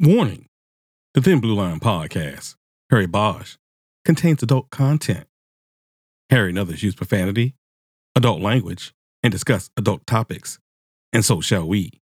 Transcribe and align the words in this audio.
Warning 0.00 0.46
The 1.14 1.20
Thin 1.20 1.38
Blue 1.38 1.54
Line 1.54 1.78
podcast, 1.78 2.56
Harry 2.90 3.06
Bosch, 3.06 3.56
contains 4.04 4.42
adult 4.42 4.68
content. 4.70 5.28
Harry 6.30 6.48
and 6.48 6.58
others 6.58 6.82
use 6.82 6.96
profanity, 6.96 7.54
adult 8.16 8.40
language, 8.40 8.92
and 9.22 9.30
discuss 9.30 9.70
adult 9.76 10.04
topics, 10.04 10.58
and 11.12 11.24
so 11.24 11.40
shall 11.40 11.68
we. 11.68 12.00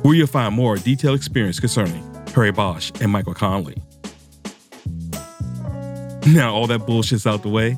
where 0.04 0.14
you'll 0.14 0.26
find 0.26 0.54
more 0.54 0.76
detailed 0.76 1.16
experience 1.16 1.60
concerning 1.60 2.02
Harry 2.34 2.52
Bosch 2.52 2.92
and 3.00 3.10
Michael 3.10 3.32
Connelly. 3.34 3.76
Now, 6.26 6.54
all 6.54 6.66
that 6.68 6.86
bullshit's 6.86 7.26
out 7.26 7.42
the 7.42 7.50
way, 7.50 7.76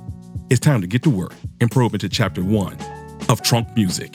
it's 0.50 0.60
time 0.60 0.80
to 0.80 0.86
get 0.86 1.02
to 1.02 1.10
work 1.10 1.32
and 1.60 1.68
probe 1.70 1.94
into 1.94 2.08
chapter 2.08 2.42
one 2.42 2.78
of 3.28 3.42
Trunk 3.42 3.74
Music. 3.74 4.12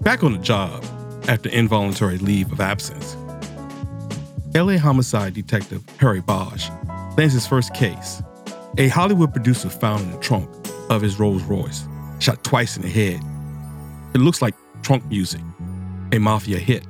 Back 0.00 0.24
on 0.24 0.32
the 0.32 0.40
job, 0.42 0.84
after 1.28 1.48
involuntary 1.48 2.18
leave 2.18 2.52
of 2.52 2.60
absence. 2.60 3.16
LA 4.54 4.78
homicide 4.78 5.34
detective 5.34 5.82
Harry 5.98 6.20
Bosch 6.20 6.68
lands 7.16 7.34
his 7.34 7.46
first 7.46 7.74
case. 7.74 8.22
A 8.78 8.88
Hollywood 8.88 9.32
producer 9.32 9.68
found 9.68 10.02
in 10.02 10.10
the 10.12 10.18
trunk 10.18 10.48
of 10.90 11.02
his 11.02 11.18
Rolls 11.18 11.42
Royce, 11.44 11.86
shot 12.18 12.42
twice 12.44 12.76
in 12.76 12.82
the 12.82 12.88
head. 12.88 13.20
It 14.14 14.18
looks 14.18 14.42
like 14.42 14.54
trunk 14.82 15.04
music, 15.06 15.40
a 16.12 16.18
mafia 16.18 16.58
hit. 16.58 16.84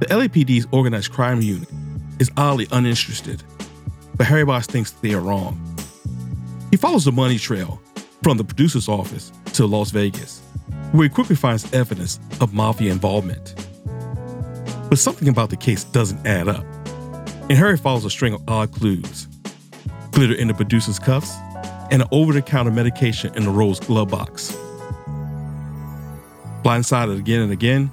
The 0.00 0.06
LAPD's 0.06 0.66
organized 0.72 1.12
crime 1.12 1.42
unit 1.42 1.68
is 2.18 2.30
oddly 2.36 2.66
uninterested, 2.72 3.42
but 4.16 4.26
Harry 4.26 4.44
Bosch 4.44 4.66
thinks 4.66 4.92
they 4.92 5.14
are 5.14 5.20
wrong. 5.20 5.60
He 6.70 6.76
follows 6.76 7.04
the 7.04 7.12
money 7.12 7.38
trail 7.38 7.80
from 8.22 8.36
the 8.36 8.44
producer's 8.44 8.88
office 8.88 9.32
to 9.54 9.66
Las 9.66 9.90
Vegas 9.90 10.42
where 10.92 11.04
he 11.04 11.08
quickly 11.08 11.36
finds 11.36 11.72
evidence 11.72 12.18
of 12.40 12.54
mafia 12.54 12.92
involvement. 12.92 13.54
But 14.88 14.98
something 14.98 15.28
about 15.28 15.50
the 15.50 15.56
case 15.56 15.84
doesn't 15.84 16.26
add 16.26 16.48
up, 16.48 16.64
and 17.48 17.52
Harry 17.52 17.76
follows 17.76 18.04
a 18.04 18.10
string 18.10 18.34
of 18.34 18.42
odd 18.48 18.72
clues 18.72 19.28
glitter 20.18 20.34
in 20.34 20.48
the 20.48 20.54
producer's 20.54 20.98
cuffs, 20.98 21.36
and 21.92 22.02
an 22.02 22.08
over 22.10 22.32
the 22.32 22.42
counter 22.42 22.72
medication 22.72 23.32
in 23.36 23.44
the 23.44 23.50
Rolls' 23.50 23.78
glove 23.78 24.08
box. 24.08 24.50
Blindsided 26.64 27.16
again 27.16 27.42
and 27.42 27.52
again, 27.52 27.88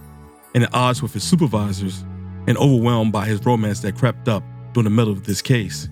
and 0.55 0.63
at 0.63 0.73
odds 0.73 1.03
with 1.03 1.13
his 1.13 1.23
supervisors, 1.23 2.03
and 2.47 2.57
overwhelmed 2.57 3.11
by 3.11 3.27
his 3.27 3.45
romance 3.45 3.81
that 3.81 3.95
crept 3.95 4.27
up 4.27 4.41
during 4.73 4.85
the 4.85 4.89
middle 4.89 5.13
of 5.13 5.25
this 5.25 5.39
case, 5.39 5.87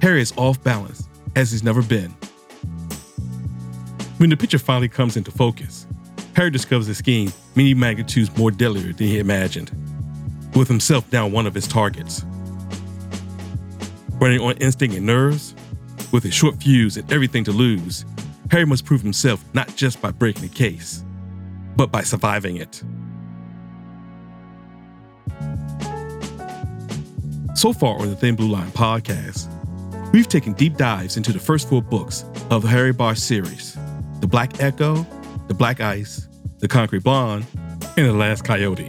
Harry 0.00 0.22
is 0.22 0.32
off 0.36 0.62
balance 0.62 1.08
as 1.34 1.50
he's 1.50 1.64
never 1.64 1.82
been. 1.82 2.14
When 4.18 4.30
the 4.30 4.36
picture 4.36 4.60
finally 4.60 4.88
comes 4.88 5.16
into 5.16 5.32
focus, 5.32 5.88
Harry 6.36 6.50
discovers 6.50 6.88
a 6.88 6.94
scheme 6.94 7.32
many 7.54 7.74
magnitudes 7.74 8.36
more 8.36 8.50
deadlier 8.50 8.92
than 8.92 9.06
he 9.06 9.18
imagined, 9.18 9.70
with 10.54 10.68
himself 10.68 11.08
down 11.10 11.32
one 11.32 11.46
of 11.46 11.54
his 11.54 11.66
targets. 11.66 12.24
Running 14.20 14.40
on 14.40 14.56
instinct 14.58 14.96
and 14.96 15.06
nerves, 15.06 15.54
with 16.12 16.24
a 16.24 16.30
short 16.30 16.62
fuse 16.62 16.96
and 16.96 17.10
everything 17.12 17.44
to 17.44 17.52
lose, 17.52 18.04
Harry 18.50 18.64
must 18.64 18.84
prove 18.84 19.02
himself 19.02 19.44
not 19.54 19.74
just 19.76 20.00
by 20.00 20.10
breaking 20.10 20.42
the 20.42 20.48
case, 20.48 21.04
but 21.76 21.90
by 21.90 22.02
surviving 22.02 22.56
it. 22.56 22.82
So 27.54 27.72
far 27.72 27.98
on 28.00 28.08
the 28.08 28.16
Thin 28.16 28.36
Blue 28.36 28.48
Line 28.48 28.70
podcast, 28.70 29.48
we've 30.12 30.28
taken 30.28 30.54
deep 30.54 30.76
dives 30.76 31.16
into 31.16 31.32
the 31.32 31.38
first 31.38 31.68
four 31.68 31.82
books 31.82 32.24
of 32.50 32.62
the 32.62 32.68
Harry 32.68 32.92
Bosch 32.92 33.18
series 33.18 33.76
The 34.20 34.26
Black 34.26 34.60
Echo, 34.60 35.06
The 35.50 35.54
Black 35.54 35.80
Ice, 35.80 36.28
The 36.60 36.68
Concrete 36.68 37.02
Blonde, 37.02 37.44
and 37.96 38.06
The 38.06 38.12
Last 38.12 38.44
Coyote, 38.44 38.88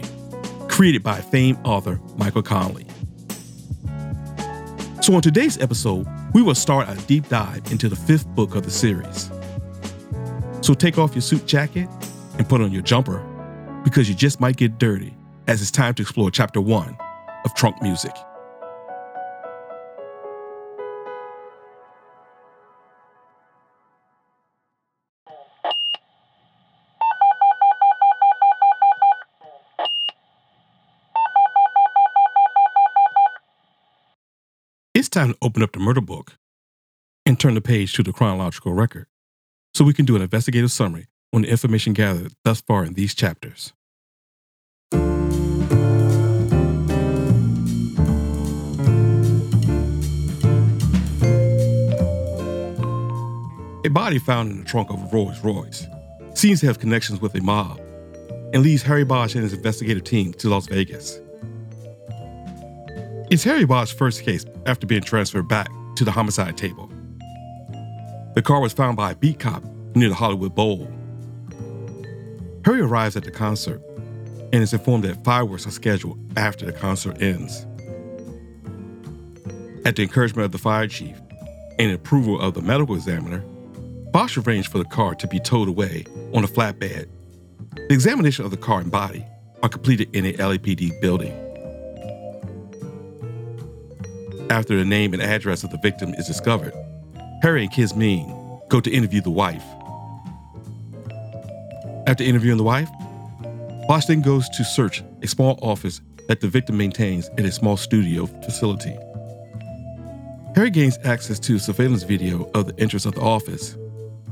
created 0.68 1.02
by 1.02 1.20
famed 1.20 1.58
author 1.64 2.00
Michael 2.16 2.44
Connelly. 2.44 2.86
So, 5.02 5.12
on 5.16 5.22
today's 5.22 5.58
episode, 5.58 6.06
we 6.32 6.40
will 6.40 6.54
start 6.54 6.88
a 6.88 6.94
deep 7.08 7.28
dive 7.28 7.72
into 7.72 7.88
the 7.88 7.96
fifth 7.96 8.28
book 8.28 8.54
of 8.54 8.62
the 8.62 8.70
series. 8.70 9.28
So, 10.60 10.72
take 10.72 10.98
off 10.98 11.16
your 11.16 11.22
suit 11.22 11.46
jacket 11.46 11.88
and 12.38 12.48
put 12.48 12.60
on 12.60 12.70
your 12.70 12.82
jumper 12.82 13.18
because 13.82 14.08
you 14.08 14.14
just 14.14 14.40
might 14.40 14.56
get 14.56 14.78
dirty 14.78 15.16
as 15.48 15.62
it's 15.62 15.72
time 15.72 15.94
to 15.94 16.02
explore 16.02 16.30
chapter 16.30 16.60
one 16.60 16.96
of 17.44 17.52
Trunk 17.56 17.82
Music. 17.82 18.14
Time 35.12 35.32
to 35.32 35.38
open 35.42 35.62
up 35.62 35.72
the 35.72 35.78
murder 35.78 36.00
book 36.00 36.38
and 37.26 37.38
turn 37.38 37.54
the 37.54 37.60
page 37.60 37.92
to 37.92 38.02
the 38.02 38.12
chronological 38.12 38.72
record 38.72 39.06
so 39.74 39.84
we 39.84 39.92
can 39.92 40.06
do 40.06 40.16
an 40.16 40.22
investigative 40.22 40.72
summary 40.72 41.06
on 41.34 41.42
the 41.42 41.48
information 41.48 41.92
gathered 41.92 42.32
thus 42.44 42.60
far 42.62 42.84
in 42.84 42.94
these 42.94 43.14
chapters. 43.14 43.72
A 53.84 53.88
body 53.90 54.18
found 54.18 54.50
in 54.50 54.58
the 54.60 54.64
trunk 54.64 54.90
of 54.90 55.02
a 55.02 55.06
Rolls 55.14 55.44
Royce 55.44 55.86
seems 56.34 56.60
to 56.60 56.66
have 56.66 56.78
connections 56.78 57.20
with 57.20 57.34
a 57.34 57.42
mob 57.42 57.78
and 58.54 58.62
leads 58.62 58.82
Harry 58.82 59.04
Bosch 59.04 59.34
and 59.34 59.44
his 59.44 59.52
investigative 59.52 60.04
team 60.04 60.32
to 60.34 60.48
Las 60.48 60.66
Vegas. 60.68 61.20
It's 63.32 63.44
Harry 63.44 63.64
Bosch's 63.64 63.92
first 63.92 64.24
case 64.24 64.44
after 64.66 64.86
being 64.86 65.00
transferred 65.00 65.48
back 65.48 65.70
to 65.96 66.04
the 66.04 66.10
homicide 66.10 66.58
table. 66.58 66.92
The 68.34 68.42
car 68.42 68.60
was 68.60 68.74
found 68.74 68.98
by 68.98 69.12
a 69.12 69.14
beat 69.14 69.38
cop 69.38 69.64
near 69.94 70.10
the 70.10 70.14
Hollywood 70.14 70.54
Bowl. 70.54 70.86
Harry 72.66 72.82
arrives 72.82 73.16
at 73.16 73.24
the 73.24 73.30
concert 73.30 73.80
and 74.52 74.56
is 74.56 74.74
informed 74.74 75.04
that 75.04 75.24
fireworks 75.24 75.66
are 75.66 75.70
scheduled 75.70 76.18
after 76.36 76.66
the 76.66 76.74
concert 76.74 77.22
ends. 77.22 77.64
At 79.86 79.96
the 79.96 80.02
encouragement 80.02 80.44
of 80.44 80.52
the 80.52 80.58
fire 80.58 80.86
chief 80.86 81.18
and 81.78 81.90
approval 81.90 82.38
of 82.38 82.52
the 82.52 82.60
medical 82.60 82.94
examiner, 82.94 83.38
Bosch 84.12 84.36
arranged 84.36 84.70
for 84.70 84.76
the 84.76 84.84
car 84.84 85.14
to 85.14 85.26
be 85.26 85.40
towed 85.40 85.68
away 85.68 86.04
on 86.34 86.44
a 86.44 86.48
flatbed 86.48 87.08
The 87.88 87.94
examination 87.94 88.44
of 88.44 88.50
the 88.50 88.58
car 88.58 88.80
and 88.80 88.90
body 88.90 89.24
are 89.62 89.70
completed 89.70 90.14
in 90.14 90.26
a 90.26 90.34
LAPD 90.34 91.00
building. 91.00 91.51
After 94.52 94.76
the 94.76 94.84
name 94.84 95.14
and 95.14 95.22
address 95.22 95.64
of 95.64 95.70
the 95.70 95.78
victim 95.78 96.12
is 96.12 96.26
discovered, 96.26 96.74
Harry 97.40 97.62
and 97.62 97.72
Kizmin 97.72 98.68
go 98.68 98.80
to 98.80 98.90
interview 98.90 99.22
the 99.22 99.30
wife. 99.30 99.64
After 102.06 102.22
interviewing 102.22 102.58
the 102.58 102.62
wife, 102.62 102.90
Bosch 103.88 104.04
then 104.04 104.20
goes 104.20 104.46
to 104.50 104.62
search 104.62 105.02
a 105.22 105.26
small 105.26 105.58
office 105.62 106.02
that 106.28 106.42
the 106.42 106.48
victim 106.48 106.76
maintains 106.76 107.30
in 107.38 107.46
a 107.46 107.50
small 107.50 107.78
studio 107.78 108.26
facility. 108.44 108.94
Harry 110.54 110.68
gains 110.68 110.98
access 111.02 111.38
to 111.38 111.58
surveillance 111.58 112.02
video 112.02 112.50
of 112.52 112.66
the 112.66 112.78
entrance 112.78 113.06
of 113.06 113.14
the 113.14 113.22
office. 113.22 113.78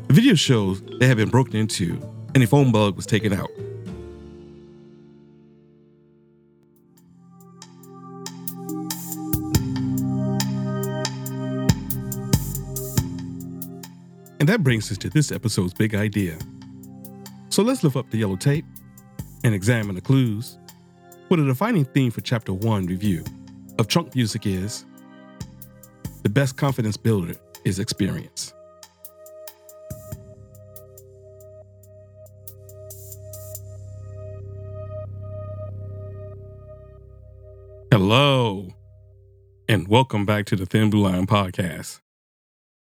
The 0.08 0.12
video 0.12 0.34
shows 0.34 0.82
they 0.99 1.06
have 1.06 1.17
been 1.17 1.31
broken 1.31 1.56
into 1.56 1.99
and 2.34 2.44
a 2.44 2.46
phone 2.46 2.72
bug 2.72 2.94
was 2.94 3.06
taken 3.06 3.32
out. 3.32 3.49
And 14.41 14.49
that 14.49 14.63
brings 14.63 14.91
us 14.91 14.97
to 14.99 15.11
this 15.11 15.31
episode's 15.31 15.75
big 15.75 15.95
idea. 15.95 16.39
So 17.51 17.63
let's 17.63 17.85
lift 17.85 17.95
up 17.95 18.11
the 18.11 18.17
yellow 18.17 18.37
tape 18.37 18.65
and 19.45 19.55
examine 19.55 19.95
the 19.95 20.01
clues. 20.01 20.57
What 21.29 21.39
a 21.39 21.45
defining 21.45 21.85
theme 21.85 22.11
for 22.11 22.23
Chapter 22.23 22.55
1 22.55 22.87
review 22.87 23.23
of 23.79 23.87
Trunk 23.87 24.15
Music 24.15 24.47
is 24.47 24.87
the 26.23 26.31
best 26.31 26.57
confidence 26.57 26.97
builder 26.97 27.35
is 27.67 27.79
experience. 27.79 28.55
Hello, 37.93 38.69
and 39.69 39.87
welcome 39.87 40.25
back 40.25 40.47
to 40.47 40.57
the 40.57 40.65
Thin 40.65 40.89
Blue 40.89 41.03
Line 41.03 41.27
podcast. 41.27 42.01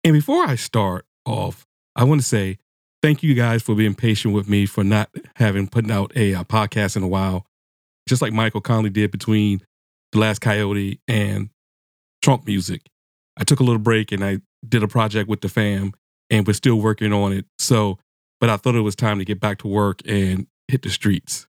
And 0.05 0.13
before 0.13 0.45
I 0.45 0.55
start 0.55 1.05
off, 1.25 1.65
I 1.95 2.03
want 2.03 2.21
to 2.21 2.27
say 2.27 2.57
thank 3.01 3.23
you 3.23 3.33
guys 3.33 3.61
for 3.61 3.75
being 3.75 3.95
patient 3.95 4.33
with 4.33 4.47
me 4.47 4.65
for 4.65 4.83
not 4.83 5.09
having 5.35 5.67
put 5.67 5.89
out 5.89 6.11
a, 6.15 6.33
a 6.33 6.43
podcast 6.43 6.95
in 6.95 7.03
a 7.03 7.07
while. 7.07 7.45
Just 8.07 8.21
like 8.21 8.33
Michael 8.33 8.61
Connelly 8.61 8.89
did 8.89 9.11
between 9.11 9.61
The 10.11 10.19
Last 10.19 10.39
Coyote 10.39 10.99
and 11.07 11.49
Trunk 12.21 12.45
Music. 12.45 12.81
I 13.37 13.43
took 13.43 13.59
a 13.59 13.63
little 13.63 13.79
break 13.79 14.11
and 14.11 14.23
I 14.23 14.39
did 14.67 14.83
a 14.83 14.87
project 14.87 15.29
with 15.29 15.41
the 15.41 15.49
fam 15.49 15.93
and 16.29 16.45
we're 16.45 16.53
still 16.53 16.79
working 16.79 17.13
on 17.13 17.33
it. 17.33 17.45
So, 17.59 17.99
but 18.39 18.49
I 18.49 18.57
thought 18.57 18.75
it 18.75 18.81
was 18.81 18.95
time 18.95 19.19
to 19.19 19.25
get 19.25 19.39
back 19.39 19.59
to 19.59 19.67
work 19.67 20.01
and 20.05 20.47
hit 20.67 20.81
the 20.81 20.89
streets. 20.89 21.47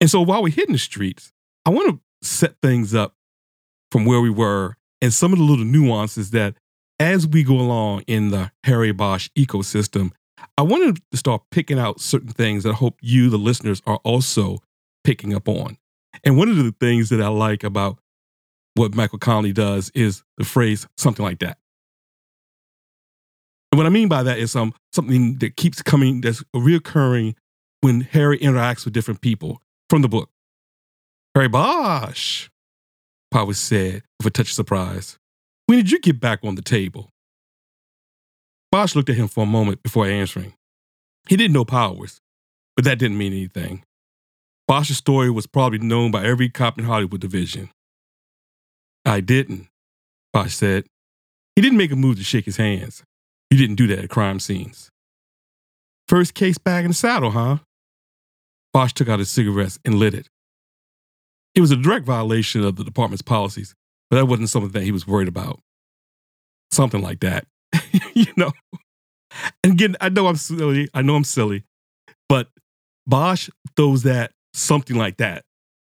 And 0.00 0.10
so 0.10 0.20
while 0.20 0.42
we're 0.42 0.52
hitting 0.52 0.74
the 0.74 0.78
streets, 0.78 1.32
I 1.64 1.70
want 1.70 1.88
to 1.88 2.00
set 2.26 2.56
things 2.62 2.94
up 2.94 3.14
from 3.90 4.04
where 4.04 4.20
we 4.20 4.30
were 4.30 4.76
and 5.00 5.12
some 5.12 5.32
of 5.32 5.38
the 5.38 5.44
little 5.44 5.64
nuances 5.64 6.30
that 6.32 6.54
as 6.98 7.26
we 7.26 7.42
go 7.42 7.54
along 7.54 8.02
in 8.06 8.30
the 8.30 8.50
Harry 8.64 8.92
Bosch 8.92 9.28
ecosystem, 9.36 10.12
I 10.58 10.62
wanted 10.62 11.00
to 11.10 11.16
start 11.16 11.42
picking 11.50 11.78
out 11.78 12.00
certain 12.00 12.28
things 12.28 12.64
that 12.64 12.70
I 12.70 12.74
hope 12.74 12.98
you, 13.00 13.30
the 13.30 13.38
listeners, 13.38 13.82
are 13.86 14.00
also 14.04 14.58
picking 15.04 15.34
up 15.34 15.48
on. 15.48 15.76
And 16.24 16.36
one 16.36 16.48
of 16.48 16.56
the 16.56 16.74
things 16.80 17.10
that 17.10 17.20
I 17.20 17.28
like 17.28 17.62
about 17.64 17.98
what 18.74 18.94
Michael 18.94 19.18
Connelly 19.18 19.52
does 19.52 19.90
is 19.94 20.22
the 20.38 20.44
phrase 20.44 20.86
something 20.96 21.24
like 21.24 21.38
that. 21.40 21.58
And 23.72 23.78
what 23.78 23.86
I 23.86 23.90
mean 23.90 24.08
by 24.08 24.22
that 24.22 24.38
is 24.38 24.54
um, 24.56 24.72
something 24.92 25.38
that 25.38 25.56
keeps 25.56 25.82
coming, 25.82 26.20
that's 26.20 26.42
reoccurring 26.54 27.34
when 27.80 28.02
Harry 28.02 28.38
interacts 28.38 28.84
with 28.84 28.94
different 28.94 29.20
people 29.20 29.60
from 29.90 30.02
the 30.02 30.08
book. 30.08 30.30
Harry 31.34 31.48
Bosch, 31.48 32.48
Powers 33.30 33.58
said 33.58 34.02
with 34.18 34.28
a 34.28 34.30
touch 34.30 34.48
of 34.48 34.54
surprise. 34.54 35.18
When 35.66 35.78
did 35.78 35.90
you 35.90 35.98
get 36.00 36.20
back 36.20 36.40
on 36.44 36.54
the 36.54 36.62
table? 36.62 37.10
Bosch 38.70 38.94
looked 38.94 39.10
at 39.10 39.16
him 39.16 39.28
for 39.28 39.44
a 39.44 39.46
moment 39.46 39.82
before 39.82 40.06
answering. 40.06 40.54
He 41.28 41.36
didn't 41.36 41.54
know 41.54 41.64
Powers, 41.64 42.20
but 42.76 42.84
that 42.84 42.98
didn't 42.98 43.18
mean 43.18 43.32
anything. 43.32 43.82
Bosch's 44.68 44.96
story 44.96 45.30
was 45.30 45.46
probably 45.46 45.78
known 45.78 46.10
by 46.10 46.24
every 46.24 46.48
cop 46.48 46.78
in 46.78 46.84
Hollywood 46.84 47.20
division. 47.20 47.70
I 49.04 49.20
didn't, 49.20 49.68
Bosch 50.32 50.54
said. 50.54 50.84
He 51.54 51.62
didn't 51.62 51.78
make 51.78 51.92
a 51.92 51.96
move 51.96 52.16
to 52.18 52.24
shake 52.24 52.44
his 52.44 52.56
hands. 52.56 53.02
You 53.50 53.56
didn't 53.56 53.76
do 53.76 53.86
that 53.88 54.00
at 54.00 54.10
crime 54.10 54.40
scenes. 54.40 54.90
First 56.08 56.34
case 56.34 56.58
back 56.58 56.84
in 56.84 56.90
the 56.90 56.94
saddle, 56.94 57.30
huh? 57.30 57.58
Bosch 58.72 58.92
took 58.92 59.08
out 59.08 59.20
his 59.20 59.30
cigarettes 59.30 59.78
and 59.84 59.94
lit 59.94 60.14
it. 60.14 60.28
It 61.54 61.60
was 61.60 61.70
a 61.70 61.76
direct 61.76 62.04
violation 62.04 62.62
of 62.62 62.76
the 62.76 62.84
department's 62.84 63.22
policies, 63.22 63.74
but 64.10 64.16
that 64.16 64.26
wasn't 64.26 64.48
something 64.48 64.72
that 64.72 64.82
he 64.82 64.92
was 64.92 65.06
worried 65.06 65.28
about. 65.28 65.60
Something 66.70 67.02
like 67.02 67.20
that, 67.20 67.46
you 68.14 68.26
know. 68.36 68.52
And 69.62 69.74
again, 69.74 69.96
I 70.00 70.08
know 70.08 70.26
I'm 70.26 70.36
silly. 70.36 70.88
I 70.94 71.02
know 71.02 71.16
I'm 71.16 71.24
silly, 71.24 71.64
but 72.28 72.48
Bosch 73.06 73.48
throws 73.76 74.02
that 74.02 74.32
something 74.54 74.96
like 74.96 75.18
that, 75.18 75.44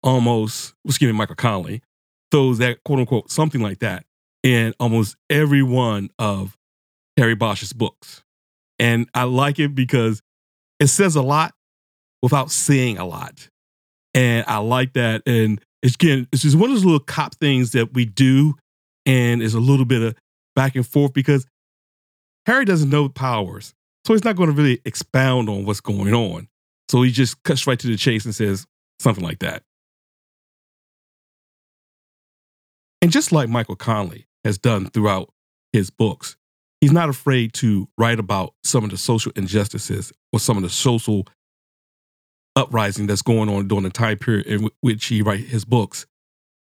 almost. 0.02 0.74
Excuse 0.86 1.12
me, 1.12 1.18
Michael 1.18 1.36
Connelly 1.36 1.82
throws 2.32 2.58
that 2.58 2.84
quote 2.84 3.00
unquote 3.00 3.30
something 3.32 3.62
like 3.62 3.80
that 3.80 4.06
in 4.42 4.74
almost 4.80 5.16
every 5.30 5.64
one 5.64 6.10
of 6.18 6.58
Harry 7.18 7.36
Bosch's 7.36 7.74
books, 7.74 8.24
and 8.80 9.10
I 9.14 9.24
like 9.24 9.60
it 9.60 9.76
because 9.76 10.22
it 10.80 10.88
says 10.88 11.16
a 11.16 11.22
lot 11.22 11.54
without 12.22 12.52
saying 12.52 12.98
a 12.98 13.06
lot, 13.06 13.50
and 14.14 14.46
I 14.48 14.58
like 14.58 14.94
that. 14.94 15.22
And 15.26 15.62
it's 15.84 15.96
again, 15.96 16.28
it's 16.32 16.42
just 16.42 16.56
one 16.56 16.70
of 16.70 16.76
those 16.76 16.86
little 16.86 17.00
cop 17.00 17.36
things 17.36 17.74
that 17.74 17.94
we 17.94 18.06
do, 18.06 18.56
and 19.06 19.44
it's 19.44 19.54
a 19.54 19.60
little 19.60 19.86
bit 19.86 20.02
of 20.02 20.16
back 20.56 20.76
and 20.76 20.88
forth 20.88 21.14
because 21.14 21.46
Harry 22.46 22.66
doesn't 22.66 22.90
know 22.90 23.10
powers, 23.10 23.74
so 24.06 24.14
he's 24.14 24.24
not 24.24 24.38
going 24.38 24.50
to 24.50 24.56
really 24.56 24.82
expound 24.86 25.50
on 25.50 25.66
what's 25.66 25.82
going 25.82 26.14
on. 26.14 26.48
So 26.90 27.02
he 27.02 27.12
just 27.12 27.42
cuts 27.44 27.68
right 27.68 27.78
to 27.80 27.88
the 27.88 27.98
chase 27.98 28.24
and 28.26 28.34
says 28.34 28.66
something 29.00 29.24
like 29.24 29.40
that. 29.40 29.64
And 33.02 33.12
just 33.12 33.34
like 33.34 33.50
Michael 33.50 33.76
Connelly 33.76 34.28
has 34.46 34.58
done 34.58 34.90
throughout 34.90 35.34
his 35.74 35.90
books, 35.90 36.38
he's 36.80 36.94
not 36.94 37.10
afraid 37.10 37.54
to 37.56 37.90
write 37.98 38.20
about 38.20 38.54
some 38.64 38.86
of 38.86 38.92
the 38.92 38.98
social 38.98 39.34
injustices 39.36 40.14
or 40.32 40.40
some 40.40 40.56
of 40.56 40.64
the 40.64 40.70
social 40.70 41.28
uprising 42.56 43.08
that's 43.08 43.22
going 43.22 43.50
on 43.50 43.68
during 43.68 43.84
the 43.84 43.90
time 43.90 44.18
period 44.18 44.46
in 44.46 44.70
which 44.82 45.06
he 45.06 45.22
writes 45.22 45.50
his 45.50 45.66
books. 45.66 46.06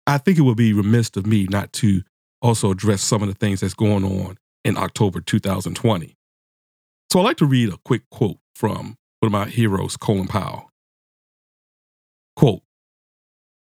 I 0.05 0.17
think 0.17 0.37
it 0.37 0.41
would 0.41 0.57
be 0.57 0.73
remiss 0.73 1.09
of 1.15 1.25
me 1.25 1.47
not 1.49 1.73
to 1.73 2.01
also 2.41 2.71
address 2.71 3.01
some 3.01 3.21
of 3.21 3.27
the 3.27 3.35
things 3.35 3.61
that's 3.61 3.73
going 3.73 4.03
on 4.03 4.37
in 4.63 4.77
October 4.77 5.21
2020. 5.21 6.15
So 7.11 7.19
I'd 7.19 7.23
like 7.23 7.37
to 7.37 7.45
read 7.45 7.69
a 7.69 7.77
quick 7.85 8.09
quote 8.09 8.37
from 8.55 8.97
one 9.19 9.27
of 9.27 9.31
my 9.31 9.45
heroes, 9.45 9.97
Colin 9.97 10.27
Powell. 10.27 10.69
Quote, 12.35 12.61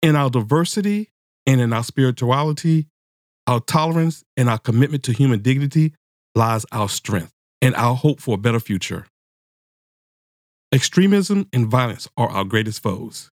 in 0.01 0.15
our 0.15 0.29
diversity 0.29 1.11
and 1.45 1.61
in 1.61 1.73
our 1.73 1.83
spirituality, 1.83 2.87
our 3.47 3.59
tolerance 3.59 4.23
and 4.37 4.49
our 4.49 4.57
commitment 4.57 5.03
to 5.03 5.11
human 5.11 5.41
dignity 5.41 5.93
lies 6.33 6.65
our 6.71 6.89
strength 6.89 7.31
and 7.61 7.75
our 7.75 7.95
hope 7.95 8.19
for 8.19 8.35
a 8.35 8.37
better 8.37 8.59
future. 8.59 9.05
Extremism 10.75 11.47
and 11.53 11.67
violence 11.67 12.09
are 12.17 12.27
our 12.27 12.43
greatest 12.43 12.83
foes. 12.83 13.31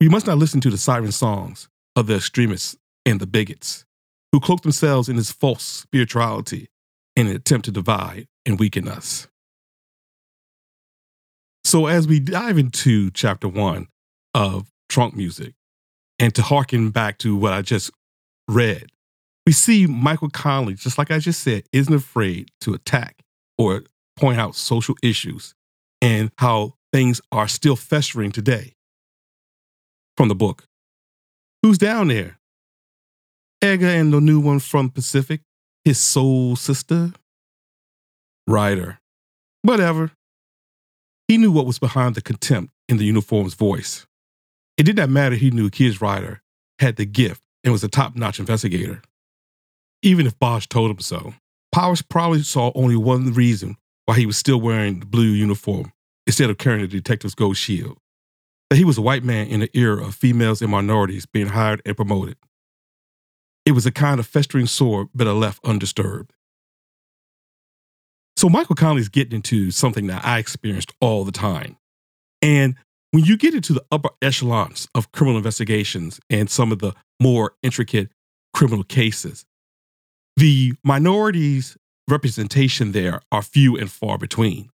We 0.00 0.08
must 0.08 0.26
not 0.26 0.38
listen 0.38 0.62
to 0.62 0.70
the 0.70 0.78
siren 0.78 1.12
songs 1.12 1.68
of 1.94 2.06
the 2.06 2.14
extremists 2.16 2.74
and 3.04 3.20
the 3.20 3.26
bigots 3.26 3.84
who 4.32 4.40
cloak 4.40 4.62
themselves 4.62 5.10
in 5.10 5.16
this 5.16 5.30
false 5.30 5.62
spirituality 5.62 6.70
in 7.16 7.26
an 7.26 7.36
attempt 7.36 7.66
to 7.66 7.70
divide 7.70 8.28
and 8.46 8.58
weaken 8.58 8.88
us. 8.88 9.28
So, 11.64 11.84
as 11.84 12.08
we 12.08 12.18
dive 12.18 12.56
into 12.56 13.10
chapter 13.10 13.46
one 13.46 13.88
of 14.32 14.70
Trunk 14.88 15.14
Music, 15.14 15.52
and 16.18 16.34
to 16.34 16.40
harken 16.40 16.88
back 16.88 17.18
to 17.18 17.36
what 17.36 17.52
I 17.52 17.60
just 17.60 17.90
read, 18.48 18.86
we 19.44 19.52
see 19.52 19.86
Michael 19.86 20.30
Connelly, 20.30 20.76
just 20.76 20.96
like 20.96 21.10
I 21.10 21.18
just 21.18 21.42
said, 21.42 21.64
isn't 21.74 21.92
afraid 21.92 22.52
to 22.62 22.72
attack 22.72 23.22
or 23.58 23.84
point 24.16 24.40
out 24.40 24.54
social 24.54 24.96
issues 25.02 25.54
and 26.00 26.30
how 26.38 26.74
things 26.92 27.20
are 27.32 27.48
still 27.48 27.76
festering 27.76 28.32
today. 28.32 28.74
From 30.16 30.28
the 30.28 30.34
book. 30.34 30.64
Who's 31.62 31.78
down 31.78 32.08
there? 32.08 32.38
Edgar 33.62 33.86
and 33.86 34.12
the 34.12 34.20
new 34.20 34.40
one 34.40 34.60
from 34.60 34.90
Pacific, 34.90 35.40
his 35.84 35.98
soul 35.98 36.56
sister? 36.56 37.12
Rider. 38.46 38.98
Whatever. 39.62 40.12
He 41.26 41.36
knew 41.36 41.52
what 41.52 41.66
was 41.66 41.78
behind 41.78 42.14
the 42.14 42.22
contempt 42.22 42.72
in 42.88 42.96
the 42.96 43.04
uniform's 43.04 43.54
voice. 43.54 44.06
It 44.76 44.84
did 44.84 44.96
not 44.96 45.10
matter 45.10 45.34
he 45.34 45.50
knew 45.50 45.70
Kiz 45.70 46.00
Rider 46.00 46.40
had 46.78 46.96
the 46.96 47.04
gift 47.04 47.42
and 47.64 47.72
was 47.72 47.84
a 47.84 47.88
top 47.88 48.16
notch 48.16 48.38
investigator. 48.38 49.02
Even 50.02 50.26
if 50.26 50.38
Bosch 50.38 50.66
told 50.68 50.90
him 50.90 51.00
so, 51.00 51.34
Powers 51.72 52.02
probably 52.02 52.42
saw 52.42 52.72
only 52.74 52.96
one 52.96 53.32
reason 53.34 53.76
while 54.08 54.16
he 54.16 54.24
was 54.24 54.38
still 54.38 54.58
wearing 54.58 55.00
the 55.00 55.06
blue 55.06 55.28
uniform 55.28 55.92
instead 56.26 56.48
of 56.48 56.56
carrying 56.56 56.80
the 56.80 56.88
detective's 56.88 57.34
gold 57.34 57.58
shield. 57.58 57.98
That 58.70 58.76
he 58.76 58.84
was 58.86 58.96
a 58.96 59.02
white 59.02 59.22
man 59.22 59.48
in 59.48 59.60
the 59.60 59.68
era 59.76 60.02
of 60.02 60.14
females 60.14 60.62
and 60.62 60.70
minorities 60.70 61.26
being 61.26 61.48
hired 61.48 61.82
and 61.84 61.94
promoted. 61.94 62.38
It 63.66 63.72
was 63.72 63.84
a 63.84 63.92
kind 63.92 64.18
of 64.18 64.26
festering 64.26 64.66
sore 64.66 65.10
better 65.14 65.34
left 65.34 65.62
undisturbed. 65.62 66.32
So 68.38 68.48
Michael 68.48 68.76
Connelly's 68.76 69.10
getting 69.10 69.36
into 69.36 69.70
something 69.70 70.06
that 70.06 70.24
I 70.24 70.38
experienced 70.38 70.90
all 71.02 71.24
the 71.24 71.30
time. 71.30 71.76
And 72.40 72.76
when 73.10 73.26
you 73.26 73.36
get 73.36 73.52
into 73.52 73.74
the 73.74 73.84
upper 73.92 74.08
echelons 74.22 74.88
of 74.94 75.12
criminal 75.12 75.36
investigations 75.36 76.18
and 76.30 76.48
some 76.48 76.72
of 76.72 76.78
the 76.78 76.94
more 77.20 77.56
intricate 77.62 78.10
criminal 78.54 78.84
cases, 78.84 79.44
the 80.38 80.72
minorities' 80.82 81.76
representation 82.08 82.92
there 82.92 83.20
are 83.30 83.42
few 83.42 83.76
and 83.76 83.90
far 83.90 84.18
between. 84.18 84.70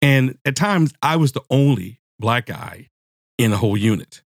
And 0.00 0.38
at 0.44 0.56
times, 0.56 0.92
I 1.02 1.16
was 1.16 1.32
the 1.32 1.42
only 1.50 2.00
black 2.18 2.46
guy 2.46 2.88
in 3.36 3.50
the 3.50 3.56
whole 3.56 3.76
unit. 3.76 4.22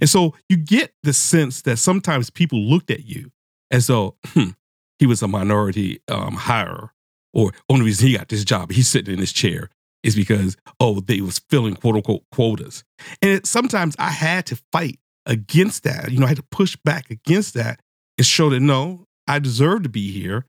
And 0.00 0.10
so 0.10 0.34
you 0.48 0.56
get 0.56 0.92
the 1.02 1.12
sense 1.12 1.62
that 1.62 1.78
sometimes 1.78 2.30
people 2.30 2.58
looked 2.58 2.90
at 2.90 3.04
you 3.04 3.30
as 3.70 3.86
though 3.86 4.16
hmm, 4.26 4.50
he 4.98 5.06
was 5.06 5.22
a 5.22 5.28
minority 5.28 6.00
um, 6.08 6.36
hirer 6.36 6.90
or 7.32 7.52
only 7.68 7.84
reason 7.84 8.08
he 8.08 8.16
got 8.16 8.28
this 8.28 8.44
job, 8.44 8.72
he's 8.72 8.88
sitting 8.88 9.12
in 9.12 9.20
his 9.20 9.32
chair 9.32 9.70
is 10.02 10.14
because 10.14 10.56
oh 10.80 11.00
they 11.00 11.20
was 11.20 11.40
filling 11.50 11.74
quote 11.74 11.96
unquote 11.96 12.22
quotas, 12.32 12.84
and 13.20 13.32
it, 13.32 13.46
sometimes 13.46 13.96
I 13.98 14.10
had 14.10 14.46
to 14.46 14.60
fight 14.72 14.98
against 15.26 15.82
that. 15.82 16.10
You 16.10 16.18
know, 16.18 16.26
I 16.26 16.28
had 16.28 16.38
to 16.38 16.44
push 16.44 16.76
back 16.76 17.10
against 17.10 17.54
that 17.54 17.80
and 18.16 18.26
show 18.26 18.48
that 18.50 18.60
no, 18.60 19.06
I 19.26 19.38
deserve 19.40 19.82
to 19.82 19.88
be 19.88 20.12
here, 20.12 20.46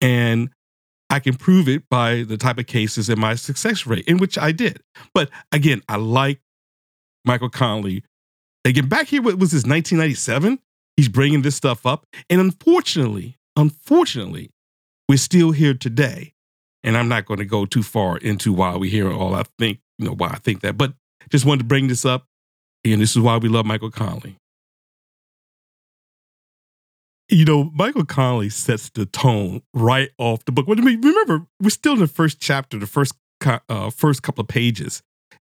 and 0.00 0.50
I 1.08 1.20
can 1.20 1.34
prove 1.34 1.68
it 1.68 1.88
by 1.88 2.22
the 2.22 2.36
type 2.36 2.58
of 2.58 2.66
cases 2.66 3.08
and 3.08 3.20
my 3.20 3.34
success 3.34 3.86
rate, 3.86 4.06
in 4.06 4.18
which 4.18 4.36
I 4.36 4.52
did. 4.52 4.82
But 5.14 5.30
again, 5.52 5.82
I 5.88 5.96
like 5.96 6.40
Michael 7.24 7.50
Connelly. 7.50 8.02
Again, 8.64 8.88
back 8.88 9.08
here, 9.08 9.22
what 9.22 9.38
was 9.38 9.52
this 9.52 9.64
1997? 9.64 10.58
He's 10.96 11.08
bringing 11.08 11.42
this 11.42 11.54
stuff 11.54 11.84
up, 11.86 12.06
and 12.30 12.40
unfortunately, 12.40 13.36
unfortunately, 13.54 14.50
we're 15.08 15.18
still 15.18 15.52
here 15.52 15.74
today. 15.74 16.32
And 16.82 16.96
I'm 16.96 17.08
not 17.08 17.26
going 17.26 17.38
to 17.38 17.44
go 17.44 17.66
too 17.66 17.82
far 17.82 18.16
into 18.16 18.52
why 18.52 18.76
we're 18.76 18.90
hear 18.90 19.12
all 19.12 19.34
I 19.34 19.44
think, 19.58 19.80
you 19.98 20.06
know, 20.06 20.14
why 20.14 20.28
I 20.28 20.38
think 20.38 20.62
that, 20.62 20.78
but 20.78 20.94
just 21.30 21.44
wanted 21.44 21.60
to 21.60 21.64
bring 21.64 21.88
this 21.88 22.04
up. 22.04 22.26
And 22.84 23.00
this 23.00 23.16
is 23.16 23.18
why 23.18 23.36
we 23.36 23.48
love 23.48 23.66
Michael 23.66 23.90
Connelly. 23.90 24.36
You 27.28 27.44
know, 27.44 27.64
Michael 27.74 28.04
Connelly 28.04 28.50
sets 28.50 28.88
the 28.90 29.04
tone 29.04 29.62
right 29.74 30.10
off 30.18 30.44
the 30.44 30.52
book. 30.52 30.66
I 30.68 30.74
mean, 30.74 31.00
Remember, 31.00 31.46
we're 31.60 31.70
still 31.70 31.94
in 31.94 31.98
the 31.98 32.06
first 32.06 32.40
chapter, 32.40 32.78
the 32.78 32.86
first 32.86 33.14
uh, 33.68 33.90
first 33.90 34.22
couple 34.22 34.42
of 34.42 34.48
pages, 34.48 35.02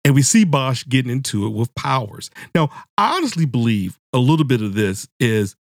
and 0.05 0.15
we 0.15 0.23
see 0.23 0.45
Bosch 0.45 0.85
getting 0.89 1.11
into 1.11 1.47
it 1.47 1.51
with 1.51 1.75
powers. 1.75 2.31
Now, 2.55 2.71
I 2.97 3.17
honestly 3.17 3.45
believe 3.45 3.99
a 4.13 4.19
little 4.19 4.47
bit 4.47 4.63
of 4.63 4.75
this 4.75 5.09
is 5.19 5.57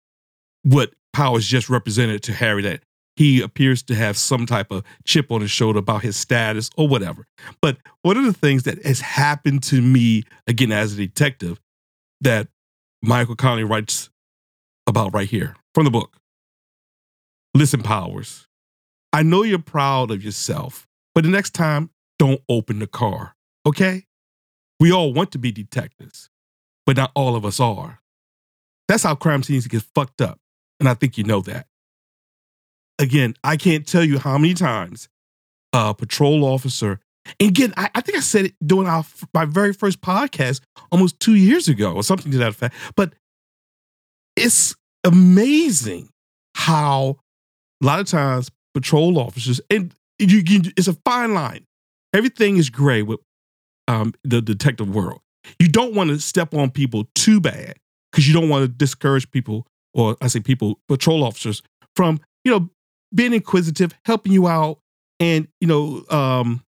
what 0.63 0.93
Powers 1.15 1.47
just 1.47 1.71
represented 1.71 2.25
to 2.25 2.33
Harry 2.33 2.63
that 2.63 2.83
he 3.17 3.41
appears 3.41 3.85
to 3.85 3.95
have 3.95 4.17
some 4.17 4.47
type 4.47 4.73
of 4.73 4.83
chip 5.05 5.31
on 5.31 5.41
his 5.41 5.51
shoulder 5.51 5.79
about 5.79 6.03
his 6.03 6.17
status 6.17 6.69
or 6.77 6.89
whatever. 6.89 7.27
But 7.63 7.79
one 8.03 8.17
of 8.17 8.25
the 8.25 8.33
things 8.33 8.65
that 8.65 8.85
has 8.85 9.01
happened 9.01 9.63
to 9.65 9.81
me, 9.81 10.25
again, 10.49 10.73
as 10.73 10.95
a 10.95 10.97
detective, 10.97 11.61
that 12.21 12.49
Michael 13.01 13.37
Connelly 13.37 13.63
writes 13.63 14.11
about 14.89 15.15
right 15.15 15.29
here 15.29 15.55
from 15.75 15.85
the 15.85 15.91
book 15.91 16.17
Listen, 17.55 17.83
Powers, 17.83 18.49
I 19.13 19.23
know 19.23 19.43
you're 19.43 19.61
proud 19.61 20.11
of 20.11 20.25
yourself, 20.25 20.89
but 21.15 21.25
the 21.25 21.31
next 21.31 21.51
time, 21.51 21.91
don't 22.19 22.41
open 22.49 22.81
the 22.81 22.87
car, 22.87 23.37
okay? 23.67 24.07
We 24.81 24.91
all 24.91 25.13
want 25.13 25.31
to 25.33 25.39
be 25.39 25.53
detectives, 25.53 26.31
but 26.85 26.97
not 26.97 27.13
all 27.15 27.37
of 27.37 27.45
us 27.45 27.61
are. 27.61 28.01
That's 28.89 29.05
how 29.05 29.15
crime 29.15 29.43
scenes 29.43 29.69
get 29.69 29.83
fucked 29.95 30.21
up. 30.21 30.41
And 30.81 30.89
I 30.89 30.95
think 30.95 31.17
you 31.17 31.25
know 31.25 31.41
that 31.43 31.67
again, 32.99 33.35
I 33.43 33.57
can't 33.57 33.87
tell 33.87 34.05
you 34.05 34.19
how 34.19 34.39
many 34.39 34.55
times 34.55 35.09
a 35.73 35.95
patrol 35.95 36.45
officer, 36.45 37.01
and 37.41 37.49
again, 37.49 37.73
I, 37.77 37.91
I 37.95 38.01
think 38.01 38.19
I 38.19 38.21
said 38.21 38.47
it 38.47 38.55
during 38.65 38.89
our 38.89 39.05
my 39.33 39.45
very 39.45 39.73
first 39.73 40.01
podcast 40.01 40.61
almost 40.93 41.19
two 41.21 41.35
years 41.35 41.69
ago 41.69 41.93
or 41.93 42.03
something 42.03 42.31
to 42.33 42.39
that 42.39 42.51
effect. 42.51 42.75
But 42.97 43.15
it's 44.37 44.75
amazing 45.05 46.09
how 46.55 47.17
a 47.83 47.87
lot 47.87 48.01
of 48.01 48.07
times 48.07 48.51
patrol 48.73 49.19
officers 49.19 49.61
and 49.71 49.95
you, 50.19 50.43
you 50.47 50.73
it's 50.77 50.89
a 50.89 50.95
fine 51.05 51.35
line. 51.35 51.65
Everything 52.15 52.57
is 52.57 52.71
gray 52.71 53.03
with 53.03 53.21
um, 53.89 54.15
the 54.23 54.41
detective 54.41 54.95
world. 54.95 55.21
You 55.59 55.69
don't 55.69 55.95
want 55.95 56.11
to 56.11 56.19
step 56.19 56.55
on 56.55 56.71
people 56.71 57.07
too 57.15 57.41
bad 57.41 57.75
because 58.11 58.27
you 58.27 58.33
don't 58.33 58.49
want 58.49 58.63
to 58.63 58.69
discourage 58.69 59.31
people, 59.31 59.67
or 59.93 60.17
I 60.21 60.29
say 60.29 60.41
people, 60.41 60.79
patrol 60.89 61.25
officers, 61.25 61.63
from 61.97 62.21
you 62.45 62.53
know 62.53 62.71
being 63.15 63.33
inquisitive, 63.33 63.95
helping 64.05 64.33
you 64.33 64.47
out, 64.47 64.79
and 65.21 65.49
you 65.61 65.67
know, 65.67 66.05
um, 66.11 66.63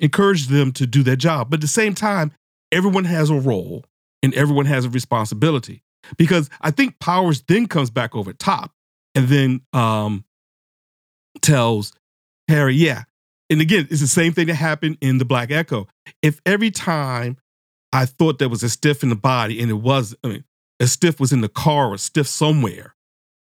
encourage 0.00 0.46
them 0.48 0.72
to 0.72 0.86
do 0.86 1.02
their 1.02 1.16
job. 1.16 1.50
But 1.50 1.58
at 1.58 1.60
the 1.62 1.68
same 1.68 1.94
time, 1.94 2.32
everyone 2.70 3.04
has 3.04 3.30
a 3.30 3.34
role 3.34 3.84
and 4.22 4.34
everyone 4.34 4.66
has 4.66 4.84
a 4.84 4.90
responsibility. 4.90 5.82
Because 6.16 6.50
I 6.60 6.70
think 6.70 6.98
Powers 6.98 7.42
then 7.42 7.66
comes 7.66 7.90
back 7.90 8.14
over 8.14 8.32
top 8.32 8.72
and 9.14 9.28
then 9.28 9.60
um, 9.72 10.24
tells 11.40 11.92
Harry, 12.48 12.74
yeah. 12.74 13.04
And 13.50 13.60
again, 13.60 13.86
it's 13.90 14.00
the 14.00 14.06
same 14.06 14.32
thing 14.32 14.46
that 14.46 14.54
happened 14.54 14.98
in 15.00 15.18
the 15.18 15.24
Black 15.24 15.50
Echo. 15.50 15.86
If 16.22 16.40
every 16.46 16.70
time 16.70 17.36
I 17.92 18.06
thought 18.06 18.38
there 18.38 18.48
was 18.48 18.62
a 18.62 18.68
stiff 18.68 19.02
in 19.02 19.10
the 19.10 19.16
body 19.16 19.60
and 19.60 19.70
it 19.70 19.74
was, 19.74 20.14
I 20.24 20.28
mean, 20.28 20.44
a 20.80 20.86
stiff 20.86 21.20
was 21.20 21.32
in 21.32 21.42
the 21.42 21.48
car 21.48 21.90
or 21.90 21.94
a 21.94 21.98
stiff 21.98 22.26
somewhere, 22.26 22.94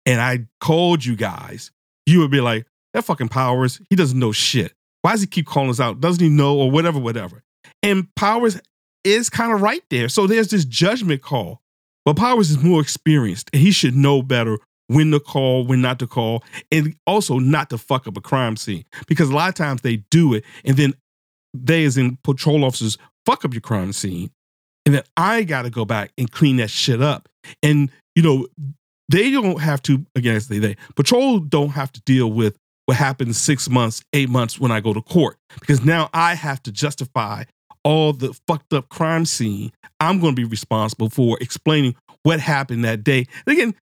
and 0.05 0.21
I 0.21 0.47
called 0.61 1.03
you 1.03 1.15
guys, 1.15 1.71
you 2.05 2.19
would 2.19 2.31
be 2.31 2.41
like, 2.41 2.65
that 2.93 3.03
fucking 3.03 3.27
Powers, 3.27 3.81
he 3.89 3.95
doesn't 3.95 4.17
know 4.17 4.31
shit. 4.31 4.73
Why 5.01 5.11
does 5.11 5.21
he 5.21 5.27
keep 5.27 5.45
calling 5.45 5.69
us 5.69 5.79
out? 5.79 5.99
Doesn't 5.99 6.23
he 6.23 6.29
know 6.29 6.57
or 6.57 6.71
whatever, 6.71 6.99
whatever? 6.99 7.43
And 7.83 8.07
Powers 8.15 8.59
is 9.03 9.29
kind 9.29 9.51
of 9.51 9.61
right 9.61 9.83
there. 9.89 10.09
So 10.09 10.25
there's 10.25 10.47
this 10.47 10.65
judgment 10.65 11.21
call. 11.21 11.61
But 12.07 12.15
Powers 12.15 12.49
is 12.49 12.63
more 12.63 12.79
experienced 12.79 13.49
and 13.51 13.61
he 13.61 13.69
should 13.69 13.93
know 13.93 14.21
better 14.21 14.59
when 14.87 15.11
to 15.11 15.19
call, 15.19 15.65
when 15.65 15.81
not 15.81 15.99
to 15.99 16.07
call, 16.07 16.41
and 16.71 16.95
also 17.05 17.37
not 17.37 17.69
to 17.71 17.77
fuck 17.77 18.07
up 18.07 18.15
a 18.15 18.21
crime 18.21 18.55
scene. 18.55 18.85
Because 19.07 19.29
a 19.29 19.35
lot 19.35 19.49
of 19.49 19.55
times 19.55 19.81
they 19.81 19.97
do 20.09 20.33
it 20.33 20.45
and 20.63 20.77
then 20.77 20.93
they, 21.53 21.83
as 21.83 21.97
in 21.97 22.17
patrol 22.23 22.63
officers, 22.63 22.97
fuck 23.25 23.43
up 23.43 23.53
your 23.53 23.59
crime 23.59 23.91
scene. 23.91 24.29
And 24.85 24.95
then 24.95 25.03
I 25.17 25.43
got 25.43 25.63
to 25.63 25.69
go 25.69 25.83
back 25.83 26.13
and 26.17 26.31
clean 26.31 26.55
that 26.57 26.69
shit 26.69 27.01
up. 27.01 27.27
And, 27.61 27.91
you 28.15 28.23
know, 28.23 28.47
they 29.09 29.29
don't 29.29 29.59
have 29.59 29.81
to 29.81 30.05
again 30.15 30.39
they, 30.47 30.59
they 30.59 30.77
patrol 30.95 31.39
don't 31.39 31.71
have 31.71 31.91
to 31.91 32.01
deal 32.03 32.31
with 32.31 32.57
what 32.85 32.95
happens 32.95 33.37
six 33.37 33.69
months 33.69 34.01
eight 34.11 34.29
months 34.29 34.59
when 34.59 34.69
i 34.69 34.81
go 34.81 34.93
to 34.93 35.01
court 35.01 35.37
because 35.61 35.83
now 35.85 36.09
i 36.13 36.35
have 36.35 36.61
to 36.61 36.73
justify 36.73 37.43
all 37.87 38.11
the 38.11 38.33
fucked 38.47 38.73
up 38.73 38.89
crime 38.89 39.23
scene 39.23 39.71
i'm 40.01 40.19
going 40.19 40.35
to 40.35 40.41
be 40.41 40.47
responsible 40.47 41.09
for 41.09 41.37
explaining 41.39 41.95
what 42.23 42.41
happened 42.41 42.83
that 42.83 43.05
day. 43.05 43.25
And 43.45 43.57
again 43.57 43.75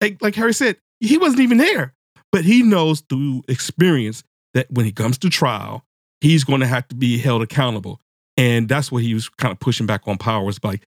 like, 0.00 0.20
like 0.20 0.34
harry 0.34 0.52
said 0.52 0.76
he 0.98 1.16
wasn't 1.16 1.42
even 1.42 1.58
there 1.58 1.94
but 2.32 2.44
he 2.44 2.62
knows 2.62 3.02
through 3.08 3.42
experience 3.46 4.24
that 4.54 4.68
when 4.70 4.84
he 4.84 4.90
comes 4.90 5.16
to 5.18 5.30
trial 5.30 5.84
he's 6.20 6.42
going 6.42 6.60
to 6.60 6.66
have 6.66 6.86
to 6.88 6.94
be 6.94 7.18
held 7.18 7.42
accountable. 7.42 8.00
And 8.36 8.68
that's 8.68 8.90
what 8.90 9.02
he 9.02 9.12
was 9.12 9.28
kind 9.28 9.52
of 9.52 9.60
pushing 9.60 9.86
back 9.86 10.08
on 10.08 10.18
powers 10.18 10.58
like 10.64 10.82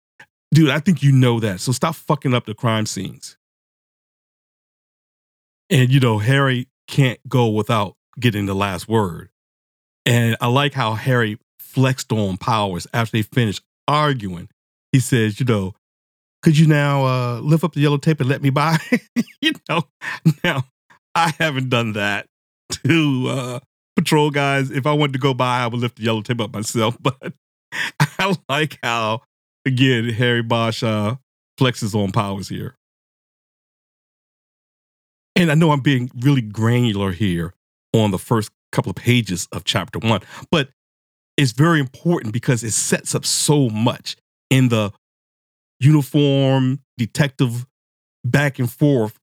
dude 0.53 0.69
i 0.69 0.79
think 0.79 1.01
you 1.01 1.11
know 1.11 1.39
that 1.39 1.61
so 1.61 1.71
stop 1.71 1.95
fucking 1.95 2.33
up 2.33 2.45
the 2.45 2.53
crime 2.53 2.85
scenes. 2.85 3.37
And, 5.69 5.91
you 5.91 5.99
know, 5.99 6.19
Harry 6.19 6.67
can't 6.87 7.19
go 7.27 7.47
without 7.47 7.95
getting 8.19 8.45
the 8.45 8.53
last 8.53 8.87
word. 8.87 9.29
And 10.05 10.37
I 10.39 10.47
like 10.47 10.73
how 10.73 10.93
Harry 10.93 11.39
flexed 11.75 12.11
on 12.11 12.37
Powers 12.37 12.87
after 12.93 13.17
they 13.17 13.21
finished 13.21 13.61
arguing. 13.87 14.49
He 14.91 14.99
says, 14.99 15.39
you 15.39 15.45
know, 15.45 15.73
could 16.41 16.57
you 16.57 16.67
now 16.67 17.05
uh, 17.05 17.39
lift 17.41 17.63
up 17.63 17.73
the 17.73 17.81
yellow 17.81 17.97
tape 17.97 18.19
and 18.19 18.29
let 18.29 18.41
me 18.41 18.49
by? 18.49 18.77
you 19.41 19.53
know, 19.69 19.83
now 20.43 20.63
I 21.13 21.33
haven't 21.37 21.69
done 21.69 21.93
that 21.93 22.27
to 22.85 23.27
uh, 23.29 23.59
patrol 23.95 24.31
guys. 24.31 24.71
If 24.71 24.87
I 24.87 24.93
wanted 24.93 25.13
to 25.13 25.19
go 25.19 25.33
by, 25.33 25.59
I 25.59 25.67
would 25.67 25.79
lift 25.79 25.97
the 25.97 26.03
yellow 26.03 26.21
tape 26.21 26.41
up 26.41 26.53
myself. 26.53 26.97
But 27.03 27.33
I 28.19 28.35
like 28.47 28.79
how, 28.81 29.21
again, 29.65 30.07
Harry 30.09 30.41
Bosch 30.41 30.81
uh, 30.81 31.15
flexes 31.59 31.93
on 31.93 32.11
Powers 32.11 32.47
here 32.47 32.77
and 35.35 35.51
I 35.51 35.55
know 35.55 35.71
I'm 35.71 35.81
being 35.81 36.09
really 36.21 36.41
granular 36.41 37.11
here 37.11 37.53
on 37.93 38.11
the 38.11 38.19
first 38.19 38.51
couple 38.71 38.89
of 38.89 38.95
pages 38.95 39.47
of 39.51 39.63
chapter 39.63 39.99
one, 39.99 40.21
but 40.51 40.69
it's 41.37 41.51
very 41.51 41.79
important 41.79 42.33
because 42.33 42.63
it 42.63 42.71
sets 42.71 43.13
up 43.15 43.25
so 43.25 43.69
much 43.69 44.15
in 44.49 44.69
the 44.69 44.91
uniform 45.79 46.79
detective 46.97 47.65
back 48.23 48.59
and 48.59 48.71
forth 48.71 49.19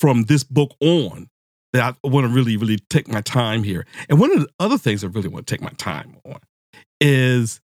from 0.00 0.24
this 0.24 0.44
book 0.44 0.74
on 0.80 1.28
that 1.72 1.96
I 2.04 2.08
want 2.08 2.26
to 2.26 2.32
really, 2.32 2.56
really 2.56 2.78
take 2.90 3.08
my 3.08 3.20
time 3.20 3.62
here. 3.62 3.86
And 4.08 4.20
one 4.20 4.30
of 4.30 4.40
the 4.40 4.48
other 4.60 4.78
things 4.78 5.02
I 5.02 5.08
really 5.08 5.28
want 5.28 5.46
to 5.46 5.54
take 5.54 5.62
my 5.62 5.72
time 5.76 6.16
on 6.24 6.38
is 7.00 7.60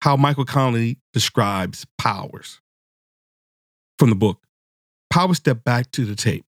how 0.00 0.16
Michael 0.16 0.44
Connelly 0.44 0.98
describes 1.12 1.86
powers 1.98 2.60
from 3.98 4.10
the 4.10 4.16
book. 4.16 4.40
Power 5.10 5.34
stepped 5.34 5.64
back 5.64 5.90
to 5.92 6.04
the 6.04 6.16
tape. 6.16 6.44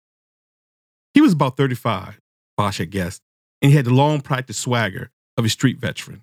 He 1.14 1.20
was 1.20 1.32
about 1.32 1.56
35, 1.56 2.20
Bosch 2.56 2.78
had 2.78 2.90
guessed, 2.90 3.23
and 3.62 3.70
he 3.70 3.76
had 3.76 3.87
the 3.87 3.94
long 3.94 4.20
practice 4.20 4.59
swagger 4.59 5.11
of 5.37 5.44
a 5.44 5.49
street 5.49 5.78
veteran. 5.78 6.23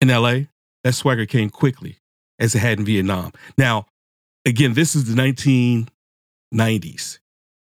In 0.00 0.08
LA, 0.08 0.46
that 0.84 0.94
swagger 0.94 1.26
came 1.26 1.50
quickly, 1.50 1.98
as 2.38 2.54
it 2.54 2.60
had 2.60 2.78
in 2.78 2.84
Vietnam. 2.84 3.32
Now, 3.58 3.86
again, 4.46 4.74
this 4.74 4.94
is 4.94 5.12
the 5.12 5.20
1990s. 6.54 7.18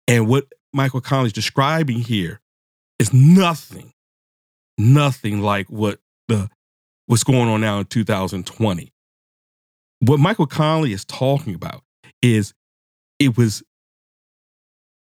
And 0.06 0.28
what 0.28 0.46
Michael 0.72 1.00
Connelly's 1.00 1.32
describing 1.32 1.98
here 1.98 2.40
is 2.98 3.12
nothing, 3.12 3.92
nothing 4.76 5.40
like 5.40 5.68
what 5.68 5.98
the 6.28 6.48
what's 7.06 7.24
going 7.24 7.48
on 7.48 7.60
now 7.60 7.80
in 7.80 7.86
2020. 7.86 8.92
What 10.00 10.20
Michael 10.20 10.46
Connelly 10.46 10.92
is 10.92 11.04
talking 11.04 11.54
about 11.54 11.82
is 12.22 12.54
it 13.18 13.36
was 13.36 13.62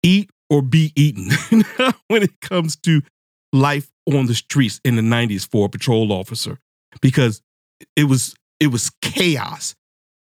eat 0.02 0.30
or 0.50 0.62
be 0.62 0.92
eaten 0.96 1.30
when 2.08 2.22
it 2.22 2.40
comes 2.40 2.76
to 2.76 3.02
life 3.52 3.90
on 4.06 4.26
the 4.26 4.34
streets 4.34 4.80
in 4.84 4.96
the 4.96 5.02
90s 5.02 5.48
for 5.48 5.66
a 5.66 5.68
patrol 5.68 6.12
officer 6.12 6.58
because 7.00 7.42
it 7.96 8.04
was 8.04 8.34
it 8.60 8.68
was 8.68 8.90
chaos. 9.00 9.74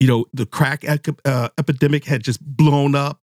You 0.01 0.07
know, 0.07 0.27
the 0.33 0.47
crack 0.47 0.85
uh, 1.25 1.49
epidemic 1.59 2.05
had 2.05 2.23
just 2.23 2.41
blown 2.41 2.95
up. 2.95 3.21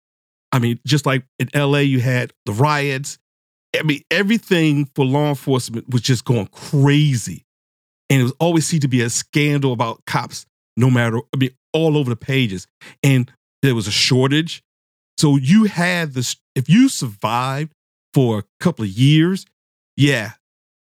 I 0.50 0.58
mean, 0.58 0.80
just 0.86 1.06
like 1.06 1.24
in 1.38 1.48
LA, 1.54 1.80
you 1.80 2.00
had 2.00 2.32
the 2.46 2.52
riots. 2.52 3.18
I 3.78 3.82
mean, 3.82 4.02
everything 4.10 4.88
for 4.94 5.04
law 5.04 5.28
enforcement 5.28 5.90
was 5.90 6.02
just 6.02 6.24
going 6.24 6.46
crazy. 6.46 7.44
And 8.08 8.20
it 8.20 8.22
was 8.24 8.34
always 8.38 8.66
seemed 8.66 8.82
to 8.82 8.88
be 8.88 9.02
a 9.02 9.10
scandal 9.10 9.72
about 9.72 10.04
cops, 10.06 10.46
no 10.76 10.90
matter, 10.90 11.18
I 11.34 11.36
mean, 11.38 11.50
all 11.72 11.96
over 11.96 12.10
the 12.10 12.16
pages. 12.16 12.66
And 13.02 13.30
there 13.62 13.74
was 13.74 13.86
a 13.86 13.92
shortage. 13.92 14.62
So 15.18 15.36
you 15.36 15.64
had 15.64 16.12
this, 16.12 16.36
if 16.54 16.68
you 16.68 16.88
survived 16.88 17.72
for 18.12 18.38
a 18.38 18.44
couple 18.60 18.84
of 18.84 18.90
years, 18.90 19.46
yeah, 19.96 20.32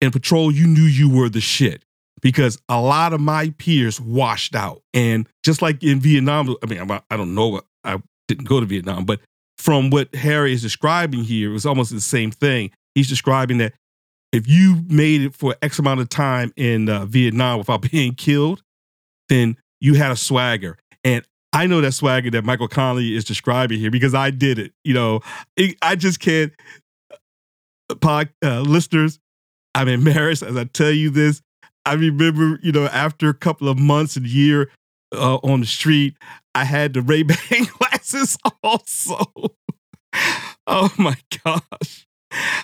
in 0.02 0.12
patrol, 0.12 0.52
you 0.52 0.68
knew 0.68 0.82
you 0.82 1.10
were 1.10 1.30
the 1.30 1.42
shit 1.42 1.84
because 2.24 2.58
a 2.70 2.82
lot 2.82 3.14
of 3.14 3.20
my 3.20 3.54
peers 3.60 4.02
washed 4.02 4.56
out. 4.56 4.82
And 4.94 5.28
just 5.44 5.62
like 5.62 5.84
in 5.84 6.00
Vietnam, 6.00 6.56
I 6.64 6.66
mean, 6.66 6.90
I 7.12 7.18
don't 7.18 7.36
know, 7.36 7.62
I 7.84 8.02
didn't 8.28 8.46
go 8.46 8.60
to 8.60 8.66
Vietnam, 8.66 9.06
but 9.06 9.20
from 9.58 9.92
what 9.92 10.16
Harry 10.16 10.54
is 10.54 10.62
describing 10.62 11.24
here, 11.24 11.52
it 11.52 11.54
was 11.54 11.66
almost 11.66 11.92
the 11.92 12.02
same 12.02 12.32
thing. 12.32 12.72
He's 12.96 13.10
describing 13.10 13.60
that 13.60 13.74
if 14.32 14.48
you 14.48 14.84
made 14.88 15.22
it 15.22 15.36
for 15.36 15.56
X 15.62 15.78
amount 15.78 16.00
of 16.00 16.10
time 16.10 16.52
in 16.56 16.90
uh, 16.90 17.06
Vietnam 17.06 17.60
without 17.60 17.82
being 17.92 18.16
killed, 18.16 18.64
then 19.30 19.58
you 19.80 19.94
had 19.96 20.12
a 20.12 20.16
swagger. 20.16 20.78
And 21.04 21.24
I 21.52 21.68
know 21.68 21.82
that 21.82 21.92
swagger 21.92 22.32
that 22.32 22.46
Michael 22.46 22.68
Connelly 22.68 23.16
is 23.16 23.26
describing 23.26 23.80
here 23.80 23.92
because 23.92 24.16
I 24.16 24.32
did 24.32 24.58
it. 24.58 24.72
You 24.84 24.94
know, 24.94 25.20
I 25.82 25.96
just 25.96 26.20
can't. 26.20 26.54
Uh, 27.90 27.96
pod, 27.96 28.30
uh, 28.44 28.62
listeners, 28.62 29.20
I'm 29.76 29.88
embarrassed 29.88 30.42
as 30.42 30.56
I 30.56 30.64
tell 30.64 30.92
you 30.92 31.10
this. 31.10 31.42
I 31.86 31.94
remember, 31.94 32.60
you 32.64 32.72
know, 32.72 32.86
after 32.86 33.30
a 33.30 33.34
couple 33.34 33.68
of 33.68 33.78
months 33.78 34.16
and 34.16 34.26
year 34.26 34.70
uh, 35.14 35.36
on 35.38 35.62
the 35.62 35.66
street, 35.66 36.16
I 36.56 36.64
had 36.64 36.94
the 36.94 37.02
Ray 37.02 37.24
Ban 37.24 37.38
glasses 37.80 38.38
also. 38.64 39.26
oh 40.68 40.94
my 40.98 41.18
gosh. 41.44 42.08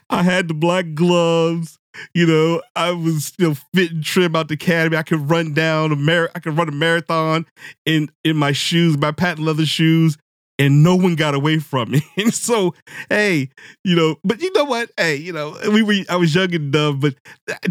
I 0.10 0.24
had 0.24 0.48
the 0.48 0.54
black 0.54 0.94
gloves. 0.96 1.78
You 2.14 2.26
know, 2.28 2.62
I 2.76 2.92
was 2.92 3.26
still 3.26 3.56
fit 3.74 3.92
and 3.92 4.04
trim 4.04 4.36
out 4.36 4.48
the 4.48 4.54
academy. 4.54 4.96
I 4.96 5.04
could 5.04 5.30
run 5.30 5.54
down 5.54 5.92
a 5.92 5.96
mar- 5.96 6.30
I 6.34 6.40
could 6.40 6.58
run 6.58 6.70
a 6.70 6.72
marathon 6.72 7.46
in 7.86 8.10
in 8.24 8.38
my 8.38 8.52
shoes, 8.52 8.98
my 8.98 9.12
patent 9.12 9.46
leather 9.46 9.66
shoes, 9.66 10.18
and 10.58 10.84
no 10.84 10.96
one 10.96 11.16
got 11.16 11.34
away 11.34 11.60
from 11.60 11.92
me. 11.92 12.02
And 12.18 12.34
so, 12.34 12.74
hey, 13.10 13.50
you 13.84 13.96
know, 13.96 14.16
but 14.24 14.42
you 14.42 14.52
know 14.54 14.66
what? 14.66 14.92
Hey, 14.98 15.16
you 15.16 15.34
know, 15.34 15.58
we 15.72 15.82
were 15.82 15.96
I 16.10 16.16
was 16.16 16.34
young 16.34 16.54
and 16.54 16.72
dumb, 16.72 17.00
but 17.00 17.16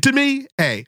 to 0.03 0.13
me, 0.13 0.47
hey, 0.59 0.85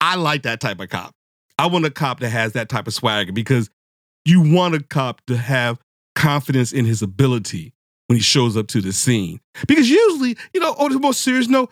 I 0.00 0.16
like 0.16 0.42
that 0.42 0.60
type 0.60 0.80
of 0.80 0.88
cop. 0.88 1.12
I 1.58 1.66
want 1.66 1.86
a 1.86 1.90
cop 1.90 2.20
that 2.20 2.30
has 2.30 2.52
that 2.52 2.68
type 2.68 2.86
of 2.86 2.94
swagger 2.94 3.32
because 3.32 3.70
you 4.24 4.40
want 4.40 4.74
a 4.74 4.82
cop 4.82 5.22
to 5.26 5.36
have 5.36 5.78
confidence 6.14 6.72
in 6.72 6.84
his 6.84 7.02
ability 7.02 7.72
when 8.08 8.16
he 8.16 8.22
shows 8.22 8.56
up 8.56 8.66
to 8.68 8.80
the 8.80 8.92
scene. 8.92 9.40
Because 9.66 9.88
usually, 9.88 10.36
you 10.52 10.60
know, 10.60 10.74
on 10.78 10.92
the 10.92 10.98
most 10.98 11.22
serious 11.22 11.48
note, 11.48 11.70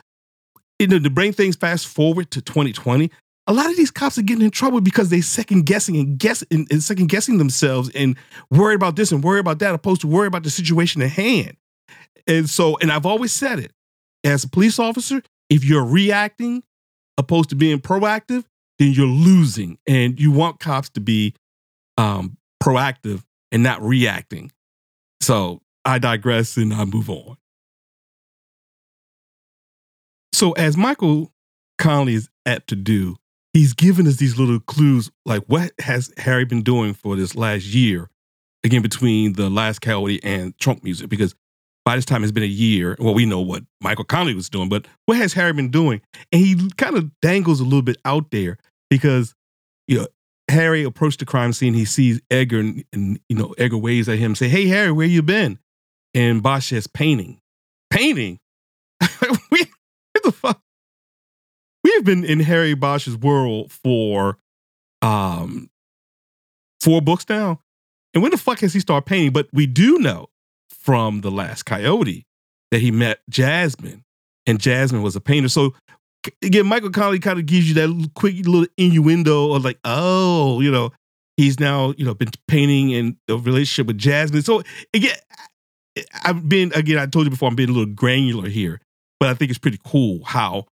you 0.79 0.87
know, 0.87 0.99
to 0.99 1.11
bring 1.11 1.33
things 1.33 1.57
fast 1.57 1.87
forward 1.87 2.31
to 2.33 2.41
2020, 2.41 3.11
a 3.47 3.53
lot 3.53 3.71
of 3.71 3.77
these 3.77 3.91
cops 3.91 4.17
are 4.17 4.23
getting 4.23 4.45
in 4.45 4.51
trouble 4.51 4.81
because 4.81 5.11
they 5.11 5.21
second 5.21 5.67
guessing 5.67 5.97
and 5.97 6.19
guess 6.19 6.43
and, 6.51 6.67
and 6.71 6.83
second 6.83 7.09
guessing 7.09 7.39
themselves 7.39 7.91
and 7.95 8.17
worry 8.51 8.75
about 8.75 8.97
this 8.97 9.13
and 9.13 9.23
worry 9.23 9.39
about 9.39 9.59
that, 9.59 9.75
opposed 9.75 10.01
to 10.01 10.07
worry 10.07 10.27
about 10.27 10.43
the 10.45 10.51
situation 10.51 11.03
at 11.03 11.11
hand. 11.11 11.57
And 12.27 12.49
so, 12.49 12.79
and 12.79 12.91
I've 12.91 13.05
always 13.05 13.33
said 13.33 13.59
it 13.59 13.73
as 14.25 14.45
a 14.45 14.49
police 14.49 14.79
officer, 14.79 15.23
if 15.51 15.65
you're 15.65 15.85
reacting 15.85 16.63
opposed 17.19 17.51
to 17.51 17.57
being 17.57 17.79
proactive, 17.81 18.45
then 18.79 18.93
you're 18.93 19.07
losing. 19.07 19.79
And 19.87 20.19
you 20.19 20.31
want 20.31 20.61
cops 20.61 20.89
to 20.91 21.01
be 21.01 21.35
um, 21.97 22.37
proactive 22.63 23.23
and 23.53 23.63
not 23.63 23.83
reacting. 23.83 24.51
So 25.21 25.61
I 25.85 25.99
digress 25.99 26.57
and 26.57 26.73
I 26.73 26.85
move 26.85 27.11
on. 27.11 27.37
So, 30.33 30.51
as 30.53 30.77
Michael 30.77 31.33
Connelly 31.79 32.15
is 32.15 32.29
apt 32.45 32.69
to 32.69 32.77
do, 32.77 33.17
he's 33.53 33.73
given 33.73 34.07
us 34.09 34.17
these 34.17 34.37
little 34.37 34.59
clues 34.59 35.11
like 35.25 35.45
what 35.47 35.71
has 35.79 36.13
Harry 36.19 36.45
been 36.45 36.63
doing 36.63 36.93
for 36.93 37.15
this 37.15 37.37
last 37.37 37.67
year, 37.67 38.11
again, 38.65 38.83
between 38.83 39.35
the 39.35 39.49
last 39.49 39.81
Coyote 39.81 40.23
and 40.25 40.59
Trunk 40.59 40.83
music, 40.83 41.09
because 41.09 41.37
by 41.85 41.97
this 41.97 42.05
time 42.05 42.23
it's 42.23 42.33
been 42.33 42.43
a 42.43 42.47
year. 42.47 42.97
Well, 42.99 43.15
we 43.15 43.27
know 43.27 43.41
what 43.41 43.63
Michael 43.81 44.05
Connelly 44.05 44.35
was 44.35 44.49
doing, 44.49 44.69
but 44.69 44.87
what 45.07 45.19
has 45.19 45.35
Harry 45.35 45.53
been 45.53 45.71
doing? 45.71 46.01
And 46.33 46.41
he 46.41 46.71
kind 46.77 46.97
of 46.97 47.11
dangles 47.21 47.61
a 47.61 47.65
little 47.65 47.83
bit 47.83 47.99
out 48.05 48.31
there 48.31 48.59
because, 48.89 49.35
you 49.87 49.99
know, 49.99 50.07
Harry 50.51 50.83
approached 50.83 51.21
the 51.21 51.27
crime 51.27 51.53
scene. 51.53 51.75
He 51.75 51.85
sees 51.85 52.21
Edgar, 52.31 52.61
and, 52.61 52.85
and 52.93 53.21
you 53.29 53.37
know, 53.37 53.55
Edgar 53.59 53.79
waves 53.79 54.09
at 54.09 54.19
him, 54.19 54.35
say, 54.35 54.49
"Hey, 54.49 54.67
Harry, 54.67 54.93
where 54.93 55.07
you 55.07 55.23
been?" 55.23 55.59
And 56.13 56.43
Bosch 56.43 56.69
says, 56.69 56.87
"Painting, 56.87 57.41
painting." 57.91 58.39
we, 59.51 59.61
what 60.13 60.23
the 60.23 60.33
fuck? 60.33 60.61
We 61.83 61.93
have 61.93 62.05
been 62.05 62.25
in 62.25 62.41
Harry 62.41 62.75
Bosch's 62.75 63.17
world 63.17 63.73
for 63.73 64.39
um 65.01 65.71
four 66.81 67.01
books 67.01 67.27
now, 67.29 67.61
and 68.13 68.23
when 68.23 68.31
the 68.31 68.39
fuck 68.39 68.61
has 68.61 68.75
he 68.75 68.81
started 68.81 69.07
painting? 69.07 69.33
But 69.33 69.49
we 69.53 69.67
do 69.67 69.99
know 69.99 70.29
from 70.85 71.23
the 71.23 71.31
Last 71.31 71.65
Coyote 71.65 72.27
that 72.71 72.81
he 72.81 72.91
met 72.91 73.21
Jasmine, 73.31 74.03
and 74.47 74.61
Jasmine 74.61 75.03
was 75.03 75.17
a 75.17 75.21
painter. 75.21 75.49
So 75.49 75.75
again, 76.43 76.67
Michael 76.67 76.91
Connelly 76.91 77.21
kind 77.21 77.39
of 77.39 77.47
gives 77.47 77.69
you 77.69 77.75
that 77.75 78.11
quick 78.15 78.35
little 78.47 78.67
innuendo 78.77 79.55
of 79.55 79.65
like, 79.65 79.79
oh, 79.85 80.61
you 80.61 80.71
know, 80.71 80.93
he's 81.37 81.59
now 81.59 81.95
you 81.97 82.05
know 82.05 82.15
been 82.15 82.31
painting 82.49 82.91
in 82.91 83.17
a 83.29 83.37
relationship 83.37 83.87
with 83.87 83.99
Jasmine. 83.99 84.43
So 84.43 84.63
again, 84.93 85.17
I've 86.23 86.49
been 86.49 86.73
again. 86.75 86.99
I 86.99 87.07
told 87.07 87.25
you 87.25 87.31
before, 87.31 87.49
I'm 87.49 87.57
being 87.57 87.71
a 87.71 87.73
little 87.73 87.95
granular 87.95 88.49
here, 88.49 88.81
but 89.19 89.31
I 89.31 89.35
think 89.35 89.51
it's 89.51 89.59
pretty 89.59 89.81
cool 89.85 90.23
how 90.25 90.67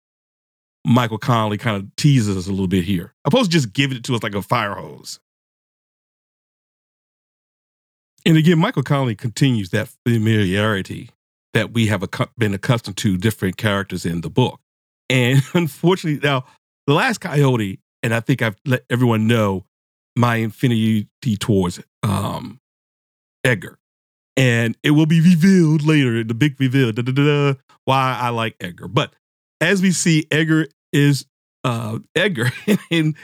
Michael 0.86 1.18
Connelly 1.18 1.58
kind 1.58 1.76
of 1.76 1.94
teases 1.96 2.34
us 2.34 2.46
a 2.46 2.50
little 2.50 2.66
bit 2.66 2.84
here, 2.84 3.12
opposed 3.26 3.50
to 3.50 3.56
just 3.56 3.74
giving 3.74 3.98
it 3.98 4.04
to 4.04 4.14
us 4.14 4.22
like 4.22 4.34
a 4.34 4.42
fire 4.42 4.74
hose. 4.74 5.20
And 8.28 8.36
again, 8.36 8.58
Michael 8.58 8.82
Connelly 8.82 9.14
continues 9.14 9.70
that 9.70 9.88
familiarity 10.06 11.08
that 11.54 11.72
we 11.72 11.86
have 11.86 12.04
been 12.36 12.52
accustomed 12.52 12.98
to 12.98 13.16
different 13.16 13.56
characters 13.56 14.04
in 14.04 14.20
the 14.20 14.28
book. 14.28 14.60
And 15.08 15.42
unfortunately, 15.54 16.20
now 16.22 16.44
the 16.86 16.92
last 16.92 17.22
Coyote, 17.22 17.80
and 18.02 18.12
I 18.14 18.20
think 18.20 18.42
I've 18.42 18.56
let 18.66 18.84
everyone 18.90 19.28
know 19.28 19.64
my 20.14 20.36
infinity 20.36 21.08
towards 21.40 21.80
um, 22.02 22.60
Edgar, 23.44 23.78
and 24.36 24.76
it 24.82 24.90
will 24.90 25.06
be 25.06 25.22
revealed 25.22 25.82
later. 25.82 26.22
The 26.22 26.34
big 26.34 26.60
reveal, 26.60 26.92
da, 26.92 27.00
da, 27.00 27.12
da, 27.12 27.54
why 27.86 28.18
I 28.20 28.28
like 28.28 28.56
Edgar. 28.60 28.88
But 28.88 29.14
as 29.62 29.80
we 29.80 29.90
see, 29.90 30.26
Edgar 30.30 30.66
is 30.92 31.24
uh, 31.64 32.00
Edgar, 32.14 32.50
and 32.90 33.16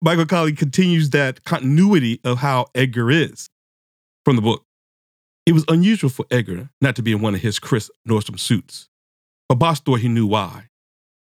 Michael 0.00 0.26
Connelly 0.26 0.52
continues 0.52 1.10
that 1.10 1.42
continuity 1.42 2.20
of 2.22 2.38
how 2.38 2.66
Edgar 2.76 3.10
is 3.10 3.50
from 4.24 4.36
the 4.36 4.42
book. 4.42 4.64
It 5.46 5.52
was 5.52 5.64
unusual 5.68 6.10
for 6.10 6.26
Edgar 6.30 6.70
not 6.80 6.96
to 6.96 7.02
be 7.02 7.12
in 7.12 7.20
one 7.20 7.34
of 7.34 7.40
his 7.40 7.58
crisp 7.58 7.90
Nordstrom 8.08 8.38
suits, 8.38 8.88
but 9.48 9.56
Bosch 9.56 9.80
thought 9.80 10.00
he 10.00 10.08
knew 10.08 10.26
why. 10.26 10.68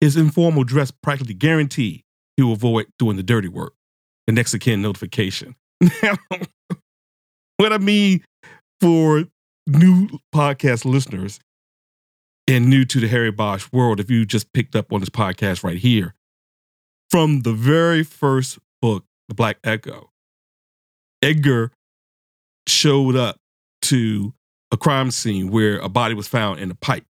His 0.01 0.17
informal 0.17 0.63
dress 0.63 0.91
practically 0.91 1.33
guaranteed 1.33 2.03
he 2.35 2.43
would 2.43 2.53
avoid 2.53 2.87
doing 2.99 3.17
the 3.17 3.23
dirty 3.23 3.47
work, 3.47 3.73
the 4.27 4.33
next 4.33 4.53
of 4.53 4.79
notification. 4.79 5.55
Now, 6.01 6.15
what 7.57 7.73
I 7.73 7.77
mean 7.77 8.23
for 8.81 9.25
new 9.67 10.09
podcast 10.33 10.85
listeners 10.85 11.39
and 12.47 12.69
new 12.69 12.85
to 12.85 12.99
the 12.99 13.07
Harry 13.07 13.31
Bosch 13.31 13.67
world, 13.71 13.99
if 13.99 14.09
you 14.09 14.25
just 14.25 14.51
picked 14.53 14.75
up 14.75 14.91
on 14.91 14.99
this 14.99 15.09
podcast 15.09 15.63
right 15.63 15.77
here, 15.77 16.13
from 17.09 17.41
the 17.41 17.53
very 17.53 18.03
first 18.03 18.59
book, 18.81 19.05
The 19.29 19.35
Black 19.35 19.57
Echo, 19.63 20.09
Edgar 21.21 21.71
showed 22.67 23.15
up 23.15 23.38
to 23.84 24.34
a 24.71 24.78
crime 24.78 25.12
scene 25.12 25.52
where 25.52 25.78
a 25.80 25.89
body 25.89 26.15
was 26.15 26.28
found 26.28 26.60
in 26.60 26.71
a 26.71 26.76
pipe. 26.76 27.06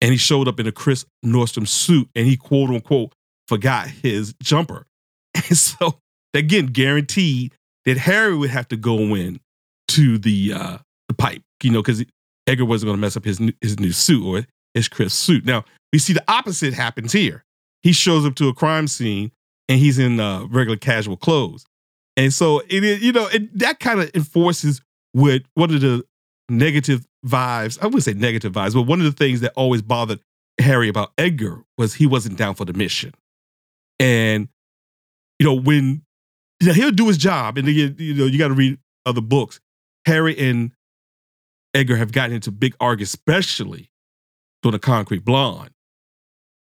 And 0.00 0.10
he 0.10 0.18
showed 0.18 0.48
up 0.48 0.60
in 0.60 0.66
a 0.66 0.72
Chris 0.72 1.06
Nordstrom 1.24 1.66
suit 1.66 2.08
and 2.14 2.26
he 2.26 2.36
quote 2.36 2.70
unquote 2.70 3.14
forgot 3.48 3.88
his 3.88 4.34
jumper. 4.42 4.86
And 5.36 5.58
so 5.58 5.98
again, 6.32 6.66
guaranteed 6.66 7.54
that 7.84 7.98
Harry 7.98 8.36
would 8.36 8.50
have 8.50 8.68
to 8.68 8.76
go 8.76 8.98
in 9.14 9.40
to 9.88 10.16
the 10.16 10.52
uh 10.54 10.78
the 11.08 11.14
pipe, 11.14 11.42
you 11.62 11.70
know, 11.70 11.82
because 11.82 12.04
Edgar 12.46 12.64
wasn't 12.64 12.88
going 12.88 12.96
to 12.96 13.00
mess 13.00 13.16
up 13.16 13.24
his 13.24 13.40
new, 13.40 13.52
his 13.60 13.78
new 13.78 13.92
suit 13.92 14.24
or 14.24 14.46
his 14.74 14.88
Chris 14.88 15.12
suit. 15.12 15.44
Now 15.44 15.64
we 15.92 15.98
see 15.98 16.12
the 16.12 16.24
opposite 16.28 16.72
happens 16.72 17.12
here. 17.12 17.44
He 17.82 17.92
shows 17.92 18.24
up 18.24 18.34
to 18.36 18.48
a 18.48 18.54
crime 18.54 18.86
scene 18.86 19.32
and 19.68 19.78
he's 19.78 19.98
in 19.98 20.20
uh, 20.20 20.46
regular 20.46 20.76
casual 20.76 21.16
clothes, 21.16 21.66
and 22.16 22.32
so 22.32 22.62
it 22.68 22.84
is, 22.84 23.02
you 23.02 23.12
know, 23.12 23.26
it, 23.26 23.58
that 23.58 23.80
kind 23.80 24.00
of 24.00 24.10
enforces 24.14 24.80
what 25.12 25.42
one 25.54 25.72
of 25.74 25.80
the 25.80 26.04
negative 26.48 27.06
vibes. 27.26 27.78
I 27.80 27.86
wouldn't 27.86 28.04
say 28.04 28.14
negative 28.14 28.52
vibes, 28.52 28.74
but 28.74 28.82
one 28.82 29.00
of 29.00 29.06
the 29.06 29.12
things 29.12 29.40
that 29.40 29.52
always 29.56 29.82
bothered 29.82 30.20
Harry 30.60 30.88
about 30.88 31.12
Edgar 31.18 31.64
was 31.76 31.94
he 31.94 32.06
wasn't 32.06 32.38
down 32.38 32.54
for 32.54 32.64
the 32.64 32.72
mission, 32.72 33.12
and 33.98 34.48
you 35.38 35.46
know 35.46 35.54
when 35.54 36.02
you 36.60 36.68
know, 36.68 36.72
he'll 36.72 36.90
do 36.90 37.08
his 37.08 37.18
job, 37.18 37.58
and 37.58 37.66
again, 37.68 37.96
you 37.98 38.14
know 38.14 38.26
you 38.26 38.38
got 38.38 38.48
to 38.48 38.54
read 38.54 38.78
other 39.06 39.20
books. 39.20 39.60
Harry 40.06 40.38
and 40.38 40.70
Edgar 41.74 41.96
have 41.96 42.12
gotten 42.12 42.36
into 42.36 42.52
big 42.52 42.76
arguments, 42.78 43.14
especially 43.14 43.90
during 44.62 44.72
the 44.72 44.78
Concrete 44.78 45.24
Blonde. 45.24 45.70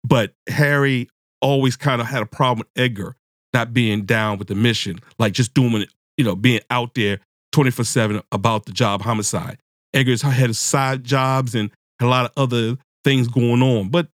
But 0.05 0.35
Harry 0.49 1.09
always 1.41 1.77
kind 1.77 2.01
of 2.01 2.07
had 2.07 2.23
a 2.23 2.27
problem 2.27 2.59
with 2.59 2.83
Edgar 2.83 3.17
not 3.59 3.75
being 3.75 4.05
down 4.05 4.38
with 4.38 4.47
the 4.47 4.55
mission, 4.55 5.01
like 5.18 5.33
just 5.33 5.53
doing 5.53 5.83
it, 5.83 5.88
you 6.16 6.25
know, 6.25 6.37
being 6.37 6.61
out 6.71 6.94
there 6.94 7.18
24 7.53 7.85
7 7.85 8.23
about 8.31 8.66
the 8.66 8.73
job 8.73 9.03
homicide. 9.03 9.59
Edgar's 9.92 10.23
had 10.23 10.55
side 10.55 11.03
jobs 11.03 11.55
and 11.55 11.71
a 12.01 12.07
lot 12.07 12.27
of 12.27 12.33
other 12.37 12.77
things 13.03 13.27
going 13.27 13.62
on, 13.62 13.88
but 13.88 14.09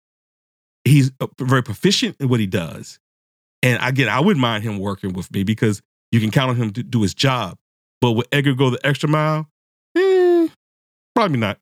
he's 0.84 1.10
uh, 1.20 1.26
very 1.40 1.62
proficient 1.62 2.16
in 2.20 2.28
what 2.28 2.38
he 2.38 2.46
does. 2.46 3.00
And 3.64 3.82
again, 3.82 4.08
I 4.08 4.20
wouldn't 4.20 4.40
mind 4.40 4.62
him 4.62 4.78
working 4.78 5.12
with 5.12 5.32
me 5.32 5.42
because 5.42 5.82
you 6.12 6.20
can 6.20 6.30
count 6.30 6.50
on 6.50 6.56
him 6.56 6.72
to 6.74 6.82
do 6.82 7.02
his 7.02 7.14
job. 7.14 7.58
But 8.00 8.12
would 8.12 8.26
Edgar 8.30 8.54
go 8.54 8.70
the 8.70 8.84
extra 8.86 9.08
mile? 9.08 9.48
Eh, 9.96 10.48
probably 11.14 11.38
not. 11.38 11.58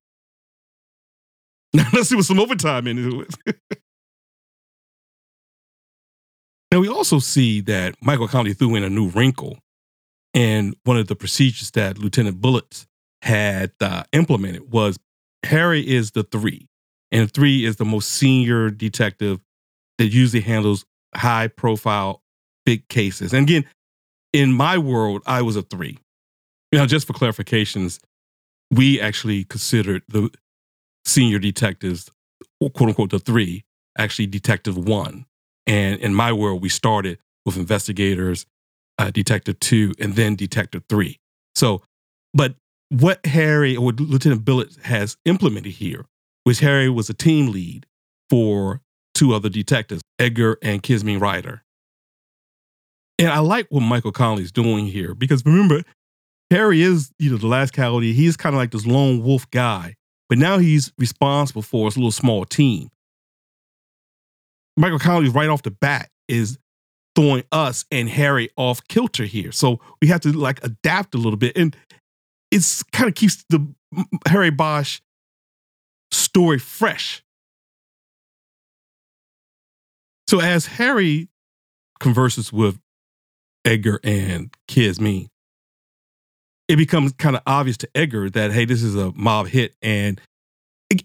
Now 1.72 1.86
let's 1.92 2.08
see 2.10 2.16
what 2.16 2.24
some 2.26 2.40
overtime 2.40 2.86
in 2.86 3.24
it. 3.46 3.58
now 6.72 6.80
we 6.80 6.88
also 6.88 7.18
see 7.18 7.60
that 7.62 7.94
Michael 8.02 8.28
Connelly 8.28 8.54
threw 8.54 8.74
in 8.74 8.84
a 8.84 8.90
new 8.90 9.08
wrinkle 9.08 9.58
and 10.34 10.76
one 10.84 10.96
of 10.96 11.08
the 11.08 11.16
procedures 11.16 11.70
that 11.72 11.98
Lieutenant 11.98 12.40
Billets 12.40 12.86
had 13.22 13.72
uh, 13.80 14.04
implemented 14.12 14.72
was 14.72 14.98
Harry 15.44 15.86
is 15.86 16.12
the 16.12 16.22
three, 16.22 16.68
and 17.10 17.32
three 17.32 17.64
is 17.64 17.76
the 17.76 17.84
most 17.84 18.12
senior 18.12 18.70
detective 18.70 19.40
that 19.98 20.06
usually 20.06 20.42
handles 20.42 20.84
high 21.14 21.48
profile 21.48 22.22
big 22.64 22.86
cases. 22.88 23.32
And 23.32 23.48
again, 23.48 23.64
in 24.32 24.52
my 24.52 24.78
world, 24.78 25.22
I 25.26 25.42
was 25.42 25.56
a 25.56 25.62
three. 25.62 25.98
Now, 26.72 26.86
just 26.86 27.06
for 27.06 27.12
clarifications, 27.12 27.98
we 28.70 29.00
actually 29.00 29.44
considered 29.44 30.02
the 30.08 30.30
senior 31.04 31.40
detectives, 31.40 32.08
quote 32.60 32.88
unquote, 32.88 33.10
the 33.10 33.18
three, 33.18 33.64
actually 33.98 34.26
detective 34.26 34.78
one. 34.78 35.26
And 35.66 36.00
in 36.00 36.14
my 36.14 36.32
world, 36.32 36.62
we 36.62 36.68
started 36.68 37.18
with 37.44 37.56
investigators, 37.56 38.46
uh, 38.98 39.10
detective 39.10 39.60
two, 39.60 39.94
and 39.98 40.14
then 40.14 40.36
detective 40.36 40.84
three. 40.88 41.18
So, 41.54 41.82
but 42.34 42.54
what 42.90 43.24
Harry 43.26 43.76
or 43.76 43.92
Lieutenant 43.92 44.44
Billet 44.44 44.76
has 44.84 45.16
implemented 45.24 45.72
here 45.72 46.06
was 46.44 46.60
Harry 46.60 46.88
was 46.88 47.08
a 47.08 47.14
team 47.14 47.52
lead 47.52 47.86
for 48.28 48.80
two 49.14 49.34
other 49.34 49.48
detectives, 49.48 50.02
Edgar 50.18 50.58
and 50.62 50.82
Kizmin 50.82 51.20
Rider. 51.20 51.62
And 53.18 53.28
I 53.28 53.40
like 53.40 53.66
what 53.68 53.82
Michael 53.82 54.12
Connelly's 54.12 54.52
doing 54.52 54.86
here 54.86 55.14
because 55.14 55.44
remember, 55.44 55.82
Harry 56.50 56.82
is, 56.82 57.12
you 57.18 57.30
know, 57.30 57.36
the 57.36 57.46
last 57.46 57.72
casualty. 57.72 58.12
He's 58.12 58.36
kind 58.36 58.54
of 58.54 58.58
like 58.58 58.70
this 58.70 58.86
lone 58.86 59.22
wolf 59.22 59.48
guy, 59.50 59.94
but 60.28 60.38
now 60.38 60.58
he's 60.58 60.92
responsible 60.98 61.62
for 61.62 61.86
his 61.86 61.96
little 61.96 62.10
small 62.10 62.44
team. 62.44 62.88
Michael 64.80 64.98
Connelly, 64.98 65.28
right 65.28 65.50
off 65.50 65.62
the 65.62 65.70
bat, 65.70 66.08
is 66.26 66.58
throwing 67.14 67.44
us 67.52 67.84
and 67.90 68.08
Harry 68.08 68.48
off 68.56 68.80
kilter 68.88 69.24
here. 69.24 69.52
So 69.52 69.78
we 70.00 70.08
have 70.08 70.20
to 70.22 70.32
like 70.32 70.64
adapt 70.64 71.14
a 71.14 71.18
little 71.18 71.36
bit. 71.36 71.56
And 71.56 71.76
it's 72.50 72.82
kind 72.84 73.08
of 73.08 73.14
keeps 73.14 73.44
the 73.50 73.66
Harry 74.26 74.50
Bosch 74.50 75.00
story 76.10 76.58
fresh. 76.58 77.22
So 80.28 80.40
as 80.40 80.64
Harry 80.66 81.28
converses 81.98 82.52
with 82.52 82.80
Edgar 83.64 84.00
and 84.02 84.54
Kizmin, 84.66 85.28
it 86.68 86.76
becomes 86.76 87.12
kind 87.12 87.36
of 87.36 87.42
obvious 87.46 87.76
to 87.78 87.90
Edgar 87.94 88.30
that, 88.30 88.52
hey, 88.52 88.64
this 88.64 88.82
is 88.82 88.94
a 88.94 89.12
mob 89.12 89.48
hit. 89.48 89.74
And 89.82 90.20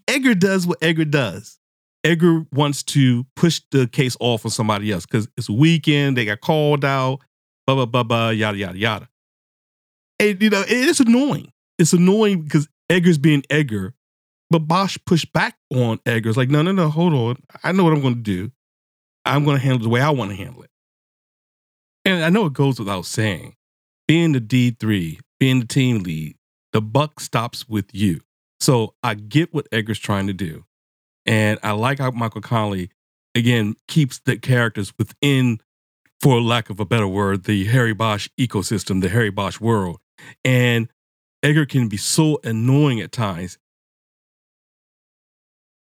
Edgar 0.07 0.35
does 0.35 0.65
what 0.65 0.77
Edgar 0.81 1.05
does. 1.05 1.59
Edgar 2.05 2.45
wants 2.53 2.83
to 2.83 3.25
push 3.35 3.61
the 3.71 3.87
case 3.87 4.15
off 4.19 4.45
on 4.45 4.51
somebody 4.51 4.91
else 4.91 5.07
because 5.07 5.27
it's 5.37 5.49
a 5.49 5.53
weekend, 5.53 6.15
they 6.15 6.23
got 6.23 6.39
called 6.39 6.85
out, 6.85 7.19
blah, 7.65 7.75
blah, 7.75 7.85
blah, 7.87 8.03
blah, 8.03 8.29
yada, 8.29 8.57
yada, 8.57 8.77
yada. 8.77 9.09
And, 10.19 10.39
you 10.41 10.51
know, 10.51 10.63
it's 10.67 10.99
annoying. 10.99 11.51
It's 11.79 11.93
annoying 11.93 12.43
because 12.43 12.69
Edgar's 12.91 13.17
being 13.17 13.43
Edgar, 13.49 13.95
but 14.51 14.59
Bosch 14.59 14.99
pushed 15.07 15.33
back 15.33 15.57
on 15.73 15.99
Edgar. 16.05 16.29
It's 16.29 16.37
like, 16.37 16.51
no, 16.51 16.61
no, 16.61 16.71
no, 16.71 16.89
hold 16.89 17.13
on. 17.13 17.37
I 17.63 17.71
know 17.71 17.83
what 17.83 17.93
I'm 17.93 18.01
going 18.01 18.15
to 18.15 18.21
do. 18.21 18.51
I'm 19.25 19.43
going 19.43 19.57
to 19.57 19.63
handle 19.63 19.81
it 19.81 19.83
the 19.83 19.89
way 19.89 20.01
I 20.01 20.11
want 20.11 20.29
to 20.29 20.37
handle 20.37 20.61
it. 20.61 20.69
And 22.05 22.23
I 22.23 22.29
know 22.29 22.45
it 22.45 22.53
goes 22.53 22.77
without 22.77 23.07
saying, 23.07 23.55
being 24.07 24.33
the 24.33 24.39
D3, 24.39 25.19
being 25.39 25.61
the 25.61 25.65
team 25.65 26.03
lead, 26.03 26.35
the 26.71 26.81
buck 26.81 27.19
stops 27.19 27.67
with 27.67 27.87
you. 27.93 28.21
So 28.59 28.93
I 29.01 29.15
get 29.15 29.55
what 29.55 29.67
Edgar's 29.71 29.97
trying 29.97 30.27
to 30.27 30.33
do. 30.33 30.65
And 31.25 31.59
I 31.63 31.71
like 31.71 31.99
how 31.99 32.11
Michael 32.11 32.41
Connelly, 32.41 32.89
again, 33.33 33.75
keeps 33.87 34.19
the 34.19 34.37
characters 34.37 34.93
within, 34.97 35.59
for 36.21 36.41
lack 36.41 36.69
of 36.69 36.79
a 36.79 36.85
better 36.85 37.07
word, 37.07 37.45
the 37.45 37.65
Harry 37.65 37.93
Bosch 37.93 38.29
ecosystem, 38.39 39.01
the 39.01 39.09
Harry 39.09 39.31
Bosch 39.31 39.59
world. 39.59 39.99
And 40.43 40.89
Edgar 41.43 41.65
can 41.65 41.87
be 41.87 41.97
so 41.97 42.39
annoying 42.43 43.01
at 43.01 43.11
times. 43.11 43.57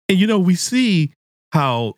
And 0.09 0.19
you 0.19 0.27
know, 0.27 0.39
we 0.39 0.55
see 0.55 1.15
how 1.53 1.95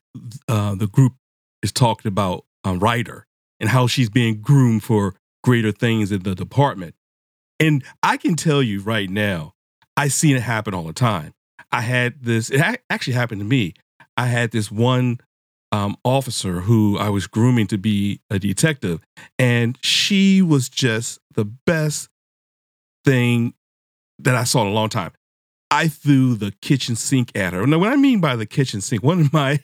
uh, 0.48 0.74
the 0.74 0.87
group 0.87 1.14
is 1.62 1.72
talking 1.72 2.09
about 2.09 2.44
um, 2.64 2.78
Rider 2.78 3.26
and 3.59 3.70
how 3.70 3.87
she's 3.87 4.11
being 4.11 4.40
groomed 4.40 4.85
for 4.85 5.14
greater 5.42 5.72
things 5.72 6.12
in 6.12 6.22
the 6.22 6.35
department. 6.35 6.94
And 7.59 7.82
I 8.02 8.16
can 8.16 8.35
tell 8.35 8.62
you 8.62 8.80
right 8.80 9.09
now, 9.09 9.54
I've 9.96 10.12
seen 10.12 10.37
it 10.37 10.42
happen 10.42 10.74
all 10.74 10.85
the 10.85 10.92
time. 10.92 11.32
I 11.72 11.81
had 11.81 12.22
this, 12.22 12.50
it 12.50 12.61
actually 12.90 13.14
happened 13.14 13.40
to 13.40 13.44
me. 13.44 13.74
I 14.16 14.26
had 14.26 14.50
this 14.50 14.70
one 14.70 15.18
um, 15.72 15.96
officer 16.05 16.61
who 16.61 16.98
I 16.98 17.11
was 17.11 17.26
grooming 17.26 17.66
to 17.68 17.79
be 17.79 18.20
a 18.31 18.38
detective, 18.38 19.00
and 19.38 19.79
she 19.83 20.40
was 20.42 20.68
just 20.68 21.18
the 21.35 21.44
best 21.44 22.09
thing 23.05 23.55
that 24.18 24.35
I 24.35 24.44
saw 24.44 24.62
in 24.62 24.68
a 24.68 24.72
long 24.72 24.88
time. 24.88 25.12
I 25.70 25.88
threw 25.88 26.35
the 26.35 26.52
kitchen 26.62 26.96
sink 26.96 27.37
at 27.37 27.52
her. 27.52 27.66
Now, 27.66 27.79
what 27.79 27.92
I 27.92 27.96
mean 27.96 28.20
by 28.20 28.37
the 28.37 28.46
kitchen 28.46 28.81
sink, 28.81 29.02
one 29.02 29.20
of 29.20 29.33
my 29.33 29.61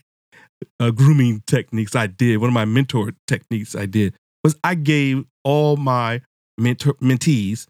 uh, 0.80 0.90
grooming 0.90 1.42
techniques 1.46 1.94
I 1.94 2.08
did, 2.08 2.38
one 2.38 2.48
of 2.48 2.54
my 2.54 2.64
mentor 2.64 3.12
techniques 3.26 3.74
I 3.74 3.86
did, 3.86 4.14
was 4.44 4.56
I 4.64 4.74
gave 4.74 5.24
all 5.44 5.76
my 5.76 6.20
mentor, 6.58 6.94
mentees 6.94 7.66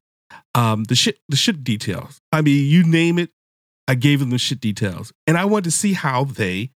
um, 0.54 0.84
the 0.84 0.94
shit 0.94 1.18
the 1.28 1.36
shit 1.36 1.62
details. 1.62 2.20
I 2.32 2.40
mean, 2.40 2.66
you 2.68 2.84
name 2.84 3.18
it, 3.18 3.30
I 3.92 3.94
gave 3.94 4.20
them 4.20 4.30
the 4.30 4.38
shit 4.38 4.58
details, 4.58 5.12
and 5.26 5.36
I 5.36 5.44
wanted 5.44 5.64
to 5.64 5.70
see 5.70 5.92
how 5.92 6.24
they 6.24 6.70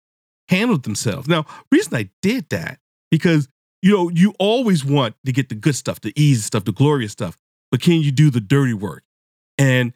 handled 0.51 0.83
themselves. 0.83 1.27
Now, 1.27 1.47
reason 1.73 1.95
I 1.95 2.11
did 2.21 2.51
that 2.51 2.79
because 3.11 3.49
you 3.81 3.91
know 3.91 4.11
you 4.11 4.35
always 4.39 4.85
want 4.85 5.15
to 5.25 5.33
get 5.33 5.49
the 5.49 5.55
good 5.55 5.75
stuff, 5.75 6.03
the 6.03 6.13
easy 6.15 6.43
stuff, 6.43 6.67
the 6.67 6.73
glorious 6.73 7.13
stuff, 7.13 7.39
but 7.71 7.81
can 7.81 8.03
you 8.03 8.13
do 8.13 8.29
the 8.29 8.43
dirty 8.43 8.75
work? 8.75 9.03
And 9.57 9.95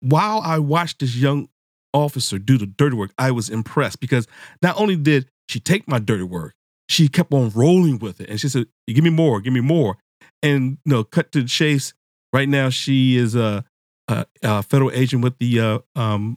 while 0.00 0.42
I 0.44 0.58
watched 0.58 0.98
this 0.98 1.16
young 1.16 1.48
officer 1.94 2.38
do 2.38 2.58
the 2.58 2.66
dirty 2.66 2.94
work, 2.94 3.12
I 3.16 3.30
was 3.30 3.48
impressed 3.48 4.00
because 4.00 4.26
not 4.60 4.78
only 4.78 4.96
did 4.96 5.30
she 5.48 5.60
take 5.60 5.88
my 5.88 5.98
dirty 5.98 6.24
work, 6.24 6.52
she 6.90 7.08
kept 7.08 7.32
on 7.32 7.52
rolling 7.54 8.00
with 8.00 8.20
it, 8.20 8.28
and 8.28 8.38
she 8.38 8.50
said, 8.50 8.66
"Give 8.86 9.02
me 9.02 9.08
more, 9.08 9.40
give 9.40 9.54
me 9.54 9.62
more." 9.62 9.96
And 10.42 10.76
you 10.84 10.92
know, 10.92 11.04
cut 11.04 11.32
to 11.32 11.40
the 11.40 11.48
chase. 11.48 11.94
Right 12.34 12.50
now, 12.50 12.68
she 12.68 13.16
is 13.16 13.34
a, 13.34 13.64
a, 14.08 14.26
a 14.42 14.62
federal 14.62 14.90
agent 14.92 15.22
with 15.22 15.38
the 15.38 15.60
uh, 15.60 15.78
um, 15.96 16.36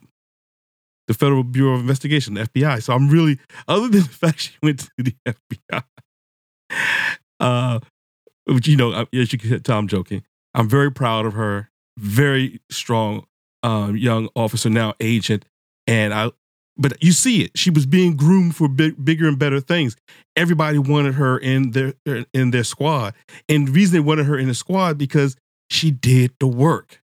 the 1.08 1.14
Federal 1.14 1.42
Bureau 1.42 1.74
of 1.74 1.80
Investigation, 1.80 2.34
the 2.34 2.42
FBI. 2.42 2.82
So 2.82 2.92
I'm 2.92 3.08
really, 3.08 3.38
other 3.66 3.88
than 3.88 4.02
the 4.02 4.08
fact 4.08 4.40
she 4.40 4.52
went 4.62 4.80
to 4.80 4.90
the 4.98 5.16
FBI, 5.72 5.82
uh, 7.40 7.80
which, 8.44 8.68
you 8.68 8.76
know, 8.76 9.06
as 9.12 9.32
you 9.32 9.38
can 9.38 9.60
tell, 9.62 9.78
I'm 9.78 9.88
joking. 9.88 10.22
I'm 10.54 10.68
very 10.68 10.92
proud 10.92 11.26
of 11.26 11.32
her. 11.32 11.70
Very 11.98 12.60
strong 12.70 13.26
um, 13.64 13.96
young 13.96 14.28
officer, 14.36 14.70
now 14.70 14.94
agent. 15.00 15.44
And 15.86 16.14
I, 16.14 16.30
but 16.76 17.02
you 17.02 17.12
see 17.12 17.42
it. 17.42 17.56
She 17.56 17.70
was 17.70 17.86
being 17.86 18.16
groomed 18.16 18.54
for 18.54 18.68
big, 18.68 19.02
bigger 19.04 19.26
and 19.26 19.38
better 19.38 19.60
things. 19.60 19.96
Everybody 20.36 20.78
wanted 20.78 21.14
her 21.14 21.38
in 21.38 21.72
their 21.72 21.94
in 22.32 22.52
their 22.52 22.62
squad, 22.62 23.14
and 23.48 23.66
the 23.66 23.72
reason 23.72 23.94
they 23.94 24.00
wanted 24.00 24.26
her 24.26 24.38
in 24.38 24.46
the 24.46 24.54
squad 24.54 24.96
because 24.96 25.36
she 25.70 25.90
did 25.90 26.32
the 26.38 26.46
work. 26.46 27.02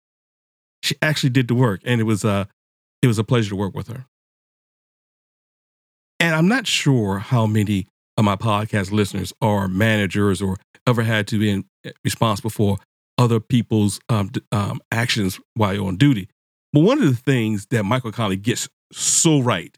She 0.82 0.96
actually 1.00 1.30
did 1.30 1.48
the 1.48 1.54
work, 1.54 1.80
and 1.84 2.00
it 2.00 2.04
was 2.04 2.24
uh 2.24 2.46
it 3.02 3.06
was 3.06 3.18
a 3.18 3.24
pleasure 3.24 3.50
to 3.50 3.56
work 3.56 3.74
with 3.74 3.88
her. 3.88 4.06
And 6.20 6.34
I'm 6.36 6.48
not 6.48 6.66
sure 6.66 7.18
how 7.18 7.46
many 7.46 7.86
of 8.16 8.24
my 8.24 8.36
podcast 8.36 8.92
listeners 8.92 9.32
are 9.40 9.66
managers 9.66 10.40
or 10.40 10.56
ever 10.86 11.02
had 11.02 11.26
to 11.28 11.38
be 11.38 11.64
eh, 11.84 11.90
responsible 12.04 12.50
for 12.50 12.78
other 13.18 13.40
people's 13.40 14.00
um, 14.08 14.30
um, 14.52 14.80
actions 14.90 15.40
while 15.54 15.74
you're 15.74 15.86
on 15.86 15.96
duty. 15.96 16.28
But 16.72 16.80
one 16.80 17.02
of 17.02 17.08
the 17.08 17.20
things 17.20 17.66
that 17.70 17.84
Michael 17.84 18.12
Connelly 18.12 18.36
gets 18.36 18.68
so 18.92 19.40
right 19.40 19.76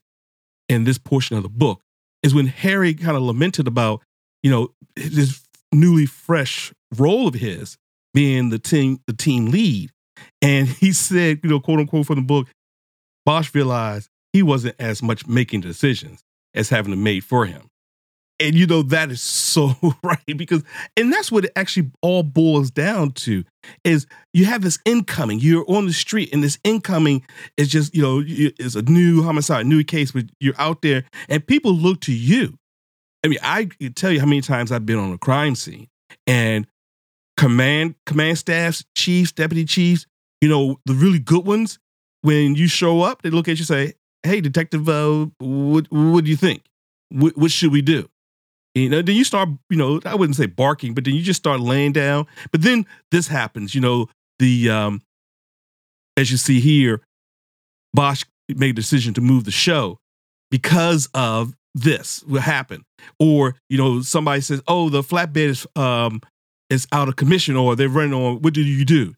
in 0.69 0.85
this 0.85 0.99
portion 0.99 1.37
of 1.37 1.43
the 1.43 1.49
book 1.49 1.81
is 2.23 2.35
when 2.35 2.47
Harry 2.47 2.95
kind 2.95 3.17
of 3.17 3.23
lamented 3.23 3.67
about, 3.67 4.03
you 4.43 4.51
know, 4.51 4.69
this 4.97 5.43
newly 5.73 6.07
fresh 6.07 6.73
role 6.97 7.27
of 7.27 7.35
his 7.35 7.77
being 8.13 8.51
the 8.51 8.59
team 8.59 9.01
the 9.07 9.13
team 9.13 9.47
lead. 9.47 9.91
And 10.43 10.69
he 10.69 10.93
said, 10.93 11.41
you 11.43 11.51
know, 11.51 11.61
quote 11.61 11.81
unquote 11.81 12.07
from 12.07 12.17
the 12.17 12.23
book, 12.23 12.49
Bosch 13.25 13.55
realized 13.55 14.09
he 14.33 14.43
wasn't 14.43 14.77
as 14.79 15.03
much 15.03 15.27
making 15.27 15.61
decisions 15.61 16.23
as 16.55 16.69
having 16.69 16.91
them 16.91 17.03
made 17.03 17.25
for 17.25 17.47
him. 17.47 17.69
And 18.41 18.57
you 18.57 18.67
know, 18.67 18.83
that 18.83 19.11
is 19.11 19.23
so 19.23 19.75
right 20.03 20.19
because, 20.37 20.65
and 20.97 21.13
that's 21.13 21.31
what 21.31 21.45
it 21.45 21.53
actually 21.55 21.91
all 22.03 22.23
boils 22.23 22.71
down 22.71 23.13
to 23.13 23.45
is 23.85 24.07
you 24.33 24.45
have 24.45 24.63
this 24.63 24.79
incoming, 24.85 25.39
you're 25.39 25.65
on 25.69 25.87
the 25.87 25.93
street 25.93 26.31
and 26.33 26.43
this 26.43 26.59
incoming 26.65 27.25
is 27.57 27.69
just, 27.69 27.95
you 27.95 28.03
know, 28.03 28.23
is 28.27 28.75
a 28.75 28.83
new 28.83 29.23
homicide, 29.23 29.65
a 29.65 29.69
new 29.69 29.85
case, 29.85 30.13
but 30.13 30.25
you're 30.41 30.59
out 30.59 30.83
there 30.83 31.05
and 31.29 31.47
people 31.47 31.73
look 31.73 32.01
to 32.03 32.13
you. 32.13 32.59
I 33.25 33.29
mean, 33.29 33.39
I 33.43 33.69
tell 33.95 34.11
you 34.11 34.21
how 34.21 34.27
many 34.27 34.41
times 34.41 34.73
I've 34.73 34.85
been 34.85 34.99
on 34.99 35.13
a 35.13 35.19
crime 35.19 35.55
scene 35.55 35.89
and 36.27 36.67
command, 37.37 37.95
command 38.07 38.39
staffs, 38.39 38.85
chiefs, 38.95 39.33
deputy 39.33 39.65
chiefs, 39.65 40.07
you 40.41 40.49
know, 40.49 40.79
the 40.85 40.95
really 40.95 41.19
good 41.19 41.47
ones, 41.47 41.79
when 42.23 42.55
you 42.55 42.69
show 42.69 43.03
up, 43.03 43.23
they 43.23 43.31
look 43.31 43.49
at 43.49 43.59
you 43.59 43.63
and 43.63 43.67
say, 43.67 43.95
Hey, 44.23 44.41
detective, 44.41 44.89
uh, 44.89 45.27
what, 45.39 45.87
what 45.91 46.25
do 46.25 46.31
you 46.31 46.37
think? 46.37 46.65
What, 47.11 47.37
what 47.37 47.51
should 47.51 47.71
we 47.71 47.83
do? 47.83 48.09
You 48.75 48.89
know, 48.89 49.03
then 49.03 49.15
you 49.15 49.25
start, 49.25 49.51
you 49.71 49.77
know, 49.77 50.01
I 50.05 50.15
wouldn't 50.15 50.37
say 50.37 50.47
barking, 50.47 50.95
but 50.95 51.05
then 51.05 51.15
you 51.15 51.23
just 51.23 51.39
start 51.39 51.61
laying 51.61 51.93
down. 51.93 52.27
But 52.51 52.63
then 52.63 52.87
this 53.11 53.29
happens, 53.29 53.75
you 53.75 53.81
know, 53.81 54.09
the 54.39 54.71
um 54.71 55.03
as 56.17 56.31
you 56.31 56.37
see 56.37 56.61
here, 56.61 57.03
Bosch 57.93 58.25
made 58.49 58.71
a 58.71 58.73
decision 58.73 59.15
to 59.15 59.21
move 59.21 59.45
the 59.45 59.51
show 59.51 59.99
because 60.51 61.09
of 61.15 61.55
this 61.75 62.23
will 62.25 62.41
happen. 62.41 62.85
Or, 63.19 63.57
you 63.69 63.79
know, 63.79 64.03
somebody 64.03 64.41
says, 64.41 64.61
Oh, 64.67 64.89
the 64.89 65.03
flatbed 65.03 65.37
is 65.37 65.67
um 65.77 66.21
is 66.71 66.87
out 66.93 67.09
of 67.09 67.17
commission, 67.17 67.57
or 67.57 67.77
they're 67.77 67.89
running 67.89 68.15
on 68.15 68.43
what 68.43 68.55
do 68.55 68.63
you 68.63 68.85
do? 68.85 69.15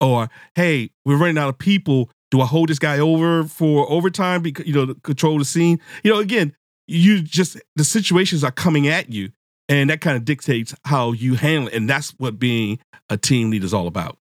Or, 0.00 0.30
hey, 0.54 0.90
we're 1.04 1.18
running 1.18 1.38
out 1.38 1.48
of 1.48 1.58
people. 1.58 2.10
Do 2.30 2.40
I 2.40 2.46
hold 2.46 2.68
this 2.68 2.78
guy 2.78 2.98
over 2.98 3.44
for 3.44 3.90
overtime 3.90 4.42
because 4.42 4.66
you 4.66 4.72
know 4.72 4.86
to 4.86 4.94
control 4.94 5.38
the 5.38 5.44
scene? 5.44 5.80
You 6.04 6.12
know, 6.12 6.20
again, 6.20 6.54
you 6.90 7.22
just 7.22 7.60
the 7.76 7.84
situations 7.84 8.42
are 8.42 8.50
coming 8.50 8.88
at 8.88 9.12
you 9.12 9.30
and 9.68 9.88
that 9.88 10.00
kind 10.00 10.16
of 10.16 10.24
dictates 10.24 10.74
how 10.84 11.12
you 11.12 11.36
handle 11.36 11.68
it 11.68 11.74
and 11.74 11.88
that's 11.88 12.10
what 12.18 12.38
being 12.38 12.78
a 13.08 13.16
team 13.16 13.50
leader 13.50 13.64
is 13.64 13.72
all 13.72 13.86
about 13.86 14.18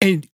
and 0.00 0.26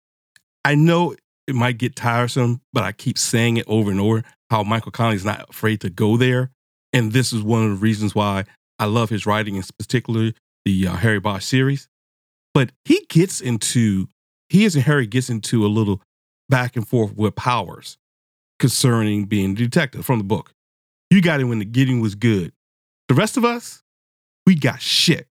i 0.65 0.75
know 0.75 1.15
it 1.47 1.55
might 1.55 1.77
get 1.77 1.97
tiresome 1.97 2.61
but 2.73 2.85
i 2.85 2.93
keep 2.93 3.19
saying 3.19 3.57
it 3.57 3.67
over 3.67 3.91
and 3.91 4.01
over 4.01 4.23
how 4.49 4.63
michael 4.63 4.93
connelly 4.93 5.17
is 5.17 5.25
not 5.25 5.51
afraid 5.51 5.81
to 5.81 5.91
go 5.91 6.17
there 6.17 6.51
and 6.93 7.13
this 7.13 7.33
is 7.33 7.43
one 7.43 7.65
of 7.65 7.71
the 7.71 7.77
reasons 7.77 8.15
why 8.15 8.45
i 8.81 8.85
love 8.85 9.11
his 9.11 9.27
writing 9.27 9.55
in 9.55 9.62
particular 9.79 10.33
the 10.64 10.88
uh, 10.88 10.97
harry 10.97 11.21
bosch 11.21 11.45
series 11.45 11.88
but 12.53 12.73
he 12.85 13.07
gets 13.09 13.40
into 13.40 14.09
he 14.49 14.64
and 14.64 14.75
harry 14.75 15.07
gets 15.07 15.31
into 15.31 15.64
a 15.64 15.69
little 15.69 16.03
back 16.49 16.75
and 16.77 16.87
forth 16.87 17.16
with 17.16 17.37
powers 17.37 17.97
concerning 18.61 19.25
being 19.25 19.53
a 19.53 19.55
detective 19.55 20.05
from 20.05 20.19
the 20.19 20.25
book. 20.25 20.53
You 21.11 21.21
got 21.21 21.40
it 21.40 21.45
when 21.45 21.59
the 21.59 21.64
getting 21.64 22.01
was 22.01 22.14
good. 22.14 22.53
The 23.09 23.14
rest 23.14 23.37
of 23.37 23.45
us, 23.45 23.83
we 24.47 24.55
got 24.55 24.81
shit. 24.81 25.27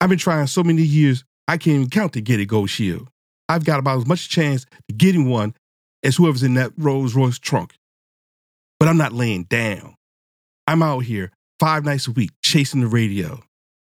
I've 0.00 0.08
been 0.08 0.18
trying 0.18 0.46
so 0.46 0.62
many 0.62 0.82
years, 0.82 1.24
I 1.48 1.58
can't 1.58 1.76
even 1.76 1.90
count 1.90 2.14
to 2.14 2.20
get 2.20 2.40
a 2.40 2.46
gold 2.46 2.70
shield. 2.70 3.08
I've 3.48 3.64
got 3.64 3.78
about 3.78 3.98
as 3.98 4.06
much 4.06 4.28
chance 4.28 4.64
to 4.88 4.94
getting 4.94 5.28
one 5.28 5.54
as 6.02 6.16
whoever's 6.16 6.42
in 6.42 6.54
that 6.54 6.72
Rolls 6.78 7.14
Royce 7.14 7.38
trunk. 7.38 7.74
But 8.78 8.88
I'm 8.88 8.96
not 8.96 9.12
laying 9.12 9.44
down. 9.44 9.94
I'm 10.66 10.82
out 10.82 11.00
here 11.00 11.32
five 11.58 11.84
nights 11.84 12.06
a 12.06 12.12
week 12.12 12.30
chasing 12.42 12.80
the 12.80 12.86
radio. 12.86 13.40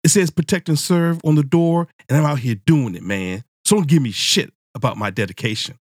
It 0.03 0.09
says 0.09 0.29
protect 0.29 0.69
and 0.69 0.79
serve 0.79 1.19
on 1.23 1.35
the 1.35 1.43
door, 1.43 1.87
and 2.07 2.17
I'm 2.17 2.25
out 2.25 2.39
here 2.39 2.55
doing 2.55 2.95
it, 2.95 3.03
man. 3.03 3.43
So 3.65 3.75
don't 3.75 3.87
give 3.87 4.01
me 4.01 4.11
shit 4.11 4.53
about 4.73 4.97
my 4.97 5.09
dedication. 5.09 5.77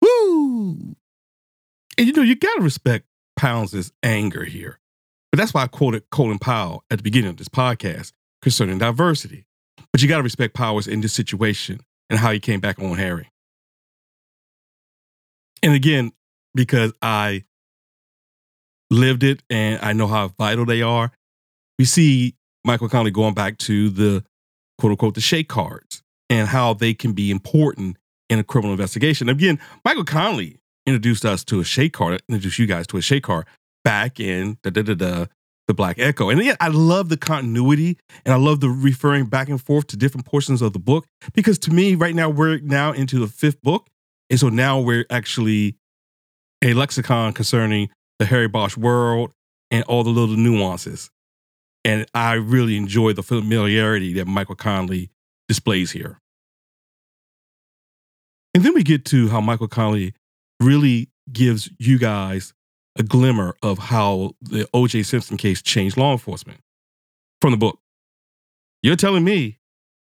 Woo! 0.00 0.96
And 1.98 2.06
you 2.06 2.12
know, 2.12 2.22
you 2.22 2.36
got 2.36 2.54
to 2.54 2.62
respect 2.62 3.06
Powers' 3.36 3.92
anger 4.02 4.44
here. 4.44 4.78
But 5.30 5.38
that's 5.38 5.54
why 5.54 5.62
I 5.62 5.66
quoted 5.66 6.04
Colin 6.10 6.38
Powell 6.38 6.84
at 6.90 6.98
the 6.98 7.02
beginning 7.02 7.30
of 7.30 7.36
this 7.38 7.48
podcast 7.48 8.12
concerning 8.42 8.78
diversity. 8.78 9.46
But 9.92 10.02
you 10.02 10.08
got 10.08 10.18
to 10.18 10.22
respect 10.22 10.54
Powers 10.54 10.86
in 10.86 11.00
this 11.00 11.12
situation 11.12 11.80
and 12.10 12.18
how 12.18 12.30
he 12.32 12.40
came 12.40 12.60
back 12.60 12.78
on 12.78 12.96
Harry. 12.96 13.30
And 15.62 15.74
again, 15.74 16.12
because 16.54 16.92
I 17.00 17.44
lived 18.92 19.24
it 19.24 19.42
and 19.50 19.80
I 19.82 19.92
know 19.92 20.06
how 20.06 20.28
vital 20.28 20.64
they 20.64 20.82
are, 20.82 21.10
we 21.78 21.84
see 21.84 22.34
Michael 22.64 22.88
Connelly 22.88 23.10
going 23.10 23.34
back 23.34 23.58
to 23.58 23.88
the 23.88 24.24
quote 24.78 24.92
unquote 24.92 25.14
the 25.14 25.20
shake 25.20 25.48
cards 25.48 26.02
and 26.30 26.48
how 26.48 26.74
they 26.74 26.94
can 26.94 27.12
be 27.12 27.30
important 27.30 27.96
in 28.28 28.38
a 28.38 28.44
criminal 28.44 28.72
investigation. 28.72 29.28
Again, 29.28 29.58
Michael 29.84 30.04
Connelly 30.04 30.58
introduced 30.86 31.24
us 31.24 31.44
to 31.44 31.60
a 31.60 31.64
shake 31.64 31.92
card, 31.92 32.22
introduced 32.28 32.58
you 32.58 32.66
guys 32.66 32.86
to 32.88 32.96
a 32.96 33.02
shake 33.02 33.24
card 33.24 33.46
back 33.84 34.20
in 34.20 34.58
da, 34.62 34.70
da, 34.70 34.82
da, 34.82 34.94
da, 34.94 35.26
the 35.68 35.74
Black 35.74 35.98
Echo. 35.98 36.28
And 36.28 36.40
again, 36.40 36.56
I 36.60 36.68
love 36.68 37.08
the 37.08 37.16
continuity 37.16 37.98
and 38.24 38.32
I 38.32 38.36
love 38.36 38.60
the 38.60 38.68
referring 38.68 39.26
back 39.26 39.48
and 39.48 39.60
forth 39.60 39.86
to 39.88 39.96
different 39.96 40.26
portions 40.26 40.62
of 40.62 40.72
the 40.72 40.78
book 40.78 41.06
because 41.34 41.58
to 41.60 41.70
me, 41.70 41.94
right 41.94 42.14
now, 42.14 42.28
we're 42.28 42.58
now 42.58 42.92
into 42.92 43.18
the 43.18 43.26
fifth 43.26 43.60
book. 43.62 43.88
And 44.30 44.40
so 44.40 44.48
now 44.48 44.80
we're 44.80 45.06
actually 45.10 45.76
a 46.62 46.74
lexicon 46.74 47.32
concerning 47.32 47.90
the 48.18 48.26
Harry 48.26 48.48
Bosch 48.48 48.76
world 48.76 49.32
and 49.70 49.84
all 49.84 50.04
the 50.04 50.10
little 50.10 50.36
nuances. 50.36 51.10
And 51.84 52.06
I 52.14 52.34
really 52.34 52.76
enjoy 52.76 53.12
the 53.12 53.22
familiarity 53.22 54.12
that 54.14 54.26
Michael 54.26 54.54
Connelly 54.54 55.10
displays 55.48 55.90
here. 55.90 56.20
And 58.54 58.64
then 58.64 58.74
we 58.74 58.82
get 58.82 59.04
to 59.06 59.28
how 59.28 59.40
Michael 59.40 59.68
Connelly 59.68 60.14
really 60.60 61.10
gives 61.32 61.70
you 61.78 61.98
guys 61.98 62.52
a 62.96 63.02
glimmer 63.02 63.56
of 63.62 63.78
how 63.78 64.32
the 64.40 64.68
OJ 64.74 65.06
Simpson 65.06 65.36
case 65.36 65.62
changed 65.62 65.96
law 65.96 66.12
enforcement 66.12 66.60
from 67.40 67.52
the 67.52 67.56
book. 67.56 67.78
You're 68.82 68.96
telling 68.96 69.24
me, 69.24 69.58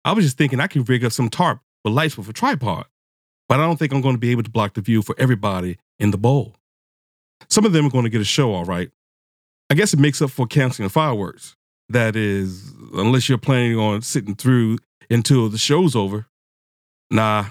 I 0.04 0.12
was 0.12 0.24
just 0.24 0.38
thinking 0.38 0.60
I 0.60 0.66
can 0.66 0.84
rig 0.84 1.04
up 1.04 1.12
some 1.12 1.28
tarp 1.28 1.60
with 1.84 1.92
lights 1.92 2.16
with 2.16 2.28
a 2.28 2.32
tripod, 2.32 2.86
but 3.48 3.60
I 3.60 3.66
don't 3.66 3.76
think 3.78 3.92
I'm 3.92 4.00
going 4.00 4.14
to 4.14 4.20
be 4.20 4.30
able 4.30 4.44
to 4.44 4.50
block 4.50 4.74
the 4.74 4.80
view 4.80 5.02
for 5.02 5.14
everybody 5.18 5.78
in 5.98 6.10
the 6.10 6.18
bowl. 6.18 6.56
Some 7.48 7.64
of 7.64 7.72
them 7.72 7.86
are 7.86 7.90
going 7.90 8.04
to 8.04 8.10
get 8.10 8.20
a 8.20 8.24
show, 8.24 8.52
all 8.52 8.64
right. 8.64 8.90
I 9.70 9.74
guess 9.74 9.92
it 9.92 10.00
makes 10.00 10.22
up 10.22 10.30
for 10.30 10.46
canceling 10.46 10.86
the 10.86 10.92
fireworks. 10.92 11.56
That 11.88 12.16
is, 12.16 12.72
unless 12.94 13.28
you're 13.28 13.38
planning 13.38 13.78
on 13.78 14.02
sitting 14.02 14.34
through 14.34 14.78
until 15.10 15.48
the 15.48 15.58
show's 15.58 15.96
over. 15.96 16.26
Nah, 17.10 17.46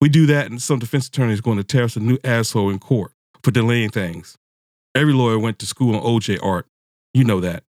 we 0.00 0.08
do 0.08 0.26
that, 0.26 0.50
and 0.50 0.60
some 0.60 0.78
defense 0.78 1.08
attorney 1.08 1.32
is 1.32 1.40
going 1.40 1.58
to 1.58 1.64
tear 1.64 1.84
us 1.84 1.96
a 1.96 2.00
new 2.00 2.18
asshole 2.24 2.70
in 2.70 2.78
court 2.78 3.12
for 3.42 3.50
delaying 3.50 3.90
things. 3.90 4.36
Every 4.94 5.12
lawyer 5.12 5.38
went 5.38 5.58
to 5.58 5.66
school 5.66 5.96
on 5.96 6.02
OJ 6.02 6.38
art. 6.42 6.66
You 7.12 7.24
know 7.24 7.40
that. 7.40 7.64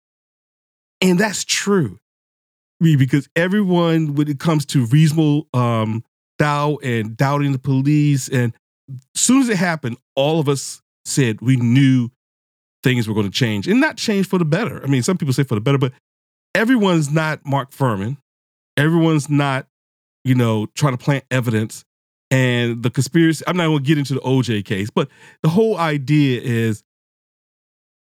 And 1.01 1.19
that's 1.19 1.43
true. 1.43 1.99
Because 2.79 3.29
everyone, 3.35 4.15
when 4.15 4.27
it 4.27 4.39
comes 4.39 4.65
to 4.67 4.85
reasonable 4.85 5.47
um, 5.53 6.03
doubt 6.37 6.79
and 6.83 7.15
doubting 7.15 7.51
the 7.51 7.59
police, 7.59 8.27
and 8.27 8.53
as 8.89 9.21
soon 9.21 9.41
as 9.41 9.49
it 9.49 9.57
happened, 9.57 9.97
all 10.15 10.39
of 10.39 10.49
us 10.49 10.81
said 11.05 11.41
we 11.41 11.55
knew 11.55 12.09
things 12.83 13.07
were 13.07 13.13
going 13.13 13.25
to 13.25 13.31
change 13.31 13.67
and 13.67 13.79
not 13.79 13.97
change 13.97 14.27
for 14.27 14.37
the 14.37 14.45
better. 14.45 14.83
I 14.83 14.87
mean, 14.87 15.03
some 15.03 15.17
people 15.17 15.33
say 15.33 15.43
for 15.43 15.55
the 15.55 15.61
better, 15.61 15.77
but 15.77 15.93
everyone's 16.53 17.11
not 17.11 17.45
Mark 17.45 17.71
Fuhrman. 17.71 18.17
Everyone's 18.77 19.29
not, 19.29 19.67
you 20.23 20.35
know, 20.35 20.67
trying 20.75 20.97
to 20.97 21.03
plant 21.03 21.23
evidence 21.31 21.85
and 22.29 22.83
the 22.83 22.89
conspiracy. 22.89 23.43
I'm 23.47 23.57
not 23.57 23.67
going 23.67 23.79
to 23.79 23.83
get 23.83 23.97
into 23.97 24.13
the 24.15 24.19
OJ 24.21 24.65
case, 24.65 24.89
but 24.89 25.09
the 25.41 25.49
whole 25.49 25.77
idea 25.77 26.41
is 26.41 26.83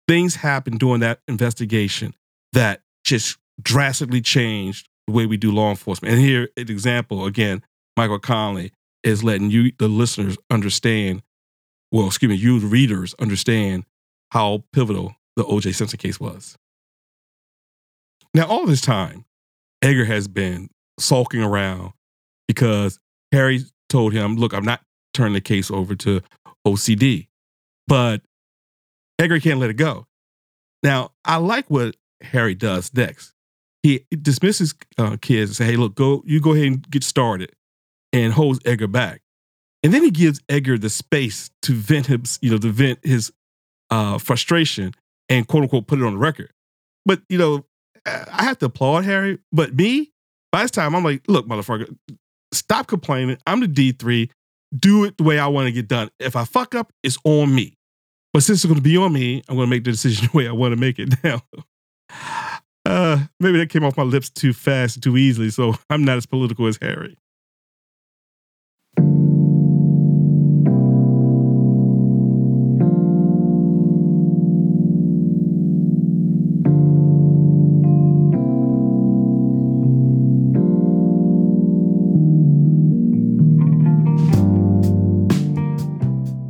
things 0.08 0.36
happened 0.36 0.80
during 0.80 1.00
that 1.00 1.20
investigation 1.28 2.14
that 2.52 2.82
just 3.04 3.38
drastically 3.60 4.20
changed 4.20 4.88
the 5.06 5.12
way 5.12 5.26
we 5.26 5.36
do 5.36 5.52
law 5.52 5.70
enforcement. 5.70 6.14
And 6.14 6.22
here, 6.22 6.48
an 6.56 6.70
example 6.70 7.26
again, 7.26 7.62
Michael 7.96 8.18
Connelly 8.18 8.72
is 9.02 9.22
letting 9.22 9.50
you, 9.50 9.72
the 9.78 9.88
listeners, 9.88 10.36
understand. 10.50 11.22
Well, 11.92 12.06
excuse 12.06 12.30
me, 12.30 12.36
you, 12.36 12.58
readers, 12.58 13.14
understand 13.20 13.84
how 14.30 14.64
pivotal 14.72 15.14
the 15.36 15.44
O.J. 15.44 15.72
Simpson 15.72 15.98
case 15.98 16.18
was. 16.18 16.56
Now, 18.34 18.46
all 18.46 18.66
this 18.66 18.80
time, 18.80 19.26
Edgar 19.82 20.06
has 20.06 20.26
been 20.26 20.70
sulking 20.98 21.42
around 21.42 21.92
because 22.48 22.98
Harry 23.30 23.60
told 23.90 24.14
him, 24.14 24.36
"Look, 24.36 24.54
I'm 24.54 24.64
not 24.64 24.80
turning 25.12 25.34
the 25.34 25.40
case 25.42 25.70
over 25.70 25.94
to 25.96 26.22
OCD," 26.66 27.28
but 27.86 28.22
Edgar 29.18 29.38
can't 29.40 29.60
let 29.60 29.70
it 29.70 29.74
go. 29.74 30.06
Now, 30.82 31.10
I 31.24 31.36
like 31.36 31.68
what 31.68 31.96
Harry 32.22 32.54
does 32.54 32.92
next. 32.94 33.34
He 33.82 34.06
dismisses 34.10 34.74
uh, 34.96 35.16
Kiz 35.20 35.50
and 35.50 35.56
say, 35.56 35.64
"Hey, 35.66 35.76
look, 35.76 35.94
go 35.94 36.22
you 36.24 36.40
go 36.40 36.52
ahead 36.54 36.66
and 36.66 36.90
get 36.90 37.04
started," 37.04 37.52
and 38.12 38.32
holds 38.32 38.60
Edgar 38.64 38.86
back. 38.88 39.21
And 39.82 39.92
then 39.92 40.02
he 40.02 40.10
gives 40.10 40.40
Edgar 40.48 40.78
the 40.78 40.90
space 40.90 41.50
to 41.62 41.72
vent 41.72 42.06
his, 42.06 42.38
you 42.40 42.50
know, 42.50 42.58
to 42.58 42.70
vent 42.70 43.00
his 43.02 43.32
uh, 43.90 44.18
frustration 44.18 44.94
and 45.28 45.46
quote 45.46 45.64
unquote 45.64 45.86
put 45.86 45.98
it 45.98 46.04
on 46.04 46.12
the 46.12 46.18
record. 46.18 46.52
But 47.04 47.22
you 47.28 47.38
know, 47.38 47.64
I 48.06 48.44
have 48.44 48.58
to 48.58 48.66
applaud 48.66 49.04
Harry. 49.04 49.38
But 49.52 49.74
me, 49.74 50.12
by 50.50 50.62
this 50.62 50.70
time, 50.70 50.94
I'm 50.94 51.04
like, 51.04 51.22
look, 51.28 51.46
motherfucker, 51.46 51.94
stop 52.52 52.86
complaining. 52.86 53.38
I'm 53.46 53.60
the 53.60 53.68
D3. 53.68 54.30
Do 54.78 55.04
it 55.04 55.18
the 55.18 55.24
way 55.24 55.38
I 55.38 55.48
want 55.48 55.66
to 55.66 55.72
get 55.72 55.88
done. 55.88 56.10
If 56.18 56.36
I 56.36 56.44
fuck 56.44 56.74
up, 56.74 56.92
it's 57.02 57.18
on 57.24 57.54
me. 57.54 57.76
But 58.32 58.42
since 58.42 58.58
it's 58.58 58.64
going 58.64 58.76
to 58.76 58.82
be 58.82 58.96
on 58.96 59.12
me, 59.12 59.42
I'm 59.48 59.56
going 59.56 59.66
to 59.66 59.70
make 59.70 59.84
the 59.84 59.92
decision 59.92 60.28
the 60.32 60.36
way 60.36 60.48
I 60.48 60.52
want 60.52 60.72
to 60.72 60.80
make 60.80 60.98
it 60.98 61.14
now. 61.24 61.42
Uh, 62.84 63.16
maybe 63.38 63.58
that 63.58 63.70
came 63.70 63.84
off 63.84 63.96
my 63.96 64.02
lips 64.02 64.28
too 64.28 64.52
fast, 64.52 65.00
too 65.00 65.16
easily. 65.16 65.50
So 65.50 65.76
I'm 65.90 66.04
not 66.04 66.16
as 66.16 66.26
political 66.26 66.66
as 66.66 66.80
Harry. 66.82 67.16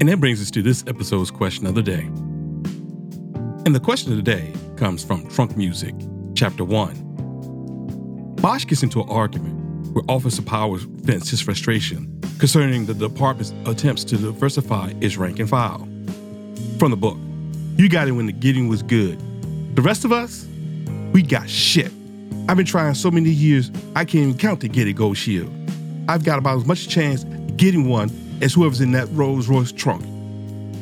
And 0.02 0.08
that 0.08 0.18
brings 0.18 0.42
us 0.42 0.50
to 0.50 0.62
this 0.62 0.82
episode's 0.88 1.30
question 1.30 1.64
of 1.64 1.76
the 1.76 1.82
day. 1.82 2.00
And 3.64 3.72
the 3.72 3.78
question 3.78 4.10
of 4.10 4.16
the 4.16 4.22
day 4.24 4.52
comes 4.74 5.04
from 5.04 5.28
Trunk 5.28 5.56
Music, 5.56 5.94
Chapter 6.34 6.64
1. 6.64 8.34
Bosch 8.40 8.64
gets 8.64 8.82
into 8.82 9.00
an 9.00 9.08
argument 9.08 9.94
where 9.94 10.02
Officer 10.08 10.42
Powers 10.42 10.82
vents 10.82 11.30
his 11.30 11.40
frustration 11.40 12.20
concerning 12.40 12.84
the 12.84 12.94
department's 12.94 13.54
attempts 13.64 14.02
to 14.06 14.16
diversify 14.16 14.92
its 15.00 15.16
rank 15.16 15.38
and 15.38 15.48
file. 15.48 15.86
From 16.80 16.90
the 16.90 16.96
book, 16.96 17.16
you 17.76 17.88
got 17.88 18.08
it 18.08 18.10
when 18.10 18.26
the 18.26 18.32
getting 18.32 18.66
was 18.66 18.82
good. 18.82 19.20
The 19.76 19.82
rest 19.82 20.04
of 20.04 20.10
us, 20.10 20.48
we 21.12 21.22
got 21.22 21.48
shit. 21.48 21.92
I've 22.48 22.56
been 22.56 22.66
trying 22.66 22.94
so 22.94 23.12
many 23.12 23.30
years, 23.30 23.70
I 23.94 24.04
can't 24.04 24.24
even 24.26 24.36
count 24.36 24.62
to 24.62 24.68
get 24.68 24.88
a 24.88 24.92
gold 24.92 25.16
shield. 25.16 25.52
I've 26.08 26.24
got 26.24 26.40
about 26.40 26.56
as 26.56 26.64
much 26.66 26.88
chance 26.88 27.22
getting 27.54 27.88
one 27.88 28.08
as 28.42 28.52
whoever's 28.52 28.80
in 28.80 28.92
that 28.92 29.08
Rolls 29.12 29.48
Royce 29.48 29.72
trunk. 29.72 30.04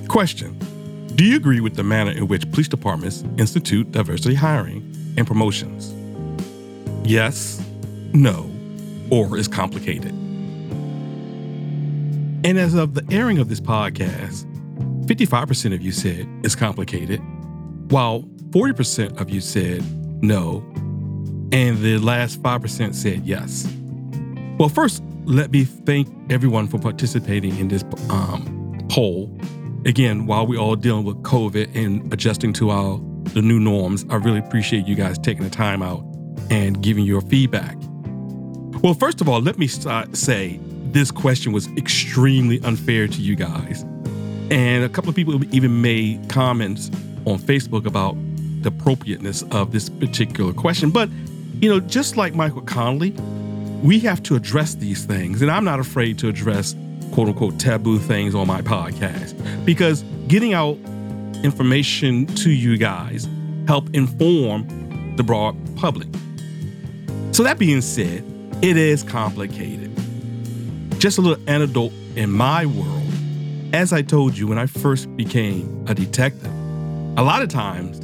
Question 0.08 0.58
Do 1.14 1.24
you 1.24 1.36
agree 1.36 1.60
with 1.60 1.76
the 1.76 1.84
manner 1.84 2.10
in 2.10 2.26
which 2.26 2.50
police 2.50 2.68
departments 2.68 3.22
institute 3.38 3.92
diversity 3.92 4.34
hiring 4.34 4.82
and 5.16 5.26
promotions? 5.26 5.94
Yes, 7.04 7.64
no, 8.12 8.50
or 9.10 9.36
is 9.36 9.46
complicated? 9.46 10.12
And 12.42 12.58
as 12.58 12.74
of 12.74 12.94
the 12.94 13.06
airing 13.14 13.38
of 13.38 13.50
this 13.50 13.60
podcast, 13.60 14.46
55% 15.06 15.74
of 15.74 15.82
you 15.82 15.92
said 15.92 16.26
it's 16.42 16.54
complicated, 16.54 17.20
while 17.90 18.22
40% 18.50 19.20
of 19.20 19.28
you 19.28 19.42
said 19.42 19.84
no, 20.22 20.64
and 21.52 21.78
the 21.82 21.98
last 21.98 22.42
5% 22.42 22.94
said 22.94 23.26
yes. 23.26 23.66
Well, 24.60 24.68
first, 24.68 25.02
let 25.24 25.52
me 25.52 25.64
thank 25.64 26.06
everyone 26.30 26.68
for 26.68 26.78
participating 26.78 27.56
in 27.56 27.68
this 27.68 27.82
um, 28.10 28.78
poll. 28.90 29.34
Again, 29.86 30.26
while 30.26 30.46
we're 30.46 30.60
all 30.60 30.76
dealing 30.76 31.06
with 31.06 31.16
COVID 31.22 31.74
and 31.74 32.12
adjusting 32.12 32.52
to 32.52 32.68
our 32.68 33.00
the 33.32 33.40
new 33.40 33.58
norms, 33.58 34.04
I 34.10 34.16
really 34.16 34.38
appreciate 34.38 34.86
you 34.86 34.96
guys 34.96 35.18
taking 35.18 35.44
the 35.44 35.50
time 35.50 35.82
out 35.82 36.04
and 36.50 36.82
giving 36.82 37.06
your 37.06 37.22
feedback. 37.22 37.74
Well, 38.82 38.92
first 38.92 39.22
of 39.22 39.30
all, 39.30 39.40
let 39.40 39.56
me 39.56 39.66
start, 39.66 40.14
say 40.14 40.60
this 40.92 41.10
question 41.10 41.52
was 41.52 41.66
extremely 41.78 42.60
unfair 42.60 43.08
to 43.08 43.22
you 43.22 43.36
guys. 43.36 43.80
And 44.50 44.84
a 44.84 44.90
couple 44.90 45.08
of 45.08 45.16
people 45.16 45.42
even 45.54 45.80
made 45.80 46.28
comments 46.28 46.90
on 47.24 47.38
Facebook 47.38 47.86
about 47.86 48.14
the 48.60 48.68
appropriateness 48.68 49.42
of 49.52 49.72
this 49.72 49.88
particular 49.88 50.52
question. 50.52 50.90
But, 50.90 51.08
you 51.62 51.70
know, 51.70 51.80
just 51.80 52.18
like 52.18 52.34
Michael 52.34 52.60
Connelly, 52.60 53.14
we 53.82 53.98
have 54.00 54.22
to 54.24 54.36
address 54.36 54.74
these 54.74 55.04
things. 55.04 55.42
And 55.42 55.50
I'm 55.50 55.64
not 55.64 55.80
afraid 55.80 56.18
to 56.18 56.28
address 56.28 56.74
quote 57.12 57.28
unquote 57.28 57.58
taboo 57.58 57.98
things 57.98 58.34
on 58.34 58.46
my 58.46 58.62
podcast 58.62 59.34
because 59.64 60.02
getting 60.28 60.54
out 60.54 60.76
information 61.42 62.26
to 62.26 62.50
you 62.50 62.76
guys 62.76 63.28
help 63.66 63.88
inform 63.94 65.16
the 65.16 65.22
broad 65.22 65.56
public. 65.76 66.08
So 67.32 67.42
that 67.42 67.58
being 67.58 67.80
said, 67.80 68.24
it 68.62 68.76
is 68.76 69.02
complicated. 69.02 69.90
Just 70.98 71.18
a 71.18 71.20
little 71.22 71.42
anecdote 71.48 71.92
in 72.16 72.30
my 72.30 72.66
world. 72.66 73.02
As 73.72 73.92
I 73.92 74.02
told 74.02 74.36
you 74.36 74.46
when 74.46 74.58
I 74.58 74.66
first 74.66 75.14
became 75.16 75.86
a 75.88 75.94
detective, 75.94 76.52
a 77.16 77.22
lot 77.22 77.42
of 77.42 77.48
times 77.48 78.00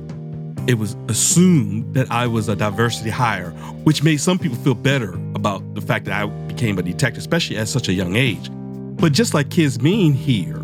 it 0.66 0.78
was 0.78 0.96
assumed 1.08 1.94
that 1.94 2.10
I 2.10 2.26
was 2.26 2.48
a 2.48 2.56
diversity 2.56 3.10
hire, 3.10 3.50
which 3.84 4.02
made 4.02 4.18
some 4.18 4.38
people 4.38 4.56
feel 4.58 4.74
better 4.74 5.16
about 5.36 5.74
the 5.74 5.80
fact 5.80 6.06
that 6.06 6.20
I 6.20 6.26
became 6.26 6.78
a 6.78 6.82
detective, 6.82 7.18
especially 7.18 7.58
at 7.58 7.68
such 7.68 7.88
a 7.88 7.92
young 7.92 8.16
age. 8.16 8.50
But 8.96 9.12
just 9.12 9.34
like 9.34 9.50
Kizmin 9.50 10.14
here, 10.14 10.56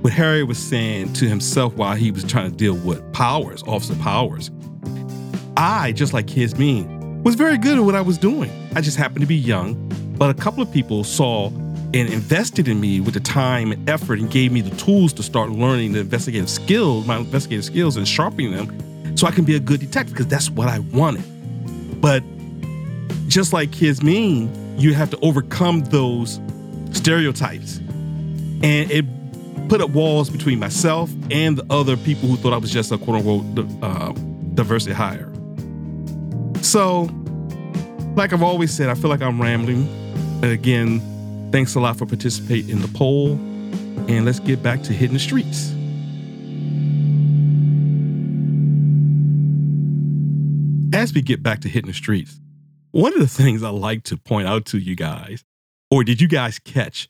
what 0.00 0.12
Harry 0.12 0.42
was 0.44 0.56
saying 0.56 1.12
to 1.14 1.28
himself 1.28 1.74
while 1.74 1.94
he 1.94 2.10
was 2.10 2.24
trying 2.24 2.50
to 2.50 2.56
deal 2.56 2.74
with 2.74 3.12
Powers, 3.12 3.62
Officer 3.64 3.96
Powers, 3.96 4.50
I, 5.56 5.92
just 5.92 6.14
like 6.14 6.26
Kizmin, 6.26 7.22
was 7.22 7.34
very 7.34 7.58
good 7.58 7.76
at 7.76 7.84
what 7.84 7.94
I 7.94 8.00
was 8.00 8.16
doing. 8.16 8.50
I 8.74 8.80
just 8.80 8.96
happened 8.96 9.20
to 9.20 9.26
be 9.26 9.36
young, 9.36 9.74
but 10.16 10.30
a 10.30 10.34
couple 10.40 10.62
of 10.62 10.72
people 10.72 11.04
saw 11.04 11.48
and 11.92 12.08
invested 12.08 12.68
in 12.68 12.80
me 12.80 13.00
with 13.00 13.14
the 13.14 13.20
time 13.20 13.72
and 13.72 13.90
effort 13.90 14.20
and 14.20 14.30
gave 14.30 14.52
me 14.52 14.60
the 14.60 14.74
tools 14.76 15.12
to 15.14 15.22
start 15.22 15.50
learning 15.50 15.92
the 15.92 16.00
investigative 16.00 16.48
skills, 16.48 17.06
my 17.06 17.18
investigative 17.18 17.64
skills, 17.64 17.96
and 17.96 18.06
sharpening 18.06 18.52
them 18.52 19.16
so 19.16 19.26
I 19.26 19.32
can 19.32 19.44
be 19.44 19.56
a 19.56 19.60
good 19.60 19.80
detective 19.80 20.14
because 20.14 20.28
that's 20.28 20.48
what 20.48 20.68
I 20.68 20.78
wanted. 20.78 21.24
But 22.00 22.22
just 23.30 23.52
like 23.52 23.70
Kizmin, 23.70 24.50
you 24.78 24.92
have 24.94 25.10
to 25.10 25.18
overcome 25.20 25.80
those 25.84 26.40
stereotypes. 26.92 27.78
And 28.62 28.90
it 28.90 29.06
put 29.68 29.80
up 29.80 29.90
walls 29.90 30.28
between 30.28 30.58
myself 30.58 31.10
and 31.30 31.56
the 31.56 31.64
other 31.70 31.96
people 31.96 32.28
who 32.28 32.36
thought 32.36 32.52
I 32.52 32.58
was 32.58 32.72
just 32.72 32.90
a 32.92 32.98
quote 32.98 33.24
unquote 33.24 33.82
uh, 33.82 34.12
diversity 34.54 34.92
hire. 34.92 35.32
So, 36.60 37.08
like 38.16 38.32
I've 38.32 38.42
always 38.42 38.72
said, 38.72 38.88
I 38.90 38.94
feel 38.94 39.08
like 39.08 39.22
I'm 39.22 39.40
rambling. 39.40 39.88
And 40.42 40.52
again, 40.52 41.00
thanks 41.52 41.74
a 41.74 41.80
lot 41.80 41.96
for 41.96 42.06
participating 42.06 42.70
in 42.70 42.82
the 42.82 42.88
poll. 42.88 43.32
And 44.08 44.24
let's 44.24 44.40
get 44.40 44.62
back 44.62 44.82
to 44.82 44.92
hitting 44.92 45.14
the 45.14 45.20
streets. 45.20 45.72
as 50.92 51.14
we 51.14 51.22
get 51.22 51.42
back 51.42 51.60
to 51.60 51.68
hitting 51.68 51.88
the 51.88 51.94
streets, 51.94 52.38
one 52.92 53.12
of 53.12 53.20
the 53.20 53.26
things 53.26 53.62
I 53.62 53.70
like 53.70 54.04
to 54.04 54.16
point 54.16 54.48
out 54.48 54.66
to 54.66 54.78
you 54.78 54.96
guys, 54.96 55.44
or 55.90 56.04
did 56.04 56.20
you 56.20 56.28
guys 56.28 56.58
catch? 56.58 57.08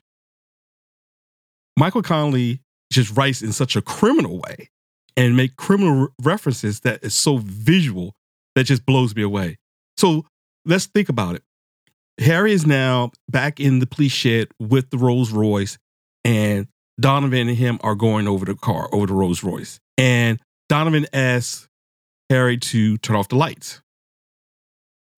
Michael 1.77 2.03
Connelly 2.03 2.61
just 2.93 3.17
writes 3.17 3.43
in 3.43 3.53
such 3.53 3.77
a 3.77 3.83
criminal 3.83 4.39
way 4.39 4.71
and 5.17 5.37
make 5.37 5.57
criminal 5.57 6.09
references 6.23 6.81
that 6.81 7.03
is 7.05 7.15
so 7.15 7.39
visual 7.39 8.15
that 8.55 8.65
just 8.65 8.85
blows 8.85 9.15
me 9.15 9.23
away. 9.23 9.57
So 9.97 10.27
let's 10.65 10.87
think 10.87 11.09
about 11.09 11.37
it. 11.37 11.43
Harry 12.19 12.53
is 12.53 12.67
now 12.67 13.13
back 13.29 13.61
in 13.61 13.79
the 13.79 13.87
police 13.87 14.13
shed 14.13 14.49
with 14.59 14.91
the 14.91 14.99
Rolls 14.99 15.31
Royce, 15.31 15.79
and 16.25 16.67
Donovan 17.01 17.49
and 17.49 17.57
him 17.57 17.79
are 17.83 17.95
going 17.95 18.29
over 18.29 18.45
the 18.45 18.55
car, 18.55 18.89
over 18.93 19.07
the 19.07 19.15
Rolls 19.15 19.43
Royce. 19.43 19.81
And 19.97 20.39
Donovan 20.69 21.07
asks 21.13 21.67
Harry 22.29 22.59
to 22.59 22.99
turn 22.99 23.17
off 23.17 23.29
the 23.29 23.37
lights. 23.37 23.81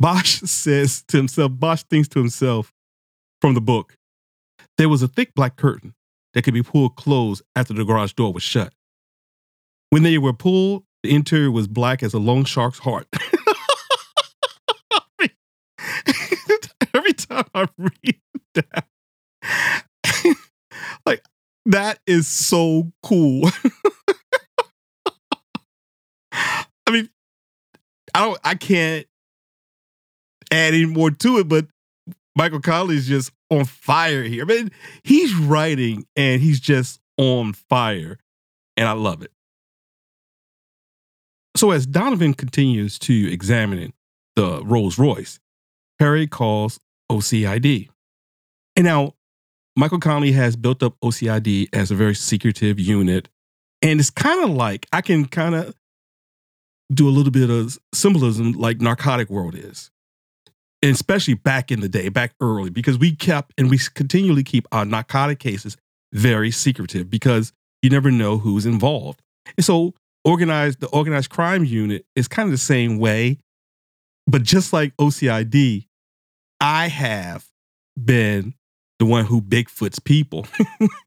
Bosch 0.03 0.41
says 0.45 1.03
to 1.09 1.17
himself, 1.17 1.53
Bosch 1.55 1.85
thinks 1.85 2.09
to 2.09 2.19
himself 2.19 2.75
from 3.41 3.55
the 3.55 3.61
book, 3.61 3.97
There 4.77 4.89
was 4.89 5.01
a 5.03 5.09
thick 5.09 5.33
black 5.35 5.57
curtain 5.57 5.95
that 6.35 6.43
could 6.43 6.55
be 6.55 6.63
pulled 6.63 6.97
closed 6.97 7.43
after 7.55 7.73
the 7.73 7.85
garage 7.85 8.13
door 8.13 8.33
was 8.33 8.43
shut. 8.43 8.75
When 9.91 10.03
they 10.03 10.19
were 10.19 10.33
pulled, 10.33 10.83
the 11.03 11.15
interior 11.15 11.53
was 11.53 11.69
black 11.69 12.03
as 12.03 12.15
a 12.15 12.19
long 12.19 12.45
shark's 12.45 12.81
heart. 12.81 13.07
Every 16.95 17.15
time 17.15 17.45
I 17.55 17.69
read 17.79 18.21
that, 18.55 18.87
like 21.07 21.25
that 21.67 22.01
is 22.07 22.27
so 22.29 22.93
cool. 23.03 23.49
I 26.33 26.91
mean, 26.91 27.09
I 28.15 28.21
don't, 28.21 28.39
I 28.45 28.55
can't 28.55 29.07
add 30.53 30.75
any 30.75 30.87
more 30.87 31.11
to 31.11 31.39
it, 31.39 31.49
but 31.49 31.67
Michael 32.37 32.61
Connelly 32.61 32.97
is 32.97 33.07
just 33.07 33.33
on 33.51 33.65
fire 33.65 34.23
here. 34.23 34.43
I 34.43 34.47
mean, 34.47 34.71
he's 35.03 35.35
writing 35.35 36.07
and 36.17 36.41
he's 36.41 36.61
just 36.61 37.01
on 37.19 37.53
fire, 37.53 38.19
and 38.77 38.89
I 38.89 38.93
love 38.93 39.23
it. 39.23 39.33
So 41.57 41.71
as 41.71 41.87
Donovan 41.87 42.35
continues 42.35 42.99
to 43.01 43.33
examine 43.33 43.93
the 44.37 44.63
Rolls 44.65 44.99
Royce, 44.99 45.39
Harry 46.01 46.27
calls 46.27 46.81
OCID. 47.11 47.89
And 48.75 48.87
now 48.87 49.15
Michael 49.77 50.01
Connelly 50.01 50.33
has 50.33 50.57
built 50.57 50.83
up 50.83 50.97
OCID 51.05 51.69
as 51.73 51.91
a 51.91 51.95
very 51.95 52.15
secretive 52.15 52.81
unit. 52.81 53.29
And 53.83 54.01
it's 54.01 54.11
kind 54.11 54.43
of 54.43 54.51
like 54.51 54.87
I 54.93 55.03
can 55.03 55.27
kind 55.27 55.55
of 55.55 55.75
do 56.93 57.09
a 57.09 57.11
little 57.11 57.31
bit 57.31 57.51
of 57.51 57.79
symbolism 57.95 58.53
like 58.53 58.81
narcotic 58.81 59.31
world 59.31 59.55
is. 59.55 59.92
And 60.83 60.91
especially 60.93 61.35
back 61.35 61.71
in 61.71 61.81
the 61.81 61.89
day, 61.89 62.09
back 62.09 62.35
early, 62.41 62.71
because 62.71 62.99
we 62.99 63.15
kept 63.15 63.53
and 63.57 63.71
we 63.71 63.79
continually 63.95 64.43
keep 64.43 64.67
our 64.73 64.85
narcotic 64.85 65.39
cases 65.39 65.77
very 66.13 66.51
secretive 66.51 67.09
because 67.09 67.53
you 67.83 67.91
never 67.91 68.11
know 68.11 68.39
who's 68.39 68.67
involved. 68.67 69.23
And 69.57 69.65
so 69.65 69.95
organized 70.25 70.81
the 70.81 70.89
organized 70.89 71.31
crime 71.31 71.65
unit 71.65 72.05
is 72.17 72.29
kind 72.29 72.47
of 72.47 72.51
the 72.51 72.59
same 72.59 72.99
way. 72.99 73.39
But 74.27 74.43
just 74.43 74.73
like 74.73 74.97
OCID, 74.97 75.87
I 76.61 76.89
have 76.89 77.47
been 78.03 78.55
the 78.99 79.07
one 79.07 79.25
who 79.25 79.41
Bigfoots 79.43 80.03
people. 80.03 80.47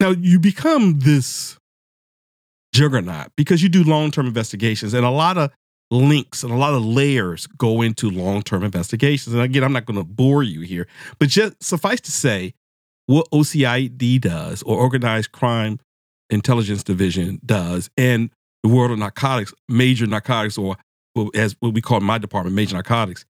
now 0.00 0.10
you 0.10 0.40
become 0.40 0.98
this 0.98 1.58
juggernaut 2.74 3.28
because 3.36 3.62
you 3.62 3.68
do 3.68 3.84
long-term 3.84 4.26
investigations 4.26 4.94
and 4.94 5.06
a 5.06 5.10
lot 5.10 5.38
of 5.38 5.52
links 5.92 6.42
and 6.42 6.52
a 6.52 6.56
lot 6.56 6.74
of 6.74 6.84
layers 6.84 7.46
go 7.46 7.82
into 7.82 8.10
long-term 8.10 8.64
investigations. 8.64 9.34
And 9.34 9.42
again, 9.42 9.62
I'm 9.62 9.72
not 9.72 9.84
going 9.84 9.98
to 9.98 10.04
bore 10.04 10.42
you 10.42 10.62
here, 10.62 10.88
but 11.18 11.28
just 11.28 11.62
suffice 11.62 12.00
to 12.00 12.10
say 12.10 12.54
what 13.06 13.30
OCID 13.30 14.20
does 14.20 14.62
or 14.62 14.78
organized 14.78 15.32
crime 15.32 15.78
intelligence 16.30 16.82
division 16.82 17.40
does 17.44 17.90
and 17.96 18.30
the 18.62 18.68
world 18.68 18.90
of 18.90 18.98
narcotics, 18.98 19.52
major 19.68 20.06
narcotics, 20.06 20.56
or 20.56 20.76
as 21.34 21.56
what 21.60 21.74
we 21.74 21.82
call 21.82 21.98
in 21.98 22.04
my 22.04 22.16
department, 22.16 22.56
major 22.56 22.74
narcotics, 22.74 23.24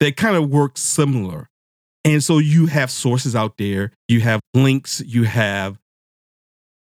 they 0.00 0.10
kind 0.10 0.36
of 0.36 0.50
work 0.50 0.76
similar. 0.78 1.48
And 2.04 2.24
so 2.24 2.38
you 2.38 2.66
have 2.66 2.90
sources 2.90 3.36
out 3.36 3.58
there, 3.58 3.92
you 4.08 4.20
have 4.22 4.40
links, 4.54 5.00
you 5.06 5.24
have 5.24 5.78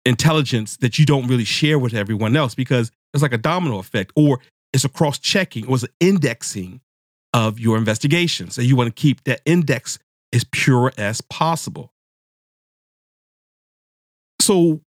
intelligence 0.07 0.76
that 0.79 0.99
you 0.99 1.05
don't 1.05 1.26
really 1.26 1.45
share 1.45 1.79
with 1.79 1.93
everyone 1.93 2.37
else 2.37 2.55
because 2.55 2.91
it's 3.12 3.22
like 3.22 3.33
a 3.33 3.39
domino 3.39 3.79
effect, 3.79 4.12
or 4.14 4.41
it's 4.73 4.85
a 4.85 4.89
cross 4.89 5.19
checking, 5.19 5.64
it 5.64 5.71
was 5.71 5.85
an 5.85 5.91
indexing 6.01 6.81
of 7.33 7.59
your 7.59 7.77
investigation. 7.77 8.51
So 8.51 8.62
you 8.62 8.77
want 8.77 8.95
to 8.95 9.01
keep 9.01 9.25
that 9.25 9.41
index 9.45 9.99
as 10.33 10.45
pure 10.45 10.93
as 10.97 11.21
possible. 11.21 11.93
So 14.41 14.81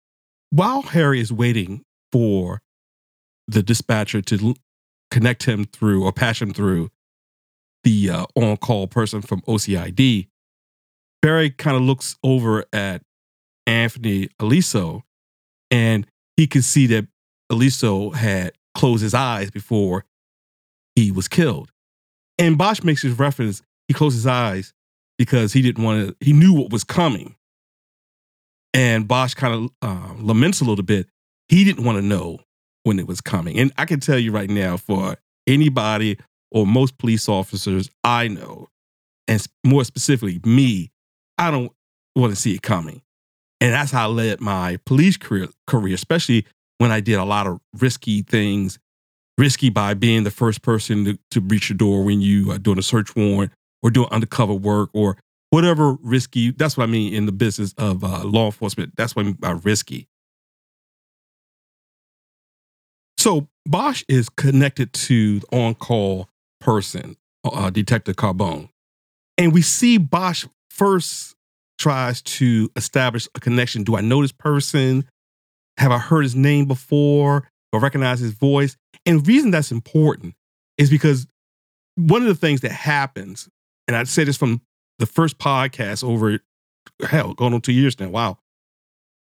while 0.50 0.82
Harry 0.82 1.20
is 1.20 1.32
waiting 1.32 1.84
for 2.12 2.60
the 3.46 3.62
dispatcher 3.62 4.22
to 4.22 4.54
connect 5.10 5.44
him 5.44 5.64
through 5.64 6.04
or 6.04 6.12
patch 6.12 6.40
him 6.40 6.52
through 6.52 6.90
the 7.84 8.10
uh, 8.10 8.26
on 8.34 8.56
call 8.56 8.86
person 8.86 9.22
from 9.22 9.42
OCID, 9.42 10.28
Barry 11.22 11.50
kind 11.50 11.76
of 11.76 11.82
looks 11.82 12.16
over 12.24 12.64
at 12.72 13.02
Anthony 13.66 14.28
Aliso 14.38 15.04
and 15.70 16.06
he 16.36 16.46
can 16.46 16.62
see 16.62 16.86
that 16.86 17.06
Aliso 17.50 18.10
had 18.10 18.52
closed 18.74 19.02
his 19.02 19.14
eyes 19.14 19.50
before 19.50 20.04
he 20.94 21.10
was 21.10 21.28
killed. 21.28 21.70
And 22.38 22.56
Bosch 22.56 22.82
makes 22.82 23.02
his 23.02 23.18
reference, 23.18 23.62
he 23.88 23.94
closed 23.94 24.16
his 24.16 24.26
eyes 24.26 24.72
because 25.18 25.52
he 25.52 25.62
didn't 25.62 25.84
want 25.84 26.08
to, 26.08 26.16
he 26.24 26.32
knew 26.32 26.54
what 26.54 26.72
was 26.72 26.84
coming. 26.84 27.34
And 28.72 29.06
Bosch 29.08 29.34
kind 29.34 29.54
of 29.54 29.70
uh, 29.82 30.14
laments 30.18 30.60
a 30.60 30.64
little 30.64 30.84
bit. 30.84 31.08
He 31.48 31.64
didn't 31.64 31.84
want 31.84 31.98
to 31.98 32.02
know 32.02 32.38
when 32.84 32.98
it 32.98 33.06
was 33.06 33.20
coming. 33.20 33.58
And 33.58 33.72
I 33.76 33.84
can 33.84 34.00
tell 34.00 34.18
you 34.18 34.32
right 34.32 34.48
now, 34.48 34.76
for 34.76 35.16
anybody 35.46 36.18
or 36.50 36.66
most 36.66 36.98
police 36.98 37.28
officers 37.28 37.90
I 38.04 38.28
know, 38.28 38.68
and 39.28 39.44
more 39.64 39.84
specifically 39.84 40.40
me, 40.44 40.90
I 41.36 41.50
don't 41.50 41.72
want 42.16 42.32
to 42.34 42.40
see 42.40 42.54
it 42.54 42.62
coming. 42.62 43.02
And 43.60 43.74
that's 43.74 43.90
how 43.90 44.08
I 44.08 44.12
led 44.12 44.40
my 44.40 44.78
police 44.86 45.16
career, 45.16 45.48
career, 45.66 45.94
especially 45.94 46.46
when 46.80 46.90
I 46.90 47.00
did 47.00 47.18
a 47.18 47.24
lot 47.24 47.46
of 47.46 47.60
risky 47.78 48.22
things, 48.22 48.78
risky 49.36 49.68
by 49.68 49.92
being 49.92 50.24
the 50.24 50.30
first 50.30 50.62
person 50.62 51.04
to, 51.04 51.18
to 51.32 51.42
breach 51.42 51.68
your 51.68 51.76
door 51.76 52.02
when 52.04 52.22
you 52.22 52.50
are 52.52 52.58
doing 52.58 52.78
a 52.78 52.82
search 52.82 53.14
warrant 53.14 53.52
or 53.82 53.90
doing 53.90 54.08
undercover 54.10 54.54
work 54.54 54.88
or 54.94 55.18
whatever 55.50 55.98
risky. 56.00 56.52
That's 56.52 56.78
what 56.78 56.84
I 56.84 56.86
mean 56.86 57.12
in 57.12 57.26
the 57.26 57.32
business 57.32 57.74
of 57.76 58.02
uh, 58.02 58.24
law 58.24 58.46
enforcement. 58.46 58.94
That's 58.96 59.14
what 59.14 59.22
I 59.22 59.24
mean 59.26 59.34
by 59.34 59.50
risky. 59.50 60.08
So 63.18 63.48
Bosch 63.66 64.02
is 64.08 64.30
connected 64.30 64.94
to 64.94 65.40
the 65.40 65.46
on-call 65.54 66.30
person, 66.62 67.18
uh, 67.44 67.68
Detective 67.68 68.16
Carbone, 68.16 68.70
and 69.36 69.52
we 69.52 69.60
see 69.60 69.98
Bosch 69.98 70.46
first 70.70 71.34
tries 71.78 72.22
to 72.22 72.70
establish 72.74 73.28
a 73.34 73.40
connection. 73.40 73.84
Do 73.84 73.96
I 73.96 74.00
know 74.00 74.22
this 74.22 74.32
person? 74.32 75.04
Have 75.80 75.92
I 75.92 75.98
heard 75.98 76.24
his 76.24 76.36
name 76.36 76.66
before 76.66 77.48
or 77.72 77.80
recognize 77.80 78.20
his 78.20 78.32
voice? 78.32 78.76
And 79.06 79.20
the 79.20 79.32
reason 79.32 79.50
that's 79.50 79.72
important 79.72 80.34
is 80.76 80.90
because 80.90 81.26
one 81.96 82.20
of 82.20 82.28
the 82.28 82.34
things 82.34 82.60
that 82.60 82.70
happens, 82.70 83.48
and 83.88 83.96
I'd 83.96 84.06
say 84.06 84.24
this 84.24 84.36
from 84.36 84.60
the 84.98 85.06
first 85.06 85.38
podcast 85.38 86.04
over 86.04 86.38
hell, 87.08 87.32
going 87.32 87.54
on 87.54 87.62
two 87.62 87.72
years 87.72 87.98
now. 87.98 88.10
Wow. 88.10 88.38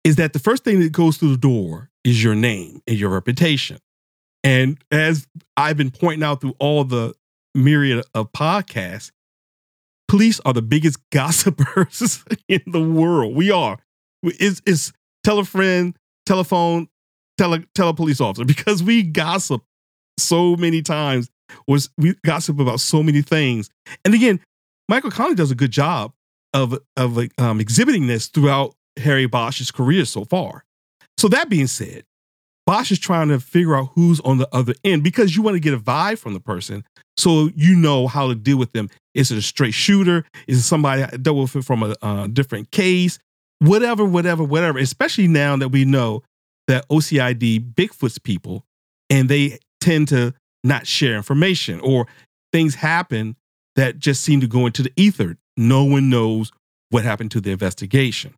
Is 0.04 0.16
that 0.16 0.34
the 0.34 0.38
first 0.38 0.62
thing 0.62 0.80
that 0.80 0.92
goes 0.92 1.16
through 1.16 1.30
the 1.30 1.38
door 1.38 1.88
is 2.04 2.22
your 2.22 2.34
name 2.34 2.82
and 2.86 2.98
your 2.98 3.08
reputation. 3.08 3.78
And 4.44 4.76
as 4.90 5.26
I've 5.56 5.78
been 5.78 5.90
pointing 5.90 6.22
out 6.22 6.42
through 6.42 6.56
all 6.58 6.84
the 6.84 7.14
myriad 7.54 8.04
of 8.14 8.30
podcasts, 8.32 9.10
police 10.06 10.38
are 10.44 10.52
the 10.52 10.60
biggest 10.60 10.98
gossipers 11.12 12.22
in 12.46 12.60
the 12.66 12.82
world. 12.82 13.34
We 13.34 13.50
are. 13.50 13.78
It's, 14.22 14.60
it's 14.66 14.92
tell 15.24 15.38
a 15.38 15.46
friend, 15.46 15.96
telephone, 16.26 16.88
tell 17.38 17.88
a 17.88 17.94
police 17.94 18.20
officer 18.20 18.44
because 18.44 18.82
we 18.82 19.02
gossip 19.02 19.62
so 20.18 20.56
many 20.56 20.82
times. 20.82 21.28
Was 21.66 21.90
we 21.98 22.14
gossip 22.24 22.58
about 22.60 22.80
so 22.80 23.02
many 23.02 23.20
things. 23.20 23.68
And 24.06 24.14
again, 24.14 24.40
Michael 24.88 25.10
Connelly 25.10 25.34
does 25.34 25.50
a 25.50 25.54
good 25.54 25.70
job 25.70 26.12
of 26.54 26.78
of 26.96 27.18
um, 27.38 27.60
exhibiting 27.60 28.06
this 28.06 28.28
throughout 28.28 28.74
Harry 28.96 29.26
Bosch's 29.26 29.70
career 29.70 30.04
so 30.04 30.24
far. 30.24 30.64
So 31.18 31.28
that 31.28 31.50
being 31.50 31.66
said, 31.66 32.04
Bosch 32.66 32.90
is 32.90 32.98
trying 32.98 33.28
to 33.28 33.40
figure 33.40 33.76
out 33.76 33.90
who's 33.94 34.20
on 34.20 34.38
the 34.38 34.48
other 34.52 34.74
end 34.84 35.02
because 35.02 35.36
you 35.36 35.42
want 35.42 35.56
to 35.56 35.60
get 35.60 35.74
a 35.74 35.78
vibe 35.78 36.18
from 36.18 36.32
the 36.32 36.40
person 36.40 36.84
so 37.16 37.50
you 37.54 37.76
know 37.76 38.06
how 38.06 38.28
to 38.28 38.34
deal 38.34 38.56
with 38.56 38.72
them. 38.72 38.88
Is 39.14 39.30
it 39.30 39.38
a 39.38 39.42
straight 39.42 39.74
shooter? 39.74 40.24
Is 40.46 40.58
it 40.58 40.62
somebody 40.62 41.02
it 41.02 41.64
from 41.64 41.82
a 41.82 41.94
uh, 42.02 42.26
different 42.28 42.70
case? 42.70 43.18
Whatever, 43.62 44.04
whatever, 44.04 44.42
whatever. 44.42 44.78
Especially 44.78 45.28
now 45.28 45.56
that 45.56 45.68
we 45.68 45.84
know 45.84 46.22
that 46.66 46.88
OCID 46.88 47.74
Bigfoots 47.74 48.22
people 48.22 48.64
and 49.08 49.28
they 49.28 49.58
tend 49.80 50.08
to 50.08 50.34
not 50.64 50.86
share 50.86 51.16
information 51.16 51.80
or 51.80 52.06
things 52.52 52.74
happen 52.74 53.36
that 53.76 53.98
just 53.98 54.22
seem 54.22 54.40
to 54.40 54.48
go 54.48 54.66
into 54.66 54.82
the 54.82 54.92
ether. 54.96 55.36
No 55.56 55.84
one 55.84 56.10
knows 56.10 56.50
what 56.90 57.04
happened 57.04 57.30
to 57.32 57.40
the 57.40 57.50
investigation. 57.50 58.34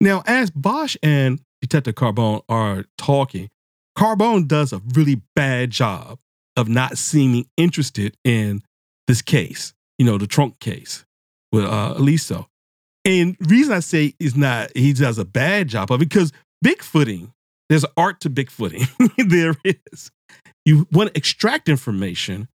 Now, 0.00 0.22
as 0.26 0.50
Bosch 0.50 0.96
and 1.02 1.40
Detective 1.62 1.94
Carbone 1.94 2.42
are 2.48 2.84
talking, 2.98 3.48
Carbone 3.96 4.46
does 4.46 4.72
a 4.72 4.82
really 4.94 5.22
bad 5.34 5.70
job 5.70 6.18
of 6.56 6.68
not 6.68 6.98
seeming 6.98 7.46
interested 7.56 8.16
in 8.22 8.62
this 9.06 9.22
case, 9.22 9.72
you 9.98 10.04
know, 10.04 10.18
the 10.18 10.26
trunk 10.26 10.58
case 10.60 11.04
with 11.54 11.64
uh, 11.64 11.94
Aliso. 11.96 12.48
And 13.04 13.36
reason 13.40 13.72
I 13.72 13.80
say 13.80 14.14
is 14.18 14.34
not 14.34 14.76
he 14.76 14.92
does 14.92 15.18
a 15.18 15.24
bad 15.24 15.68
job 15.68 15.90
of 15.92 16.02
it 16.02 16.08
because 16.08 16.32
Bigfooting, 16.64 17.32
there's 17.68 17.84
art 17.96 18.20
to 18.20 18.30
Bigfooting. 18.30 18.88
there 19.28 19.54
is. 19.64 20.10
You 20.64 20.86
want 20.90 21.10
to 21.12 21.18
extract 21.18 21.68
information 21.68 22.48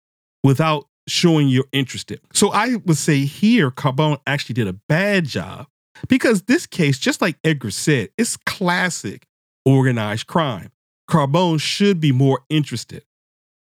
without 0.43 0.87
showing 1.07 1.49
you're 1.49 1.69
interested. 1.73 2.21
So 2.33 2.51
I 2.51 2.77
would 2.87 2.97
say 2.97 3.25
here, 3.25 3.71
Carbone 3.71 4.19
actually 4.27 4.55
did 4.55 4.67
a 4.67 4.77
bad 4.89 5.27
job 5.27 5.67
because 6.09 6.43
this 6.43 6.67
case, 6.67 6.99
just 6.99 7.21
like 7.21 7.37
Edgar 7.45 7.71
said, 7.71 8.09
it's 8.19 8.37
classic 8.37 9.27
organized 9.65 10.27
crime. 10.27 10.71
Carbone 11.11 11.61
should 11.61 12.01
be 12.01 12.13
more 12.13 12.41
interested. 12.49 13.05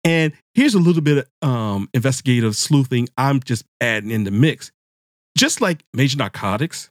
And 0.05 0.33
here's 0.55 0.75
a 0.75 0.79
little 0.79 1.03
bit 1.03 1.29
of 1.43 1.49
um, 1.49 1.89
investigative 1.95 2.57
sleuthing 2.57 3.09
I'm 3.17 3.41
just 3.41 3.65
adding 3.81 4.11
in 4.11 4.25
the 4.25 4.31
mix. 4.31 4.73
Just 5.37 5.61
like 5.61 5.85
major 5.95 6.19
narcotics, 6.19 6.91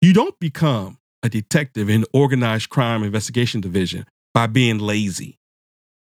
you 0.00 0.12
don't 0.12 0.38
become 0.38 0.98
a 1.22 1.28
detective 1.28 1.88
in 1.88 2.04
organized 2.12 2.68
crime 2.68 3.02
investigation 3.02 3.60
division 3.60 4.06
by 4.34 4.46
being 4.46 4.78
lazy. 4.78 5.38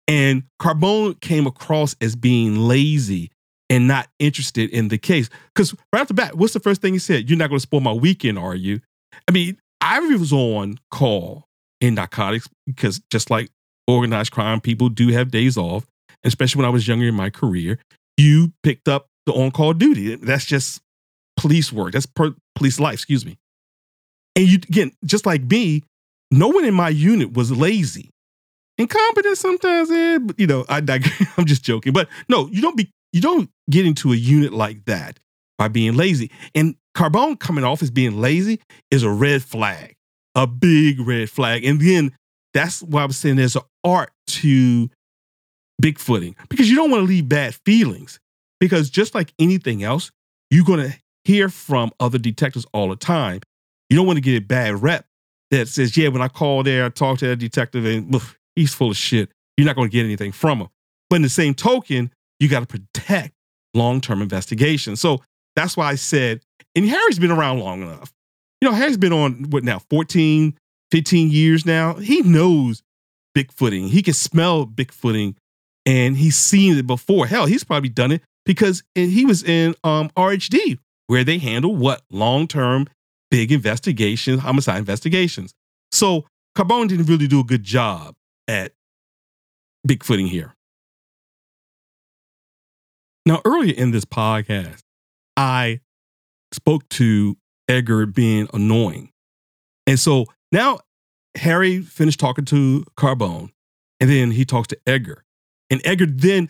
And 0.07 0.43
Carbone 0.61 1.19
came 1.19 1.47
across 1.47 1.95
as 1.99 2.15
being 2.15 2.55
lazy 2.55 3.31
and 3.69 3.87
not 3.87 4.07
interested 4.19 4.69
in 4.69 4.87
the 4.87 4.97
case. 4.97 5.29
Because 5.53 5.75
right 5.91 6.01
off 6.01 6.07
the 6.07 6.13
bat, 6.13 6.35
what's 6.37 6.53
the 6.53 6.59
first 6.59 6.81
thing 6.81 6.93
he 6.93 6.99
said? 6.99 7.29
You're 7.29 7.37
not 7.37 7.49
going 7.49 7.57
to 7.57 7.63
spoil 7.63 7.81
my 7.81 7.91
weekend, 7.91 8.37
are 8.37 8.55
you? 8.55 8.79
I 9.27 9.31
mean, 9.31 9.57
I 9.81 9.99
was 9.99 10.31
on 10.31 10.77
call 10.91 11.45
in 11.81 11.95
narcotics 11.95 12.47
because 12.65 13.01
just 13.09 13.29
like 13.29 13.49
organized 13.87 14.31
crime, 14.31 14.61
people 14.61 14.89
do 14.89 15.09
have 15.09 15.31
days 15.31 15.57
off, 15.57 15.85
especially 16.23 16.59
when 16.59 16.67
I 16.67 16.71
was 16.71 16.87
younger 16.87 17.07
in 17.07 17.15
my 17.15 17.29
career. 17.29 17.79
You 18.17 18.53
picked 18.63 18.87
up 18.87 19.07
the 19.25 19.33
on 19.33 19.51
call 19.51 19.73
duty. 19.73 20.15
That's 20.15 20.45
just 20.45 20.81
police 21.38 21.71
work. 21.71 21.93
That's 21.93 22.05
per, 22.05 22.35
police 22.55 22.79
life, 22.79 22.95
excuse 22.95 23.25
me. 23.25 23.38
And 24.35 24.47
you, 24.47 24.55
again, 24.55 24.91
just 25.05 25.25
like 25.25 25.43
me, 25.43 25.83
no 26.31 26.49
one 26.49 26.65
in 26.65 26.73
my 26.73 26.89
unit 26.89 27.33
was 27.33 27.51
lazy. 27.51 28.09
Incompetent 28.77 29.38
sometimes, 29.38 29.89
eh, 29.89 30.17
but, 30.19 30.39
you 30.39 30.45
know, 30.45 30.65
I, 30.69 30.81
I, 30.88 30.99
I'm 31.38 31.45
just 31.45 31.63
joking. 31.63 31.93
But 31.93 32.09
no, 32.27 32.47
you 32.49 32.61
don't 32.61 32.77
be 32.77 32.91
you 33.13 33.21
don't 33.21 33.49
get 33.69 33.85
into 33.85 34.11
a 34.11 34.15
unit 34.15 34.53
like 34.53 34.85
that 34.85 35.19
by 35.57 35.67
being 35.67 35.95
lazy. 35.95 36.29
And 36.53 36.75
Carbone 36.95 37.39
coming 37.39 37.63
off 37.63 37.81
as 37.81 37.89
being 37.89 38.19
lazy 38.19 38.59
is 38.91 39.03
a 39.03 39.09
red 39.09 39.43
flag, 39.43 39.95
a 40.35 40.45
big 40.45 40.99
red 40.99 41.29
flag. 41.29 41.63
And 41.63 41.79
then 41.79 42.11
that's 42.53 42.83
why 42.83 43.03
I 43.03 43.05
was 43.05 43.17
saying 43.17 43.38
there's 43.38 43.55
an 43.55 43.63
art 43.83 44.11
to 44.27 44.89
Bigfooting 45.81 46.35
because 46.49 46.69
you 46.69 46.75
don't 46.75 46.89
want 46.89 47.01
to 47.01 47.07
leave 47.07 47.29
bad 47.29 47.55
feelings. 47.65 48.19
Because 48.59 48.89
just 48.89 49.13
like 49.13 49.31
anything 49.38 49.83
else, 49.83 50.11
you're 50.49 50.65
going 50.65 50.89
to 50.91 50.97
hear 51.28 51.49
from 51.49 51.91
other 51.99 52.17
detectives 52.17 52.65
all 52.73 52.88
the 52.88 52.95
time. 52.95 53.41
You 53.89 53.97
don't 53.97 54.07
want 54.07 54.15
to 54.15 54.21
get 54.21 54.41
a 54.41 54.45
bad 54.45 54.82
rep 54.82 55.05
that 55.51 55.67
says, 55.67 55.97
yeah, 55.97 56.07
when 56.07 56.21
I 56.21 56.30
call 56.30 56.63
there, 56.63 56.86
I 56.86 56.89
talk 56.89 57.19
to 57.19 57.28
that 57.28 57.36
detective 57.36 57.86
and 57.86 58.15
oof, 58.15 58.38
he's 58.55 58.73
full 58.73 58.91
of 58.91 58.97
shit. 58.97 59.30
You're 59.57 59.67
not 59.67 59.75
going 59.75 59.89
to 59.89 59.91
get 59.91 60.05
anything 60.05 60.32
from 60.32 60.59
him. 60.61 60.67
But 61.09 61.17
in 61.17 61.21
the 61.23 61.30
same 61.30 61.53
token, 61.53 62.11
you 62.39 62.47
got 62.47 62.61
to 62.61 62.65
protect 62.65 63.34
long 63.73 63.99
term 63.99 64.21
investigations. 64.21 65.01
So 65.01 65.21
that's 65.55 65.75
why 65.75 65.89
I 65.89 65.95
said, 65.95 66.41
and 66.75 66.88
Harry's 66.88 67.19
been 67.19 67.32
around 67.32 67.59
long 67.59 67.82
enough. 67.82 68.13
You 68.61 68.69
know, 68.69 68.75
Harry's 68.75 68.97
been 68.97 69.13
on 69.13 69.49
what 69.49 69.65
now, 69.65 69.80
14, 69.89 70.57
15 70.91 71.30
years 71.30 71.65
now. 71.65 71.95
He 71.95 72.21
knows 72.21 72.82
Bigfooting. 73.38 73.89
He 73.89 74.01
can 74.01 74.13
smell 74.13 74.65
Bigfooting 74.65 75.36
and 75.86 76.15
he's 76.15 76.38
seen 76.38 76.78
it 76.78 76.88
before. 76.88 77.28
Hell, 77.28 77.47
he's 77.47 77.65
probably 77.65 77.89
done 77.89 78.11
it 78.11 78.21
because 78.45 78.82
he 78.95 79.25
was 79.25 79.43
in 79.43 79.75
um, 79.84 80.09
RHD 80.17 80.80
where 81.07 81.23
they 81.23 81.37
handle 81.37 81.75
what? 81.75 82.01
Long 82.09 82.47
term 82.47 82.87
big 83.29 83.51
investigations, 83.51 84.41
homicide 84.41 84.79
investigations. 84.79 85.53
So 85.91 86.25
Carbone 86.57 86.87
didn't 86.87 87.05
really 87.07 87.27
do 87.27 87.39
a 87.39 87.43
good 87.43 87.63
job 87.63 88.15
at 88.47 88.73
Bigfooting 89.87 90.27
here. 90.27 90.53
Now, 93.25 93.41
earlier 93.45 93.73
in 93.75 93.91
this 93.91 94.05
podcast, 94.05 94.79
I 95.35 95.81
spoke 96.53 96.87
to 96.89 97.37
Edgar 97.67 98.05
being 98.05 98.47
annoying. 98.53 99.11
And 99.85 99.99
so 99.99 100.25
now 100.51 100.79
Harry 101.35 101.81
finished 101.81 102.19
talking 102.19 102.45
to 102.45 102.85
Carbone, 102.97 103.51
and 103.99 104.09
then 104.09 104.31
he 104.31 104.45
talks 104.45 104.67
to 104.69 104.77
Edgar. 104.87 105.23
And 105.69 105.81
Edgar 105.85 106.05
then 106.05 106.49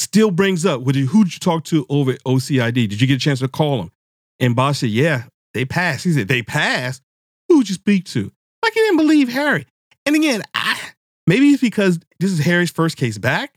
still 0.00 0.30
brings 0.30 0.64
up, 0.64 0.82
who 0.82 0.92
did 0.92 1.34
you 1.34 1.40
talk 1.40 1.64
to 1.64 1.86
over 1.88 2.12
at 2.12 2.24
OCID? 2.24 2.74
Did 2.74 3.00
you 3.00 3.06
get 3.06 3.16
a 3.16 3.18
chance 3.18 3.40
to 3.40 3.48
call 3.48 3.82
him? 3.82 3.90
And 4.38 4.56
Bosch 4.56 4.78
said, 4.78 4.90
Yeah, 4.90 5.24
they 5.54 5.64
passed. 5.64 6.04
He 6.04 6.12
said, 6.12 6.28
They 6.28 6.42
passed? 6.42 7.02
Who'd 7.48 7.68
you 7.68 7.74
speak 7.74 8.04
to? 8.06 8.32
Like 8.62 8.72
he 8.72 8.80
didn't 8.80 8.98
believe 8.98 9.28
Harry. 9.28 9.66
And 10.06 10.16
again, 10.16 10.42
I, 10.54 10.78
maybe 11.26 11.48
it's 11.50 11.60
because 11.60 11.98
this 12.18 12.30
is 12.30 12.38
Harry's 12.40 12.70
first 12.70 12.96
case 12.96 13.18
back 13.18 13.54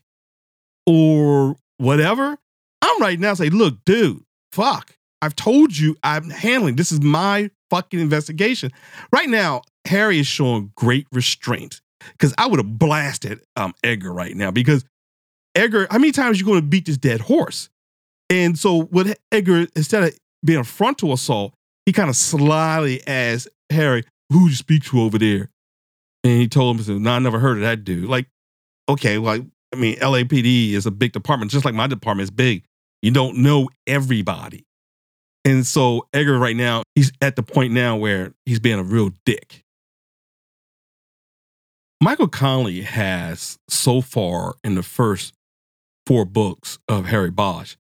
or 0.86 1.56
whatever. 1.78 2.38
I'm 2.82 3.02
right 3.02 3.20
now 3.20 3.34
saying, 3.34 3.52
look, 3.52 3.84
dude, 3.86 4.24
fuck. 4.52 4.96
I've 5.22 5.36
told 5.36 5.78
you 5.78 5.96
I'm 6.04 6.30
handling. 6.30 6.76
This 6.76 6.92
is 6.92 7.02
my 7.02 7.50
fucking 7.70 8.00
investigation. 8.00 8.72
Right 9.12 9.30
now, 9.30 9.62
Harry 9.86 10.20
is 10.20 10.28
showing 10.28 10.72
great 10.76 11.08
restraint 11.12 11.82
because 12.12 12.34
I 12.38 12.48
would 12.48 12.60
have 12.60 12.78
blasted 12.78 13.42
um, 13.56 13.74
Edgar 13.84 14.12
right 14.12 14.36
now 14.36 14.52
because 14.52 14.84
Edgar, 15.56 15.88
how 15.90 16.00
many 16.00 16.12
times 16.12 16.38
are 16.38 16.40
you 16.40 16.46
going 16.46 16.62
to 16.62 16.68
beat 16.68 16.86
this 16.86 16.98
dead 16.98 17.22
horse? 17.22 17.70
And 18.30 18.58
so 18.58 18.84
what 18.84 19.20
Edgar, 19.32 19.68
instead 19.76 20.04
of 20.04 20.18
being 20.44 20.60
a 20.60 20.64
frontal 20.64 21.14
assault, 21.14 21.54
he 21.86 21.94
kind 21.94 22.10
of 22.10 22.16
slyly 22.16 23.06
asked 23.08 23.50
Harry, 23.70 24.04
who 24.32 24.48
you 24.48 24.56
speak 24.56 24.84
to 24.86 25.02
over 25.02 25.18
there? 25.18 25.50
And 26.24 26.40
he 26.40 26.48
told 26.48 26.80
him, 26.80 27.04
no, 27.04 27.12
I 27.12 27.20
never 27.20 27.40
heard 27.40 27.58
of 27.58 27.64
that 27.64 27.84
dude. 27.84 28.10
Like, 28.10 28.28
okay, 28.90 29.18
like, 29.18 29.44
I 29.74 29.76
mean, 29.76 29.98
LAPD 29.98 30.72
is 30.72 30.86
a 30.86 30.92
big 30.92 31.12
department, 31.12 31.52
just 31.52 31.66
like 31.66 31.76
my 31.76 31.88
department 31.88 32.24
is 32.24 32.32
big. 32.32 32.64
You 33.02 33.12
don't 33.12 33.38
know 33.38 33.70
everybody. 33.86 34.66
And 35.46 35.68
so 35.68 36.08
Edgar 36.14 36.40
right 36.40 36.56
now, 36.56 36.84
he's 36.96 37.12
at 37.22 37.36
the 37.36 37.44
point 37.44 37.74
now 37.74 37.98
where 37.98 38.34
he's 38.46 38.60
being 38.60 38.80
a 38.80 38.84
real 38.84 39.12
dick. 39.26 39.64
Michael 42.02 42.28
Connelly 42.28 42.82
has 42.82 43.58
so 43.70 44.02
far 44.02 44.56
in 44.64 44.76
the 44.76 44.84
first 44.84 45.34
four 46.06 46.26
books 46.26 46.80
of 46.88 47.08
Harry 47.08 47.32
Bosch, 47.32 47.76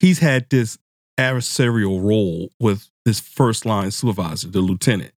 he's 0.00 0.18
had 0.18 0.48
this 0.50 0.78
adversarial 1.18 2.02
role 2.02 2.50
with 2.60 2.90
this 3.04 3.20
first 3.20 3.64
line 3.64 3.90
supervisor, 3.90 4.48
the 4.48 4.60
lieutenant. 4.60 5.12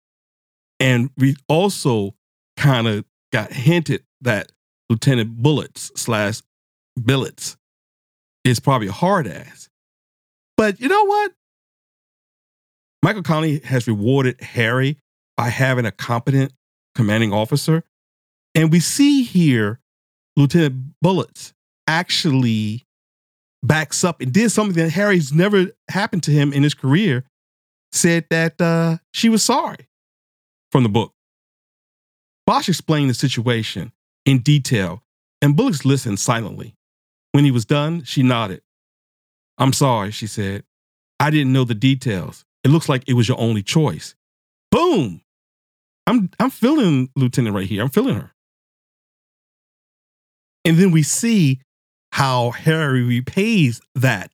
And 0.80 1.10
we 1.18 1.36
also 1.48 2.16
kind 2.56 2.88
of 2.88 3.06
got 3.32 3.52
hinted 3.52 4.04
that 4.22 4.52
Lieutenant 4.90 5.38
Bullets 5.38 5.92
slash 5.96 6.42
Billets 7.04 7.58
is 8.44 8.60
probably 8.60 8.88
a 8.88 8.94
hard 8.94 9.28
ass. 9.28 9.70
But 10.56 10.80
you 10.80 10.88
know 10.88 11.06
what? 11.06 11.34
Michael 13.04 13.24
Connelly 13.24 13.60
has 13.60 13.88
rewarded 13.88 14.42
Harry 14.42 14.98
by 15.36 15.50
having 15.50 15.86
a 15.86 15.92
competent 15.92 16.54
commanding 16.96 17.32
officer. 17.32 17.84
And 18.56 18.72
we 18.72 18.80
see 18.80 19.24
here 19.24 19.80
Lieutenant 20.36 20.96
Bullets 21.02 21.54
actually 21.88 22.86
backs 23.64 24.04
up 24.04 24.22
and 24.22 24.32
did 24.32 24.52
something 24.52 24.76
that 24.84 24.92
Harry's 24.92 25.34
never 25.34 25.68
happened 25.90 26.24
to 26.24 26.32
him 26.32 26.54
in 26.54 26.64
his 26.64 26.74
career, 26.74 27.26
said 27.92 28.26
that 28.30 28.60
uh, 28.62 28.98
she 29.14 29.30
was 29.30 29.44
sorry 29.44 29.88
from 30.72 30.84
the 30.84 30.90
book. 30.90 31.14
Bosch 32.46 32.70
explained 32.70 33.10
the 33.10 33.14
situation 33.14 33.92
in 34.26 34.40
detail, 34.40 35.04
and 35.42 35.56
Bullets 35.56 35.86
listened 35.86 36.20
silently. 36.20 36.76
When 37.34 37.44
he 37.44 37.52
was 37.52 37.66
done, 37.66 38.04
she 38.04 38.24
nodded. 38.24 38.62
I'm 39.58 39.74
sorry, 39.74 40.12
she 40.12 40.28
said. 40.28 40.64
I 41.20 41.30
didn't 41.30 41.54
know 41.54 41.64
the 41.64 41.76
details. 41.76 42.46
It 42.64 42.70
looks 42.70 42.88
like 42.90 43.04
it 43.08 43.14
was 43.14 43.28
your 43.28 43.40
only 43.40 43.64
choice. 43.64 44.16
Boom! 44.72 45.22
I'm 46.06 46.30
I'm 46.40 46.50
feeling 46.50 47.10
Lieutenant 47.16 47.56
right 47.56 47.68
here. 47.68 47.82
I'm 47.84 47.90
feeling 47.90 48.16
her. 48.16 48.32
And 50.64 50.78
then 50.78 50.92
we 50.92 51.04
see 51.04 51.62
how 52.12 52.52
Harry 52.52 53.04
repays 53.04 53.82
that 53.96 54.32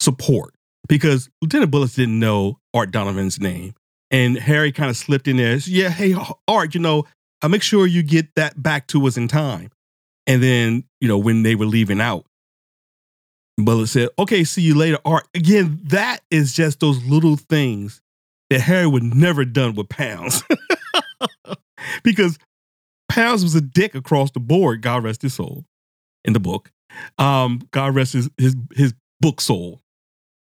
support 0.00 0.54
because 0.88 1.28
Lieutenant 1.42 1.70
Bullets 1.70 1.94
didn't 1.94 2.18
know 2.18 2.58
Art 2.74 2.90
Donovan's 2.90 3.40
name. 3.40 3.74
And 4.10 4.38
Harry 4.38 4.72
kind 4.72 4.88
of 4.88 4.96
slipped 4.96 5.28
in 5.28 5.36
there. 5.36 5.56
Yeah, 5.56 5.90
hey, 5.90 6.14
Art, 6.46 6.74
you 6.74 6.80
know, 6.80 7.04
I'll 7.42 7.50
make 7.50 7.62
sure 7.62 7.86
you 7.86 8.02
get 8.02 8.34
that 8.36 8.60
back 8.60 8.86
to 8.88 9.06
us 9.06 9.16
in 9.16 9.28
time. 9.28 9.70
And 10.26 10.42
then, 10.42 10.84
you 11.00 11.08
know, 11.08 11.18
when 11.18 11.42
they 11.42 11.54
were 11.54 11.66
leaving 11.66 12.00
out, 12.00 12.24
Bullet 13.58 13.88
said, 13.88 14.08
okay, 14.18 14.44
see 14.44 14.62
you 14.62 14.74
later, 14.74 14.98
Art. 15.04 15.26
Again, 15.34 15.80
that 15.84 16.20
is 16.30 16.52
just 16.52 16.80
those 16.80 17.02
little 17.04 17.36
things 17.36 18.00
that 18.50 18.60
Harry 18.60 18.86
would 18.86 19.02
never 19.02 19.44
done 19.44 19.74
with 19.74 19.88
Pounds. 19.88 20.42
because 22.02 22.38
Pounds 23.08 23.42
was 23.42 23.54
a 23.54 23.60
dick 23.60 23.94
across 23.94 24.30
the 24.30 24.40
board, 24.40 24.80
God 24.80 25.04
rest 25.04 25.22
his 25.22 25.34
soul, 25.34 25.64
in 26.24 26.32
the 26.32 26.40
book. 26.40 26.70
Um, 27.18 27.60
God 27.70 27.94
rest 27.94 28.12
his, 28.12 28.30
his, 28.36 28.56
his 28.74 28.94
book 29.20 29.40
soul. 29.40 29.80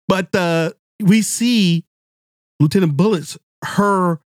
But 0.08 0.34
uh, 0.36 0.72
we 1.02 1.22
see 1.22 1.86
Lieutenant 2.60 2.98
Bullets, 2.98 3.38
her 3.64 4.20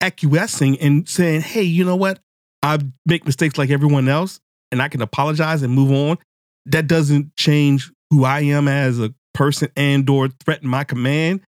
acquiescing 0.00 0.78
and 0.80 1.08
saying, 1.08 1.40
hey, 1.42 1.62
you 1.62 1.84
know 1.84 1.96
what? 1.96 2.20
I 2.62 2.78
make 3.06 3.24
mistakes 3.24 3.58
like 3.58 3.70
everyone 3.70 4.08
else 4.08 4.40
and 4.70 4.82
I 4.82 4.88
can 4.88 5.02
apologize 5.02 5.62
and 5.62 5.72
move 5.72 5.90
on, 5.90 6.18
that 6.66 6.86
doesn't 6.86 7.34
change 7.36 7.90
who 8.10 8.24
I 8.24 8.40
am 8.40 8.68
as 8.68 8.98
a 8.98 9.14
person 9.34 9.70
and 9.76 10.08
or 10.10 10.28
threaten 10.28 10.68
my 10.68 10.84
command, 10.84 11.40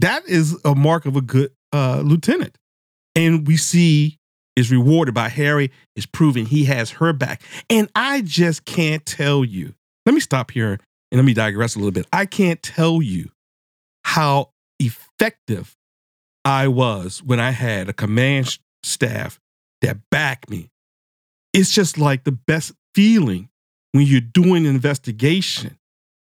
that 0.00 0.26
is 0.26 0.58
a 0.64 0.74
mark 0.74 1.06
of 1.06 1.16
a 1.16 1.20
good 1.20 1.52
uh, 1.72 2.02
lieutenant. 2.04 2.56
And 3.14 3.46
we 3.46 3.56
see 3.56 4.17
is 4.58 4.72
rewarded 4.72 5.14
by 5.14 5.28
Harry 5.28 5.70
is 5.94 6.04
proving 6.04 6.44
he 6.44 6.64
has 6.64 6.90
her 6.90 7.12
back. 7.12 7.42
And 7.70 7.88
I 7.94 8.22
just 8.22 8.64
can't 8.64 9.06
tell 9.06 9.44
you. 9.44 9.74
Let 10.04 10.14
me 10.14 10.20
stop 10.20 10.50
here 10.50 10.80
and 11.12 11.18
let 11.18 11.24
me 11.24 11.32
digress 11.32 11.76
a 11.76 11.78
little 11.78 11.92
bit. 11.92 12.06
I 12.12 12.26
can't 12.26 12.60
tell 12.60 13.00
you 13.00 13.30
how 14.04 14.50
effective 14.80 15.76
I 16.44 16.66
was 16.66 17.22
when 17.22 17.38
I 17.38 17.52
had 17.52 17.88
a 17.88 17.92
command 17.92 18.58
staff 18.82 19.38
that 19.80 19.98
backed 20.10 20.50
me. 20.50 20.70
It's 21.52 21.70
just 21.70 21.96
like 21.96 22.24
the 22.24 22.32
best 22.32 22.72
feeling 22.94 23.50
when 23.92 24.06
you're 24.06 24.20
doing 24.20 24.66
an 24.66 24.74
investigation 24.74 25.77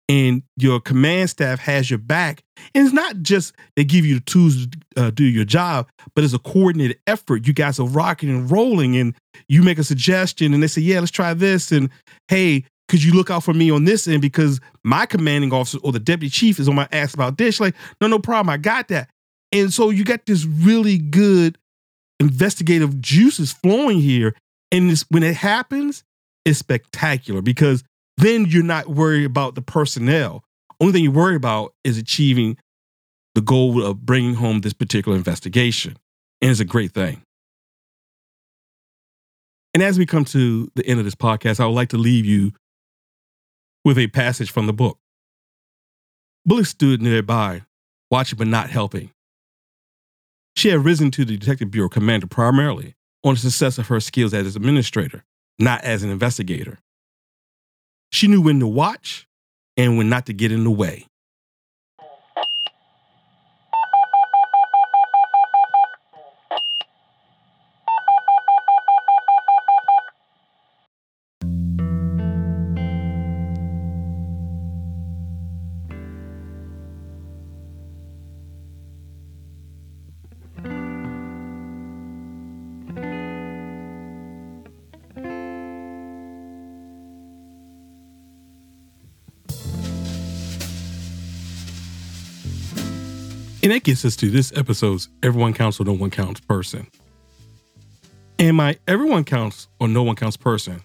and 0.09 0.43
your 0.55 0.79
command 0.79 1.29
staff 1.29 1.59
has 1.59 1.89
your 1.89 1.99
back. 1.99 2.43
And 2.73 2.85
it's 2.85 2.93
not 2.93 3.17
just 3.21 3.53
they 3.75 3.83
give 3.83 4.05
you 4.05 4.15
the 4.15 4.21
tools 4.21 4.67
to 4.67 4.79
uh, 4.95 5.09
do 5.11 5.23
your 5.23 5.45
job, 5.45 5.89
but 6.15 6.23
it's 6.23 6.33
a 6.33 6.39
coordinated 6.39 6.99
effort. 7.07 7.45
You 7.45 7.53
guys 7.53 7.79
are 7.79 7.87
rocking 7.87 8.29
and 8.29 8.49
rolling, 8.49 8.95
and 8.95 9.15
you 9.47 9.63
make 9.63 9.77
a 9.77 9.83
suggestion, 9.83 10.53
and 10.53 10.63
they 10.63 10.67
say, 10.67 10.81
"Yeah, 10.81 10.99
let's 10.99 11.11
try 11.11 11.33
this." 11.33 11.71
And 11.71 11.89
hey, 12.27 12.63
could 12.87 13.03
you 13.03 13.13
look 13.13 13.29
out 13.29 13.43
for 13.43 13.53
me 13.53 13.69
on 13.69 13.83
this 13.83 14.07
end 14.07 14.21
because 14.21 14.59
my 14.83 15.05
commanding 15.05 15.51
officer 15.51 15.79
or 15.83 15.91
the 15.91 15.99
deputy 15.99 16.29
chief 16.29 16.59
is 16.59 16.69
on 16.69 16.75
my 16.75 16.87
ass 16.91 17.13
about 17.13 17.37
this? 17.37 17.59
Like, 17.59 17.75
no, 17.99 18.07
no 18.07 18.19
problem, 18.19 18.49
I 18.49 18.57
got 18.57 18.87
that. 18.87 19.09
And 19.51 19.73
so 19.73 19.89
you 19.89 20.03
got 20.03 20.25
this 20.25 20.45
really 20.45 20.97
good 20.97 21.57
investigative 22.19 22.99
juices 23.01 23.51
flowing 23.51 23.99
here, 23.99 24.35
and 24.71 24.89
this, 24.89 25.05
when 25.09 25.23
it 25.23 25.35
happens, 25.35 26.03
it's 26.45 26.59
spectacular 26.59 27.41
because 27.41 27.83
then 28.17 28.45
you're 28.45 28.63
not 28.63 28.87
worried 28.87 29.25
about 29.25 29.55
the 29.55 29.61
personnel. 29.61 30.43
Only 30.79 30.93
thing 30.93 31.03
you 31.03 31.11
worry 31.11 31.35
about 31.35 31.73
is 31.83 31.97
achieving 31.97 32.57
the 33.35 33.41
goal 33.41 33.83
of 33.83 34.05
bringing 34.05 34.35
home 34.35 34.61
this 34.61 34.73
particular 34.73 35.17
investigation. 35.17 35.97
And 36.41 36.51
it's 36.51 36.59
a 36.59 36.65
great 36.65 36.91
thing. 36.91 37.21
And 39.73 39.83
as 39.83 39.99
we 39.99 40.05
come 40.05 40.25
to 40.25 40.71
the 40.75 40.85
end 40.87 40.99
of 40.99 41.05
this 41.05 41.15
podcast, 41.15 41.59
I 41.59 41.65
would 41.67 41.75
like 41.75 41.89
to 41.89 41.97
leave 41.97 42.25
you 42.25 42.53
with 43.85 43.97
a 43.97 44.07
passage 44.07 44.51
from 44.51 44.65
the 44.65 44.73
book. 44.73 44.97
Bullock 46.45 46.65
stood 46.65 47.01
nearby, 47.01 47.61
watching 48.09 48.37
but 48.37 48.47
not 48.47 48.69
helping. 48.69 49.11
She 50.55 50.69
had 50.69 50.83
risen 50.83 51.11
to 51.11 51.25
the 51.25 51.37
Detective 51.37 51.69
Bureau 51.69 51.89
commander 51.89 52.25
primarily 52.25 52.95
on 53.23 53.35
the 53.35 53.39
success 53.39 53.77
of 53.77 53.87
her 53.89 53.99
skills 53.99 54.33
as 54.33 54.55
an 54.55 54.61
administrator, 54.61 55.23
not 55.59 55.83
as 55.83 56.01
an 56.01 56.09
investigator. 56.09 56.79
She 58.11 58.27
knew 58.27 58.41
when 58.41 58.59
to 58.59 58.67
watch 58.67 59.27
and 59.75 59.97
when 59.97 60.09
not 60.09 60.25
to 60.27 60.33
get 60.33 60.51
in 60.51 60.63
the 60.63 60.71
way. 60.71 61.05
And 93.67 93.75
that 93.75 93.83
gets 93.83 94.05
us 94.05 94.15
to 94.15 94.29
this 94.29 94.53
episode's 94.55 95.09
Everyone 95.21 95.53
Counts 95.53 95.77
or 95.77 95.83
No 95.83 95.91
One 95.91 96.09
Counts 96.09 96.39
person. 96.39 96.87
And 98.39 98.55
my 98.55 98.77
Everyone 98.87 99.25
Counts 99.25 99.67
or 99.81 99.89
No 99.89 100.03
One 100.03 100.15
Counts 100.15 100.37
person 100.37 100.81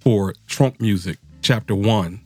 for 0.00 0.34
Trunk 0.46 0.78
Music, 0.78 1.16
Chapter 1.40 1.74
1, 1.74 2.20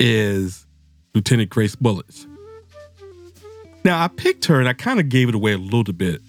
is 0.00 0.66
Lieutenant 1.14 1.50
Grace 1.50 1.76
Bullets. 1.76 2.26
Now, 3.84 4.02
I 4.02 4.08
picked 4.08 4.46
her 4.46 4.58
and 4.58 4.66
I 4.66 4.72
kind 4.72 4.98
of 4.98 5.10
gave 5.10 5.28
it 5.28 5.34
away 5.34 5.52
a 5.52 5.58
little 5.58 5.92
bit 5.92 6.22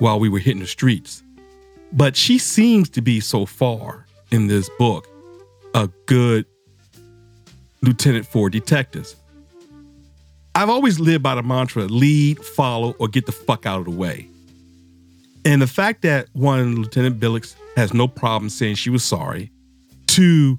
while 0.00 0.18
we 0.18 0.28
were 0.28 0.40
hitting 0.40 0.62
the 0.62 0.66
streets. 0.66 1.22
But 1.92 2.16
she 2.16 2.38
seems 2.38 2.90
to 2.90 3.00
be 3.00 3.20
so 3.20 3.46
far 3.46 4.04
in 4.32 4.48
this 4.48 4.68
book 4.80 5.06
a 5.74 5.88
good 6.06 6.44
lieutenant 7.82 8.26
for 8.26 8.50
detectives. 8.50 9.14
I've 10.60 10.68
always 10.68 11.00
lived 11.00 11.22
by 11.22 11.36
the 11.36 11.42
mantra 11.42 11.84
lead, 11.84 12.44
follow, 12.44 12.94
or 12.98 13.08
get 13.08 13.24
the 13.24 13.32
fuck 13.32 13.64
out 13.64 13.78
of 13.78 13.86
the 13.86 13.92
way. 13.92 14.28
And 15.42 15.62
the 15.62 15.66
fact 15.66 16.02
that 16.02 16.26
one, 16.34 16.76
Lieutenant 16.76 17.18
Billets 17.18 17.56
has 17.76 17.94
no 17.94 18.06
problem 18.06 18.50
saying 18.50 18.74
she 18.74 18.90
was 18.90 19.02
sorry, 19.02 19.50
two, 20.06 20.58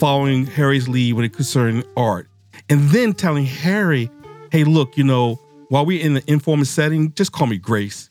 following 0.00 0.46
Harry's 0.46 0.88
lead 0.88 1.12
when 1.12 1.26
it 1.26 1.34
concerned 1.34 1.84
art, 1.98 2.28
and 2.70 2.88
then 2.88 3.12
telling 3.12 3.44
Harry, 3.44 4.08
hey, 4.50 4.64
look, 4.64 4.96
you 4.96 5.04
know, 5.04 5.34
while 5.68 5.84
we're 5.84 6.00
in 6.00 6.14
the 6.14 6.22
informal 6.32 6.64
setting, 6.64 7.12
just 7.12 7.32
call 7.32 7.46
me 7.46 7.58
Grace. 7.58 8.08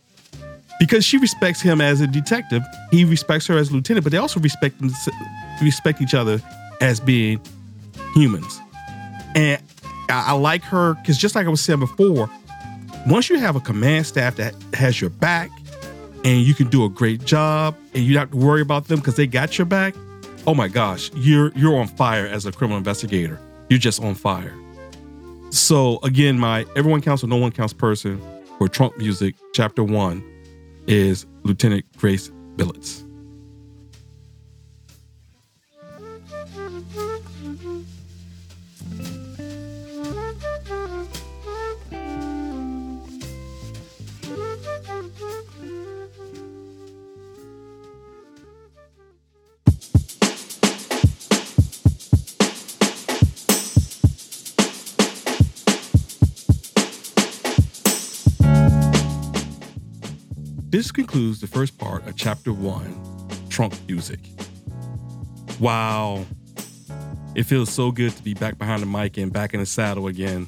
Because 0.80 1.04
she 1.04 1.18
respects 1.18 1.60
him 1.60 1.82
as 1.82 2.02
a 2.02 2.08
detective, 2.08 2.62
he 2.92 3.04
respects 3.04 3.48
her 3.48 3.58
as 3.58 3.72
a 3.72 3.74
lieutenant, 3.74 4.04
but 4.04 4.12
they 4.12 4.20
also 4.20 4.39
respect 4.39 4.76
respect 5.60 6.02
each 6.04 6.14
other 6.14 6.39
as 6.82 7.00
being 7.00 7.42
humans. 8.14 8.60
And 9.34 9.60
I, 10.12 10.28
I 10.28 10.32
like 10.34 10.64
her 10.64 10.95
because 10.95 11.18
just 11.18 11.36
like 11.36 11.47
I 11.47 11.49
was 11.49 11.62
saying 11.62 11.80
before, 11.80 12.30
once 13.07 13.30
you 13.30 13.39
have 13.39 13.55
a 13.55 13.59
command 13.59 14.05
staff 14.05 14.36
that 14.36 14.53
has 14.74 15.01
your 15.01 15.09
back 15.09 15.49
and 16.24 16.41
you 16.41 16.53
can 16.53 16.68
do 16.68 16.86
a 16.86 16.89
great 16.89 17.26
job 17.26 17.76
and 17.93 18.03
you 18.03 18.14
don't 18.14 18.22
have 18.22 18.32
to 18.32 18.38
worry 18.38 18.62
about 18.62 18.88
them 18.88 18.99
because 18.99 19.16
they 19.16 19.28
got 19.28 19.57
your 19.57 19.66
back, 19.66 19.95
oh 20.45 20.53
my 20.53 20.68
gosh, 20.68 21.12
you're 21.16 21.51
you're 21.55 21.78
on 21.80 21.88
fire 21.88 22.26
as 22.26 22.45
a 22.45 22.51
criminal 22.51 22.78
investigator. 22.78 23.39
You're 23.70 23.80
just 23.80 24.01
on 24.03 24.16
fire. 24.16 24.53
So 25.49 25.99
again, 26.03 26.38
my 26.38 26.66
everyone 26.76 27.01
counts 27.01 27.24
or 27.24 27.28
no 27.28 27.38
one 27.38 27.51
counts 27.51 27.74
person 27.74 28.22
for 28.57 28.68
Trunk 28.68 28.97
Music, 28.97 29.36
chapter 29.53 29.84
one, 29.84 30.24
is 30.88 31.26
Lieutenant 31.43 31.86
Grace 31.97 32.32
Billets. 32.55 33.03
This 60.82 60.92
concludes 60.92 61.40
the 61.40 61.46
first 61.46 61.78
part 61.78 62.08
of 62.08 62.16
chapter 62.16 62.52
one 62.52 63.00
Trunk 63.50 63.76
Music. 63.88 64.20
Wow. 65.60 66.26
It 67.36 67.44
feels 67.44 67.72
so 67.72 67.92
good 67.92 68.16
to 68.16 68.24
be 68.24 68.34
back 68.34 68.58
behind 68.58 68.82
the 68.82 68.88
mic 68.88 69.16
and 69.18 69.32
back 69.32 69.54
in 69.54 69.60
the 69.60 69.68
saddle 69.68 70.08
again. 70.08 70.48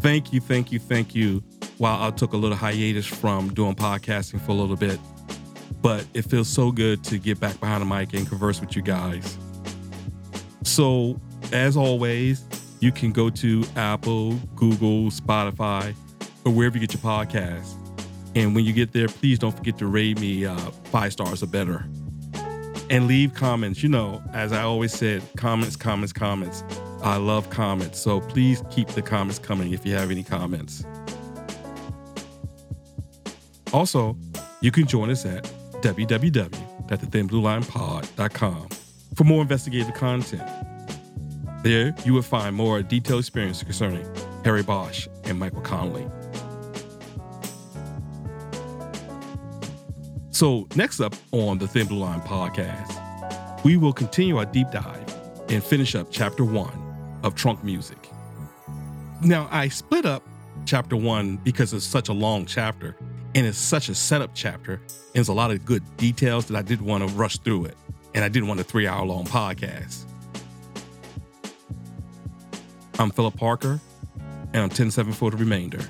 Thank 0.00 0.32
you, 0.32 0.40
thank 0.40 0.72
you, 0.72 0.80
thank 0.80 1.14
you. 1.14 1.44
While 1.78 2.02
I 2.02 2.10
took 2.10 2.32
a 2.32 2.36
little 2.36 2.56
hiatus 2.56 3.06
from 3.06 3.54
doing 3.54 3.76
podcasting 3.76 4.40
for 4.40 4.50
a 4.50 4.54
little 4.54 4.74
bit, 4.74 4.98
but 5.80 6.04
it 6.12 6.22
feels 6.22 6.48
so 6.48 6.72
good 6.72 7.04
to 7.04 7.16
get 7.16 7.38
back 7.38 7.60
behind 7.60 7.82
the 7.82 7.86
mic 7.86 8.12
and 8.14 8.28
converse 8.28 8.60
with 8.60 8.74
you 8.74 8.82
guys. 8.82 9.38
So, 10.64 11.20
as 11.52 11.76
always, 11.76 12.44
you 12.80 12.90
can 12.90 13.12
go 13.12 13.30
to 13.30 13.64
Apple, 13.76 14.32
Google, 14.56 15.12
Spotify, 15.12 15.94
or 16.44 16.52
wherever 16.52 16.76
you 16.76 16.84
get 16.84 16.94
your 16.94 17.02
podcasts 17.08 17.79
and 18.34 18.54
when 18.54 18.64
you 18.64 18.72
get 18.72 18.92
there, 18.92 19.08
please 19.08 19.38
don't 19.38 19.56
forget 19.56 19.78
to 19.78 19.86
rate 19.86 20.20
me 20.20 20.46
uh, 20.46 20.56
five 20.84 21.12
stars 21.12 21.42
or 21.42 21.46
better. 21.46 21.84
And 22.88 23.06
leave 23.06 23.34
comments. 23.34 23.82
You 23.82 23.88
know, 23.88 24.22
as 24.32 24.52
I 24.52 24.62
always 24.62 24.92
said, 24.92 25.22
comments, 25.36 25.76
comments, 25.76 26.12
comments. 26.12 26.64
I 27.02 27.16
love 27.16 27.48
comments. 27.50 28.00
So 28.00 28.20
please 28.20 28.62
keep 28.70 28.88
the 28.88 29.02
comments 29.02 29.38
coming 29.38 29.72
if 29.72 29.86
you 29.86 29.94
have 29.94 30.10
any 30.10 30.22
comments. 30.22 30.84
Also, 33.72 34.16
you 34.60 34.72
can 34.72 34.86
join 34.86 35.10
us 35.10 35.24
at 35.24 35.44
www.thethinbluelinepod.com 35.82 38.68
for 39.14 39.24
more 39.24 39.42
investigative 39.42 39.94
content. 39.94 40.42
There, 41.62 41.94
you 42.04 42.14
will 42.14 42.22
find 42.22 42.56
more 42.56 42.82
detailed 42.82 43.20
experience 43.20 43.62
concerning 43.62 44.06
Harry 44.44 44.62
Bosch 44.62 45.06
and 45.24 45.38
Michael 45.38 45.60
Connelly. 45.60 46.08
So, 50.40 50.66
next 50.74 51.00
up 51.00 51.14
on 51.32 51.58
the 51.58 51.68
Thin 51.68 51.86
Blue 51.86 51.98
Line 51.98 52.22
podcast, 52.22 53.62
we 53.62 53.76
will 53.76 53.92
continue 53.92 54.38
our 54.38 54.46
deep 54.46 54.70
dive 54.70 55.14
and 55.50 55.62
finish 55.62 55.94
up 55.94 56.06
chapter 56.10 56.46
one 56.46 57.20
of 57.22 57.34
trunk 57.34 57.62
music. 57.62 58.08
Now, 59.22 59.48
I 59.50 59.68
split 59.68 60.06
up 60.06 60.26
chapter 60.64 60.96
one 60.96 61.36
because 61.36 61.74
it's 61.74 61.84
such 61.84 62.08
a 62.08 62.14
long 62.14 62.46
chapter 62.46 62.96
and 63.34 63.46
it's 63.46 63.58
such 63.58 63.90
a 63.90 63.94
setup 63.94 64.30
chapter. 64.32 64.76
And 64.76 65.12
there's 65.12 65.28
a 65.28 65.34
lot 65.34 65.50
of 65.50 65.62
good 65.66 65.82
details 65.98 66.46
that 66.46 66.56
I 66.56 66.62
didn't 66.62 66.86
want 66.86 67.06
to 67.06 67.14
rush 67.14 67.36
through 67.40 67.66
it. 67.66 67.76
And 68.14 68.24
I 68.24 68.30
didn't 68.30 68.48
want 68.48 68.60
a 68.60 68.64
three 68.64 68.86
hour 68.86 69.04
long 69.04 69.26
podcast. 69.26 70.06
I'm 72.98 73.10
Philip 73.10 73.36
Parker, 73.36 73.78
and 74.54 74.62
I'm 74.62 74.70
10 74.70 74.90
7 74.90 75.12
for 75.12 75.30
the 75.30 75.36
remainder. 75.36 75.80